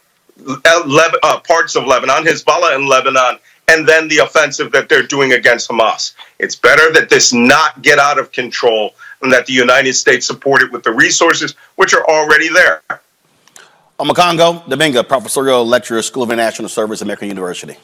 uh, 0.47 1.09
uh, 1.24 1.39
parts 1.41 1.76
of 1.76 1.86
Lebanon, 1.86 2.24
Hezbollah 2.24 2.76
in 2.76 2.88
Lebanon, 2.88 3.39
and 3.68 3.88
then 3.88 4.07
the 4.07 4.20
offensive 4.20 4.72
that 4.72 4.88
they're 4.88 5.03
doing 5.03 5.34
against 5.34 5.70
Hamas. 5.70 6.13
It's 6.39 6.55
better 6.55 6.91
that 6.93 7.09
this 7.09 7.34
not 7.34 7.82
get 7.82 7.99
out 7.99 8.18
of 8.18 8.32
control 8.32 8.95
and 9.22 9.32
that 9.32 9.45
the 9.45 9.53
United 9.53 9.93
States 9.93 10.26
support 10.26 10.61
it 10.61 10.72
with 10.72 10.84
the 10.84 10.91
resources 10.91 11.53
which 11.76 11.93
are 11.93 12.05
already 12.07 12.49
there. 12.49 12.82
Omekongo 13.99 14.63
Dibinga, 14.65 15.07
professorial 15.07 15.65
lecturer, 15.65 16.01
School 16.01 16.24
of 16.24 16.32
International 16.32 16.70
Service, 16.70 17.01
American 17.01 17.28
University. 17.28 17.76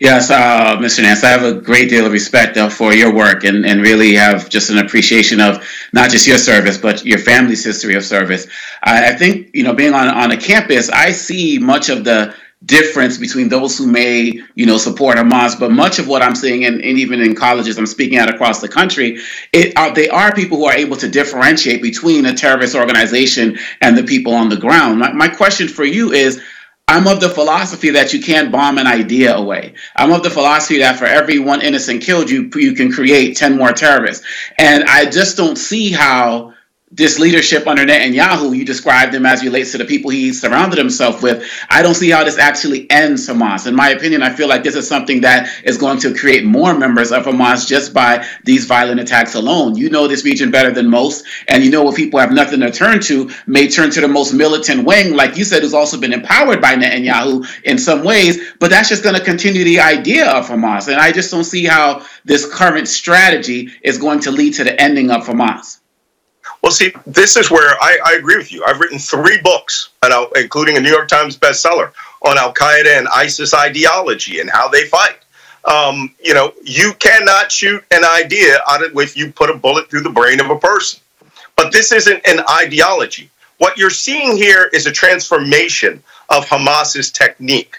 Yes, 0.00 0.30
uh, 0.30 0.76
Mr. 0.76 1.02
Nance, 1.02 1.24
I 1.24 1.28
have 1.28 1.42
a 1.42 1.54
great 1.54 1.88
deal 1.88 2.06
of 2.06 2.12
respect 2.12 2.56
uh, 2.56 2.68
for 2.68 2.92
your 2.92 3.12
work 3.12 3.42
and, 3.42 3.66
and 3.66 3.80
really 3.80 4.14
have 4.14 4.48
just 4.48 4.70
an 4.70 4.78
appreciation 4.78 5.40
of 5.40 5.66
not 5.92 6.10
just 6.10 6.26
your 6.26 6.38
service, 6.38 6.78
but 6.78 7.04
your 7.04 7.18
family's 7.18 7.64
history 7.64 7.94
of 7.94 8.04
service. 8.04 8.46
I, 8.84 9.12
I 9.12 9.16
think, 9.16 9.50
you 9.54 9.64
know, 9.64 9.72
being 9.72 9.94
on, 9.94 10.08
on 10.08 10.30
a 10.30 10.36
campus, 10.36 10.88
I 10.88 11.10
see 11.10 11.58
much 11.58 11.88
of 11.88 12.04
the 12.04 12.32
difference 12.64 13.16
between 13.18 13.48
those 13.48 13.78
who 13.78 13.86
may, 13.86 14.42
you 14.54 14.66
know, 14.66 14.78
support 14.78 15.16
Hamas, 15.16 15.58
but 15.58 15.70
much 15.70 15.98
of 15.98 16.08
what 16.08 16.22
I'm 16.22 16.34
seeing, 16.34 16.64
and, 16.64 16.82
and 16.82 16.98
even 16.98 17.20
in 17.20 17.34
colleges 17.34 17.78
I'm 17.78 17.86
speaking 17.86 18.18
out 18.18 18.28
across 18.28 18.60
the 18.60 18.68
country, 18.68 19.20
it, 19.52 19.72
uh, 19.76 19.92
they 19.92 20.08
are 20.08 20.34
people 20.34 20.58
who 20.58 20.64
are 20.66 20.74
able 20.74 20.96
to 20.96 21.08
differentiate 21.08 21.82
between 21.82 22.26
a 22.26 22.34
terrorist 22.34 22.74
organization 22.74 23.58
and 23.80 23.96
the 23.96 24.02
people 24.02 24.34
on 24.34 24.48
the 24.48 24.56
ground. 24.56 24.98
My, 24.98 25.12
my 25.12 25.28
question 25.28 25.68
for 25.68 25.84
you 25.84 26.12
is, 26.12 26.42
I'm 26.88 27.06
of 27.06 27.20
the 27.20 27.28
philosophy 27.28 27.90
that 27.90 28.14
you 28.14 28.22
can't 28.22 28.50
bomb 28.50 28.78
an 28.78 28.86
idea 28.86 29.36
away. 29.36 29.74
I'm 29.94 30.10
of 30.10 30.22
the 30.22 30.30
philosophy 30.30 30.78
that 30.78 30.98
for 30.98 31.04
every 31.04 31.38
one 31.38 31.60
innocent 31.60 32.02
killed, 32.02 32.30
you 32.30 32.50
you 32.54 32.72
can 32.72 32.90
create 32.90 33.36
ten 33.36 33.58
more 33.58 33.72
terrorists. 33.72 34.26
And 34.58 34.84
I 34.84 35.04
just 35.04 35.36
don't 35.36 35.56
see 35.56 35.92
how 35.92 36.54
this 36.90 37.18
leadership 37.18 37.66
under 37.66 37.84
Netanyahu, 37.84 38.56
you 38.56 38.64
described 38.64 39.14
him 39.14 39.26
as 39.26 39.44
relates 39.44 39.72
to 39.72 39.78
the 39.78 39.84
people 39.84 40.10
he 40.10 40.32
surrounded 40.32 40.78
himself 40.78 41.22
with. 41.22 41.46
I 41.68 41.82
don't 41.82 41.94
see 41.94 42.10
how 42.10 42.24
this 42.24 42.38
actually 42.38 42.90
ends 42.90 43.28
Hamas. 43.28 43.66
In 43.66 43.74
my 43.74 43.90
opinion, 43.90 44.22
I 44.22 44.32
feel 44.32 44.48
like 44.48 44.62
this 44.62 44.74
is 44.74 44.88
something 44.88 45.20
that 45.20 45.48
is 45.64 45.76
going 45.76 45.98
to 46.00 46.14
create 46.14 46.44
more 46.44 46.76
members 46.76 47.12
of 47.12 47.24
Hamas 47.24 47.66
just 47.66 47.92
by 47.92 48.26
these 48.44 48.64
violent 48.64 49.00
attacks 49.00 49.34
alone. 49.34 49.76
You 49.76 49.90
know 49.90 50.08
this 50.08 50.24
region 50.24 50.50
better 50.50 50.70
than 50.70 50.88
most, 50.88 51.26
and 51.48 51.62
you 51.62 51.70
know 51.70 51.82
what 51.82 51.96
people 51.96 52.20
have 52.20 52.32
nothing 52.32 52.60
to 52.60 52.70
turn 52.70 53.00
to 53.02 53.30
may 53.46 53.68
turn 53.68 53.90
to 53.90 54.00
the 54.00 54.08
most 54.08 54.32
militant 54.32 54.84
wing, 54.84 55.14
like 55.14 55.36
you 55.36 55.44
said, 55.44 55.62
who's 55.62 55.74
also 55.74 56.00
been 56.00 56.14
empowered 56.14 56.62
by 56.62 56.74
Netanyahu 56.74 57.46
in 57.64 57.76
some 57.76 58.02
ways, 58.02 58.52
but 58.58 58.70
that's 58.70 58.88
just 58.88 59.02
going 59.02 59.14
to 59.14 59.24
continue 59.24 59.62
the 59.62 59.80
idea 59.80 60.30
of 60.30 60.46
Hamas. 60.46 60.88
And 60.88 60.96
I 60.96 61.12
just 61.12 61.30
don't 61.30 61.44
see 61.44 61.66
how 61.66 62.06
this 62.24 62.50
current 62.50 62.88
strategy 62.88 63.70
is 63.82 63.98
going 63.98 64.20
to 64.20 64.30
lead 64.30 64.54
to 64.54 64.64
the 64.64 64.80
ending 64.80 65.10
of 65.10 65.26
Hamas. 65.26 65.77
Well, 66.62 66.72
see, 66.72 66.92
this 67.06 67.36
is 67.36 67.50
where 67.50 67.80
I, 67.80 67.98
I 68.04 68.12
agree 68.14 68.36
with 68.36 68.52
you. 68.52 68.64
I've 68.64 68.80
written 68.80 68.98
three 68.98 69.40
books, 69.40 69.90
including 70.36 70.76
a 70.76 70.80
New 70.80 70.90
York 70.90 71.08
Times 71.08 71.36
bestseller 71.36 71.92
on 72.22 72.36
Al 72.36 72.52
Qaeda 72.52 72.98
and 72.98 73.08
ISIS 73.08 73.54
ideology 73.54 74.40
and 74.40 74.50
how 74.50 74.68
they 74.68 74.84
fight. 74.84 75.18
Um, 75.64 76.14
you 76.22 76.34
know, 76.34 76.52
you 76.64 76.94
cannot 76.98 77.52
shoot 77.52 77.84
an 77.90 78.04
idea 78.04 78.58
out 78.68 78.84
of 78.84 78.96
if 78.96 79.16
you 79.16 79.30
put 79.32 79.50
a 79.50 79.54
bullet 79.54 79.90
through 79.90 80.02
the 80.02 80.10
brain 80.10 80.40
of 80.40 80.50
a 80.50 80.58
person. 80.58 81.00
But 81.56 81.72
this 81.72 81.92
isn't 81.92 82.26
an 82.26 82.40
ideology. 82.50 83.30
What 83.58 83.76
you're 83.76 83.90
seeing 83.90 84.36
here 84.36 84.70
is 84.72 84.86
a 84.86 84.92
transformation 84.92 86.02
of 86.28 86.46
Hamas's 86.46 87.10
technique. 87.10 87.76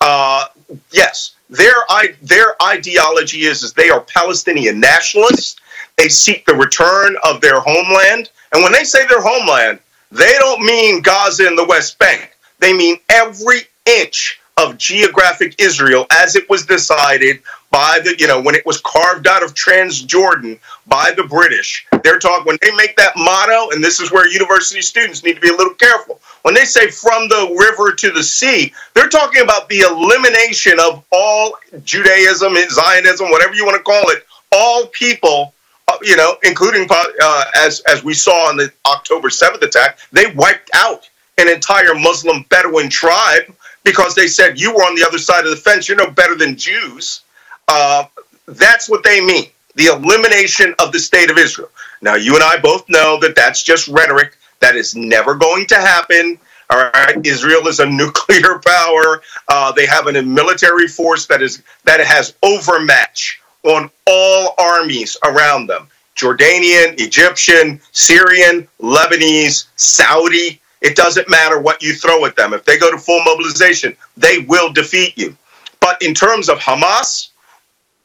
Uh, 0.00 0.46
yes, 0.92 1.36
their 1.48 1.74
their 2.22 2.60
ideology 2.62 3.42
is, 3.42 3.62
is 3.62 3.72
they 3.72 3.90
are 3.90 4.00
Palestinian 4.00 4.80
nationalists 4.80 5.56
they 6.00 6.08
seek 6.08 6.46
the 6.46 6.54
return 6.54 7.14
of 7.24 7.42
their 7.42 7.60
homeland. 7.60 8.30
And 8.52 8.62
when 8.62 8.72
they 8.72 8.84
say 8.84 9.06
their 9.06 9.20
homeland, 9.20 9.80
they 10.10 10.32
don't 10.38 10.62
mean 10.62 11.02
Gaza 11.02 11.46
and 11.46 11.58
the 11.58 11.66
West 11.66 11.98
Bank. 11.98 12.32
They 12.58 12.72
mean 12.72 12.96
every 13.10 13.60
inch 13.84 14.40
of 14.56 14.78
geographic 14.78 15.56
Israel 15.58 16.06
as 16.10 16.36
it 16.36 16.48
was 16.48 16.64
decided 16.64 17.42
by 17.70 18.00
the, 18.02 18.16
you 18.18 18.26
know, 18.26 18.40
when 18.40 18.54
it 18.54 18.64
was 18.64 18.80
carved 18.80 19.26
out 19.26 19.42
of 19.42 19.52
Transjordan 19.52 20.58
by 20.86 21.12
the 21.14 21.24
British. 21.24 21.86
They're 22.02 22.18
talking, 22.18 22.46
when 22.46 22.58
they 22.62 22.74
make 22.76 22.96
that 22.96 23.12
motto, 23.16 23.70
and 23.70 23.84
this 23.84 24.00
is 24.00 24.10
where 24.10 24.26
university 24.26 24.80
students 24.80 25.22
need 25.22 25.34
to 25.34 25.40
be 25.40 25.50
a 25.50 25.56
little 25.56 25.74
careful. 25.74 26.18
When 26.42 26.54
they 26.54 26.64
say 26.64 26.90
from 26.90 27.28
the 27.28 27.54
river 27.58 27.92
to 27.92 28.10
the 28.10 28.22
sea, 28.22 28.72
they're 28.94 29.08
talking 29.08 29.42
about 29.42 29.68
the 29.68 29.80
elimination 29.80 30.80
of 30.80 31.04
all 31.12 31.58
Judaism, 31.84 32.54
Zionism, 32.70 33.30
whatever 33.30 33.54
you 33.54 33.66
want 33.66 33.76
to 33.76 33.82
call 33.82 34.08
it, 34.08 34.26
all 34.50 34.86
people 34.86 35.54
you 36.02 36.16
know, 36.16 36.36
including 36.42 36.86
uh, 36.90 37.44
as 37.56 37.80
as 37.88 38.04
we 38.04 38.14
saw 38.14 38.50
in 38.50 38.56
the 38.56 38.72
October 38.86 39.30
seventh 39.30 39.62
attack, 39.62 39.98
they 40.12 40.32
wiped 40.34 40.70
out 40.74 41.08
an 41.38 41.48
entire 41.48 41.94
Muslim 41.94 42.44
Bedouin 42.48 42.88
tribe 42.90 43.54
because 43.84 44.14
they 44.14 44.26
said 44.26 44.60
you 44.60 44.74
were 44.74 44.82
on 44.82 44.94
the 44.94 45.04
other 45.06 45.18
side 45.18 45.44
of 45.44 45.50
the 45.50 45.56
fence. 45.56 45.88
You're 45.88 45.96
no 45.96 46.10
better 46.10 46.34
than 46.34 46.56
Jews. 46.56 47.22
Uh, 47.68 48.04
that's 48.46 48.88
what 48.88 49.02
they 49.04 49.24
mean. 49.24 49.46
The 49.76 49.86
elimination 49.86 50.74
of 50.78 50.92
the 50.92 50.98
state 50.98 51.30
of 51.30 51.38
Israel. 51.38 51.70
Now, 52.02 52.14
you 52.16 52.34
and 52.34 52.42
I 52.42 52.58
both 52.58 52.88
know 52.88 53.18
that 53.20 53.36
that's 53.36 53.62
just 53.62 53.88
rhetoric. 53.88 54.36
That 54.60 54.76
is 54.76 54.94
never 54.94 55.34
going 55.34 55.66
to 55.66 55.76
happen. 55.76 56.38
All 56.70 56.90
right, 56.94 57.16
Israel 57.24 57.66
is 57.66 57.80
a 57.80 57.86
nuclear 57.90 58.60
power. 58.64 59.22
Uh, 59.48 59.72
they 59.72 59.86
have 59.86 60.06
a 60.06 60.22
military 60.22 60.86
force 60.88 61.26
that 61.26 61.42
is 61.42 61.62
that 61.84 62.00
has 62.00 62.34
overmatch 62.42 63.39
on 63.64 63.90
all 64.06 64.54
armies 64.58 65.16
around 65.24 65.66
them 65.66 65.88
Jordanian, 66.16 67.00
Egyptian, 67.00 67.80
Syrian, 67.92 68.68
Lebanese, 68.80 69.66
Saudi. 69.76 70.60
It 70.82 70.96
doesn't 70.96 71.30
matter 71.30 71.60
what 71.60 71.82
you 71.82 71.94
throw 71.94 72.24
at 72.26 72.36
them. 72.36 72.52
If 72.52 72.64
they 72.64 72.78
go 72.78 72.90
to 72.90 72.98
full 72.98 73.22
mobilization, 73.24 73.96
they 74.16 74.40
will 74.40 74.72
defeat 74.72 75.16
you. 75.16 75.36
But 75.80 76.00
in 76.02 76.12
terms 76.12 76.48
of 76.48 76.58
Hamas 76.58 77.30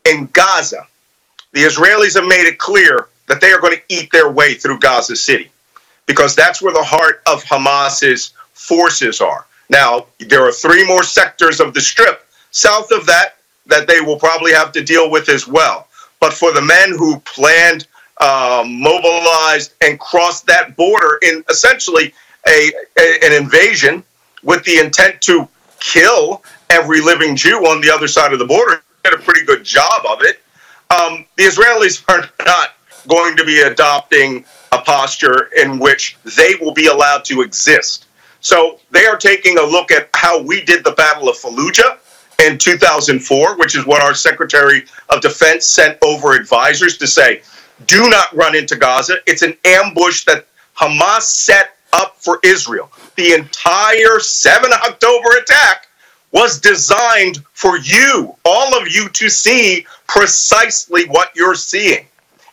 in 0.06 0.30
Gaza, 0.34 0.88
the 1.52 1.62
Israelis 1.62 2.16
have 2.16 2.28
made 2.28 2.48
it 2.48 2.58
clear 2.58 3.08
that 3.28 3.42
they 3.42 3.52
are 3.52 3.60
going 3.60 3.76
to 3.76 3.84
eat 3.90 4.12
their 4.12 4.30
way 4.32 4.54
through 4.54 4.80
Gaza 4.80 5.16
City 5.16 5.52
because 6.06 6.36
that's 6.36 6.62
where 6.62 6.74
the 6.74 6.84
heart 6.84 7.22
of 7.28 7.44
Hamas's 7.44 8.34
forces 8.54 9.20
are. 9.20 9.46
Now, 9.70 10.06
there 10.20 10.46
are 10.46 10.52
three 10.52 10.86
more 10.88 11.04
sectors 11.04 11.60
of 11.60 11.74
the 11.74 11.82
strip. 11.82 12.26
South 12.52 12.92
of 12.92 13.06
that, 13.08 13.35
that 13.68 13.88
they 13.88 14.02
will 14.02 14.18
probably 14.18 14.54
have 14.54 14.72
to 14.74 14.84
deal 14.84 15.10
with 15.10 15.30
as 15.30 15.48
well. 15.48 15.88
But 16.20 16.34
for 16.34 16.54
the 16.54 16.62
men 16.62 16.92
who 16.92 17.20
planned, 17.20 17.88
uh, 18.20 18.64
mobilized, 18.66 19.74
and 19.82 20.00
crossed 20.00 20.46
that 20.48 20.76
border 20.76 21.20
in 21.22 21.44
essentially 21.50 22.14
a, 22.48 22.72
a, 22.98 23.26
an 23.26 23.34
invasion 23.34 24.04
with 24.44 24.64
the 24.64 24.78
intent 24.80 25.22
to 25.22 25.48
kill 25.80 26.44
every 26.70 27.02
living 27.02 27.36
Jew 27.36 27.66
on 27.66 27.82
the 27.82 27.92
other 27.92 28.08
side 28.08 28.34
of 28.34 28.40
the 28.40 28.46
border, 28.46 28.82
did 29.04 29.14
a 29.14 29.18
pretty 29.18 29.46
good 29.46 29.64
job 29.64 30.06
of 30.10 30.22
it. 30.22 30.40
Um, 30.90 31.26
the 31.36 31.44
Israelis 31.44 32.04
are 32.14 32.30
not 32.46 32.70
going 33.08 33.36
to 33.38 33.46
be 33.46 33.62
adopting 33.62 34.46
a 34.72 34.80
posture 34.80 35.50
in 35.58 35.80
which 35.80 36.18
they 36.38 36.56
will 36.60 36.74
be 36.74 36.88
allowed 36.88 37.24
to 37.26 37.42
exist. 37.42 38.06
So 38.42 38.80
they 38.92 39.06
are 39.06 39.18
taking 39.18 39.58
a 39.58 39.64
look 39.64 39.92
at 39.92 40.10
how 40.16 40.42
we 40.42 40.64
did 40.64 40.84
the 40.84 40.92
Battle 40.92 41.30
of 41.30 41.36
Fallujah 41.36 41.98
in 42.42 42.58
2004, 42.58 43.58
which 43.58 43.76
is 43.76 43.86
what 43.86 44.02
our 44.02 44.14
Secretary 44.14 44.86
of 45.10 45.22
Defense 45.22 45.66
sent 45.66 45.98
over 46.02 46.34
advisors 46.34 46.98
to 46.98 47.08
say 47.08 47.42
do 47.88 48.10
not 48.10 48.34
run 48.36 48.56
into 48.56 48.76
Gaza. 48.76 49.18
It's 49.26 49.42
an 49.42 49.58
ambush 49.66 50.24
that 50.26 50.48
Hamas 50.78 51.24
set 51.24 51.78
up 51.94 52.16
for 52.18 52.40
Israel. 52.44 52.92
The 53.16 53.34
entire 53.34 54.20
7 54.20 54.72
October 54.72 55.30
attack 55.42 55.88
was 56.32 56.60
designed 56.60 57.40
for 57.54 57.78
you, 57.78 58.36
all 58.44 58.78
of 58.80 58.88
you, 58.88 59.10
to 59.10 59.30
see 59.30 59.86
precisely 60.08 61.06
what 61.06 61.32
you're 61.36 61.56
seeing 61.56 62.06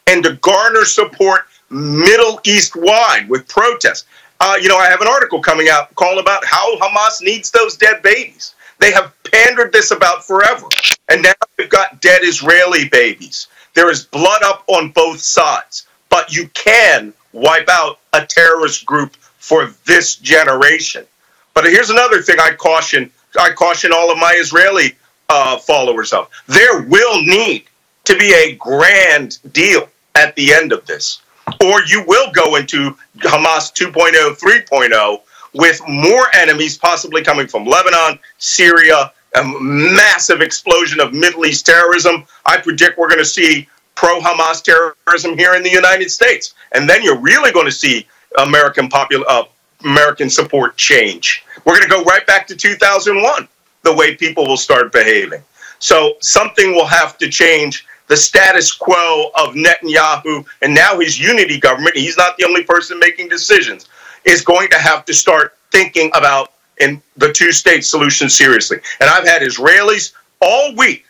and 0.07 0.23
to 0.25 0.35
garner 0.37 0.85
support 0.85 1.43
Middle 1.71 2.41
East 2.45 2.77
wide 2.77 3.29
with 3.29 3.49
protests. 3.49 4.05
Uh, 4.41 4.57
you 4.61 4.69
know, 4.69 4.77
I 4.77 4.87
have 4.87 5.01
an 5.01 5.09
article 5.09 5.41
coming 5.41 5.69
out 5.69 5.95
called 5.95 6.19
about 6.19 6.45
how 6.45 6.77
Hamas 6.79 7.23
needs 7.23 7.51
those 7.51 7.77
dead 7.77 8.03
babies. 8.03 8.55
They 8.83 8.91
have 8.91 9.13
pandered 9.31 9.73
this 9.73 9.93
about 9.93 10.25
forever. 10.25 10.67
And 11.09 11.23
now 11.23 11.33
we've 11.57 11.71
got 11.71 12.01
dead 12.01 12.23
Israeli 12.25 12.89
babies. 12.89 13.47
There 13.75 13.89
is 13.89 14.05
blood 14.07 14.43
up 14.43 14.65
on 14.67 14.91
both 14.91 15.21
sides. 15.21 15.87
But 16.09 16.35
you 16.35 16.49
can 16.49 17.15
wipe 17.33 17.69
out 17.71 18.01
a 18.13 18.27
terrorist 18.27 18.85
group 18.85 19.15
for 19.39 19.73
this 19.85 20.17
generation. 20.17 21.07
But 21.55 21.65
here's 21.65 21.91
another 21.91 22.23
thing 22.23 22.41
I 22.41 22.55
caution 22.57 23.09
I 23.39 23.53
caution 23.53 23.93
all 23.93 24.11
of 24.11 24.19
my 24.19 24.35
Israeli 24.37 24.97
uh, 25.29 25.59
followers 25.59 26.13
of. 26.13 26.29
There 26.49 26.83
will 26.83 27.23
need 27.23 27.67
to 28.05 28.17
be 28.17 28.35
a 28.35 28.57
grand 28.57 29.39
deal 29.53 29.89
at 30.17 30.35
the 30.35 30.53
end 30.53 30.73
of 30.73 30.85
this. 30.87 31.23
Or 31.63 31.83
you 31.85 32.05
will 32.09 32.33
go 32.33 32.57
into 32.57 32.97
Hamas 33.19 33.73
2.0, 33.73 34.39
3.0, 34.39 35.21
with 35.55 35.81
more 35.87 36.27
enemies 36.35 36.79
possibly 36.79 37.23
coming 37.23 37.47
from 37.47 37.67
Lebanon, 37.67 38.19
Syria, 38.39 39.13
a 39.35 39.45
massive 39.61 40.41
explosion 40.41 41.01
of 41.01 41.13
Middle 41.13 41.47
East 41.47 41.67
terrorism. 41.67 42.25
I 42.47 42.59
predict 42.59 42.99
we're 42.99 43.09
going 43.09 43.19
to 43.19 43.25
see 43.25 43.69
pro 43.95 44.21
Hamas 44.21 44.63
terrorism 44.63 45.37
here 45.37 45.55
in 45.55 45.63
the 45.63 45.71
United 45.71 46.11
States. 46.11 46.55
And 46.73 46.89
then 46.89 47.03
you're 47.03 47.21
really 47.21 47.53
going 47.53 47.67
to 47.67 47.73
see 47.73 48.07
American 48.39 48.89
popular 48.89 49.25
uh, 49.29 49.45
American 49.85 50.31
support 50.31 50.77
change. 50.77 51.45
We're 51.65 51.75
going 51.75 51.89
to 51.89 51.89
go 51.89 52.05
right 52.05 52.27
back 52.27 52.47
to 52.49 52.57
2001, 52.57 53.49
the 53.83 53.95
way 53.95 54.15
people 54.15 54.47
will 54.47 54.57
start 54.57 54.93
behaving. 54.93 55.43
So 55.81 56.15
something 56.21 56.73
will 56.73 56.87
have 56.87 57.19
to 57.19 57.29
change. 57.29 57.87
The 58.09 58.17
status 58.17 58.71
quo 58.71 59.31
of 59.37 59.55
Netanyahu 59.55 60.45
and 60.61 60.75
now 60.75 60.99
his 61.01 61.19
unity 61.19 61.59
government, 61.59 61.97
he's 61.97 62.17
not 62.17 62.37
the 62.37 62.45
only 62.45 62.63
person 62.63 62.99
making 62.99 63.29
decisions 63.29 63.89
is 64.25 64.43
going 64.43 64.69
to 64.71 64.79
have 64.79 65.05
to 65.07 65.15
start 65.15 65.57
thinking 65.71 66.11
about 66.15 66.53
in 66.81 67.03
the 67.17 67.33
two 67.33 67.53
state 67.53 67.85
solution 67.85 68.29
seriously. 68.29 68.79
And 69.01 69.09
I've 69.09 69.27
had 69.27 69.43
Israelis 69.43 70.13
all 70.41 70.75
week 70.77 71.05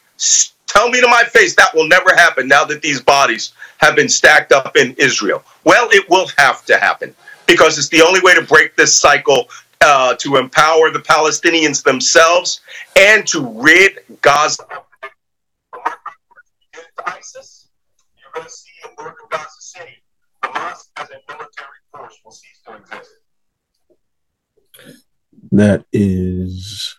tell 0.66 0.88
me 0.88 1.00
to 1.00 1.08
my 1.08 1.24
face 1.24 1.54
that 1.56 1.74
will 1.74 1.88
never 1.88 2.14
happen 2.14 2.48
now 2.48 2.64
that 2.64 2.82
these 2.82 3.00
bodies 3.00 3.52
have 3.78 3.94
been 3.96 4.08
stacked 4.08 4.52
up 4.52 4.76
in 4.76 4.94
Israel. 4.98 5.42
Well, 5.64 5.88
it 5.90 6.08
will 6.08 6.28
have 6.38 6.64
to 6.66 6.78
happen 6.78 7.14
because 7.46 7.78
it's 7.78 7.88
the 7.88 8.02
only 8.02 8.20
way 8.22 8.34
to 8.34 8.42
break 8.42 8.76
this 8.76 8.96
cycle 8.96 9.48
uh, 9.80 10.14
to 10.14 10.36
empower 10.36 10.90
the 10.90 11.00
Palestinians 11.00 11.82
themselves 11.82 12.60
and 12.96 13.26
to 13.26 13.44
rid 13.60 13.98
Gaza. 14.22 14.62
Of 16.98 17.04
ISIS, 17.06 17.68
you're 18.16 18.30
going 18.32 18.46
to 18.46 18.52
see 18.52 18.70
in 18.84 18.90
northern 18.96 19.26
Gaza 19.30 19.60
City, 19.60 20.02
Hamas 20.42 20.88
as 20.96 21.10
a 21.10 21.18
military 21.28 21.81
will 21.94 22.30
cease 22.30 22.60
to 22.66 22.76
exist. 22.76 23.10
That 25.50 25.84
is 25.92 26.98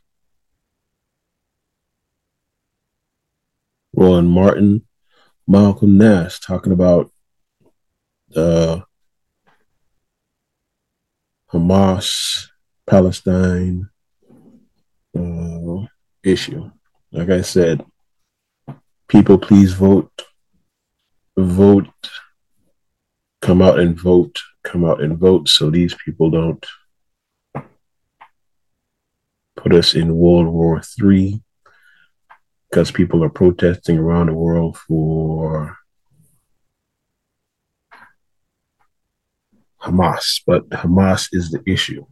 Roland 3.95 4.29
Martin, 4.29 4.87
Malcolm 5.47 5.97
Nance 5.97 6.39
talking 6.39 6.73
about 6.73 7.11
the 8.29 8.83
Hamas 11.51 12.47
Palestine 12.87 13.89
uh, 15.17 15.85
issue. 16.23 16.71
Like 17.11 17.29
I 17.29 17.41
said, 17.41 17.85
people 19.07 19.37
please 19.37 19.73
vote. 19.73 20.11
Vote. 21.37 21.87
Come 23.41 23.61
out 23.61 23.79
and 23.79 23.99
vote. 23.99 24.39
Come 24.63 24.85
out 24.85 25.01
and 25.01 25.17
vote 25.17 25.49
so 25.49 25.69
these 25.69 25.93
people 25.93 26.29
don't 26.29 26.65
put 29.55 29.73
us 29.73 29.93
in 29.93 30.15
World 30.15 30.47
War 30.47 30.81
III 31.01 31.41
because 32.69 32.91
people 32.91 33.23
are 33.23 33.29
protesting 33.29 33.97
around 33.97 34.27
the 34.27 34.33
world 34.33 34.77
for 34.77 35.77
Hamas, 39.81 40.41
but 40.47 40.67
Hamas 40.69 41.27
is 41.31 41.51
the 41.51 41.61
issue. 41.67 42.05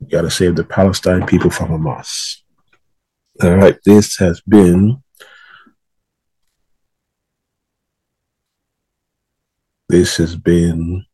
You 0.00 0.08
got 0.08 0.22
to 0.22 0.30
save 0.30 0.56
the 0.56 0.64
Palestine 0.64 1.26
people 1.26 1.50
from 1.50 1.68
Hamas. 1.68 2.42
All 3.42 3.56
right, 3.56 3.78
this 3.84 4.16
has 4.18 4.40
been 4.40 5.02
this 9.88 10.18
has 10.18 10.36
been 10.36 11.04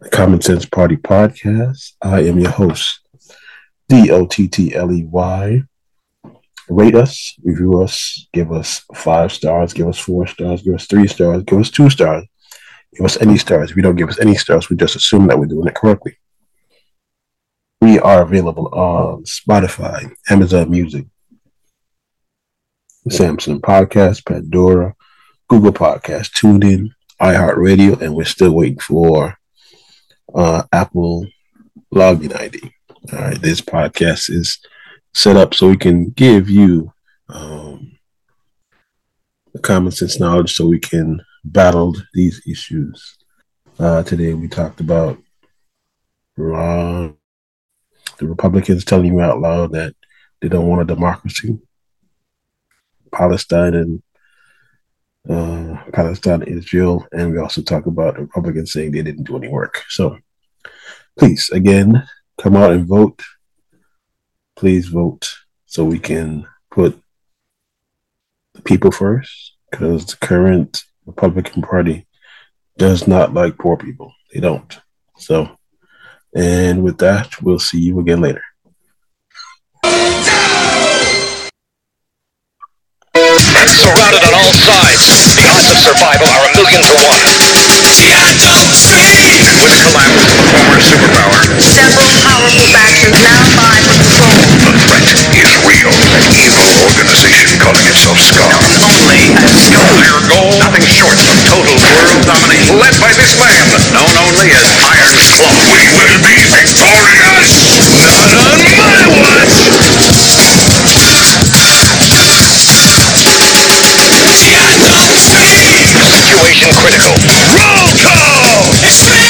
the 0.00 0.08
Common 0.08 0.40
Sense 0.40 0.64
Party 0.64 0.96
podcast. 0.96 1.92
I 2.00 2.20
am 2.20 2.38
your 2.38 2.50
host, 2.50 3.00
D 3.88 4.10
O 4.10 4.26
T 4.26 4.48
T 4.48 4.74
L 4.74 4.90
E 4.90 5.04
Y. 5.04 5.62
Rate 6.68 6.94
us, 6.94 7.34
review 7.44 7.82
us, 7.82 8.26
give 8.32 8.50
us 8.50 8.84
five 8.94 9.32
stars, 9.32 9.74
give 9.74 9.86
us 9.86 9.98
four 9.98 10.26
stars, 10.26 10.62
give 10.62 10.74
us 10.74 10.86
three 10.86 11.06
stars, 11.06 11.42
give 11.42 11.58
us 11.58 11.70
two 11.70 11.90
stars, 11.90 12.24
give 12.94 13.04
us 13.04 13.20
any 13.20 13.36
stars. 13.36 13.70
If 13.70 13.76
you 13.76 13.82
don't 13.82 13.96
give 13.96 14.08
us 14.08 14.18
any 14.18 14.34
stars, 14.36 14.70
we 14.70 14.76
just 14.76 14.96
assume 14.96 15.26
that 15.26 15.38
we're 15.38 15.46
doing 15.46 15.68
it 15.68 15.74
correctly. 15.74 16.16
We 17.82 17.98
are 17.98 18.22
available 18.22 18.68
on 18.68 19.24
Spotify, 19.24 20.10
Amazon 20.30 20.70
Music, 20.70 21.04
Samsung 23.08 23.60
Podcast, 23.60 24.24
Pandora, 24.24 24.94
Google 25.48 25.72
Podcast, 25.72 26.30
TuneIn, 26.30 26.92
iHeartRadio, 27.22 28.00
and 28.00 28.14
we're 28.14 28.24
still 28.24 28.52
waiting 28.52 28.80
for 28.80 29.38
uh, 30.34 30.64
Apple 30.72 31.26
login 31.94 32.36
ID. 32.36 32.74
All 33.12 33.18
right, 33.18 33.40
this 33.40 33.60
podcast 33.60 34.28
is 34.28 34.58
set 35.14 35.36
up 35.36 35.54
so 35.54 35.68
we 35.68 35.76
can 35.76 36.10
give 36.10 36.50
you 36.50 36.92
um, 37.28 37.98
the 39.52 39.60
common 39.60 39.92
sense 39.92 40.18
knowledge 40.18 40.52
so 40.52 40.66
we 40.66 40.80
can 40.80 41.20
battle 41.44 41.94
these 42.12 42.42
issues. 42.46 43.18
Uh, 43.78 44.02
today 44.02 44.34
we 44.34 44.48
talked 44.48 44.80
about 44.80 45.16
uh, 46.38 47.08
the 48.18 48.26
Republicans 48.26 48.84
telling 48.84 49.12
you 49.12 49.20
out 49.20 49.40
loud 49.40 49.72
that 49.72 49.94
they 50.40 50.48
don't 50.48 50.66
want 50.66 50.82
a 50.82 50.94
democracy. 50.94 51.58
Palestine 53.12 53.74
and 53.74 54.02
uh, 55.28 55.76
Palestine 55.92 56.42
Israel, 56.42 57.06
and 57.12 57.32
we 57.32 57.38
also 57.38 57.62
talk 57.62 57.86
about 57.86 58.18
Republicans 58.18 58.72
saying 58.72 58.92
they 58.92 59.02
didn't 59.02 59.24
do 59.24 59.36
any 59.36 59.48
work. 59.48 59.84
So 59.88 60.18
please, 61.18 61.50
again, 61.50 62.06
come 62.40 62.56
out 62.56 62.72
and 62.72 62.86
vote. 62.86 63.22
Please 64.56 64.88
vote 64.88 65.30
so 65.66 65.84
we 65.84 65.98
can 65.98 66.46
put 66.70 67.00
the 68.54 68.62
people 68.62 68.90
first, 68.90 69.56
because 69.70 70.04
the 70.06 70.16
current 70.16 70.82
Republican 71.06 71.62
Party 71.62 72.06
does 72.76 73.06
not 73.06 73.32
like 73.32 73.58
poor 73.58 73.76
people. 73.76 74.12
They 74.32 74.40
don't. 74.40 74.78
So, 75.16 75.56
and 76.34 76.82
with 76.82 76.98
that, 76.98 77.40
we'll 77.42 77.58
see 77.58 77.80
you 77.80 78.00
again 78.00 78.20
later. 78.20 78.42
Surrounded 83.82 84.22
on 84.22 84.34
all 84.38 84.54
sides, 84.54 85.34
the 85.34 85.42
odds 85.50 85.66
of 85.74 85.78
survival 85.82 86.30
are 86.30 86.46
a 86.46 86.52
million 86.54 86.78
to 86.86 86.94
one. 87.02 87.18
With 89.58 89.74
the 89.74 89.86
collapse 89.90 90.22
of 90.30 90.36
the 90.38 90.46
former 90.54 90.78
superpower, 90.78 91.40
Several 91.58 92.06
powerful 92.22 92.66
factions 92.70 93.18
now 93.26 93.42
vying 93.58 93.82
for 93.90 93.98
control. 93.98 94.38
the 94.62 94.72
threat 94.86 95.02
is 95.10 95.26
real. 95.66 95.90
An 96.14 96.22
evil 96.30 96.68
organization 96.94 97.58
calling 97.58 97.86
itself 97.90 98.18
SKAR. 98.22 98.54
Only 98.86 99.34
as 99.50 99.50
SKAR. 99.66 99.90
Their 99.98 100.20
goal, 100.30 100.54
nothing 100.62 100.86
short 100.86 101.18
of 101.18 101.34
total 101.50 101.74
world 101.82 102.22
domination. 102.22 102.78
Led 102.78 102.94
by 103.02 103.10
this 103.18 103.34
man, 103.34 103.66
known 103.90 104.14
only 104.30 104.46
as 104.54 104.66
Iron 104.78 105.16
Claw. 105.26 105.58
We 105.74 105.82
will 105.90 106.18
be 106.22 106.36
victorious! 106.54 107.50
Not 107.98 108.30
on 108.46 108.58
my 108.78 109.02
watch! 109.26 110.51
Situation 116.52 116.76
critical. 116.84 117.16
Roll 117.56 117.88
call! 117.96 118.68
Ballistic! 118.76 119.24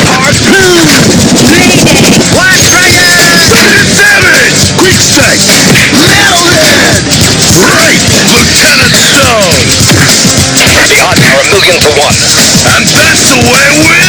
Harpoon! 0.00 0.72
Mayday! 1.44 1.84
Black 2.32 2.56
Dragon! 2.72 3.36
Savage! 3.84 4.72
Quick 4.80 4.96
sight! 4.96 5.44
Metalhead! 5.92 7.04
Right! 7.68 8.00
Lieutenant 8.32 8.96
Stone! 8.96 9.60
The 10.56 10.96
odds 11.04 11.20
are 11.20 11.36
a 11.36 11.44
million 11.44 11.76
to 11.84 11.92
one. 12.00 12.16
And 12.16 12.88
that's 12.96 13.28
the 13.28 13.44
way 13.44 13.68
we 13.76 13.99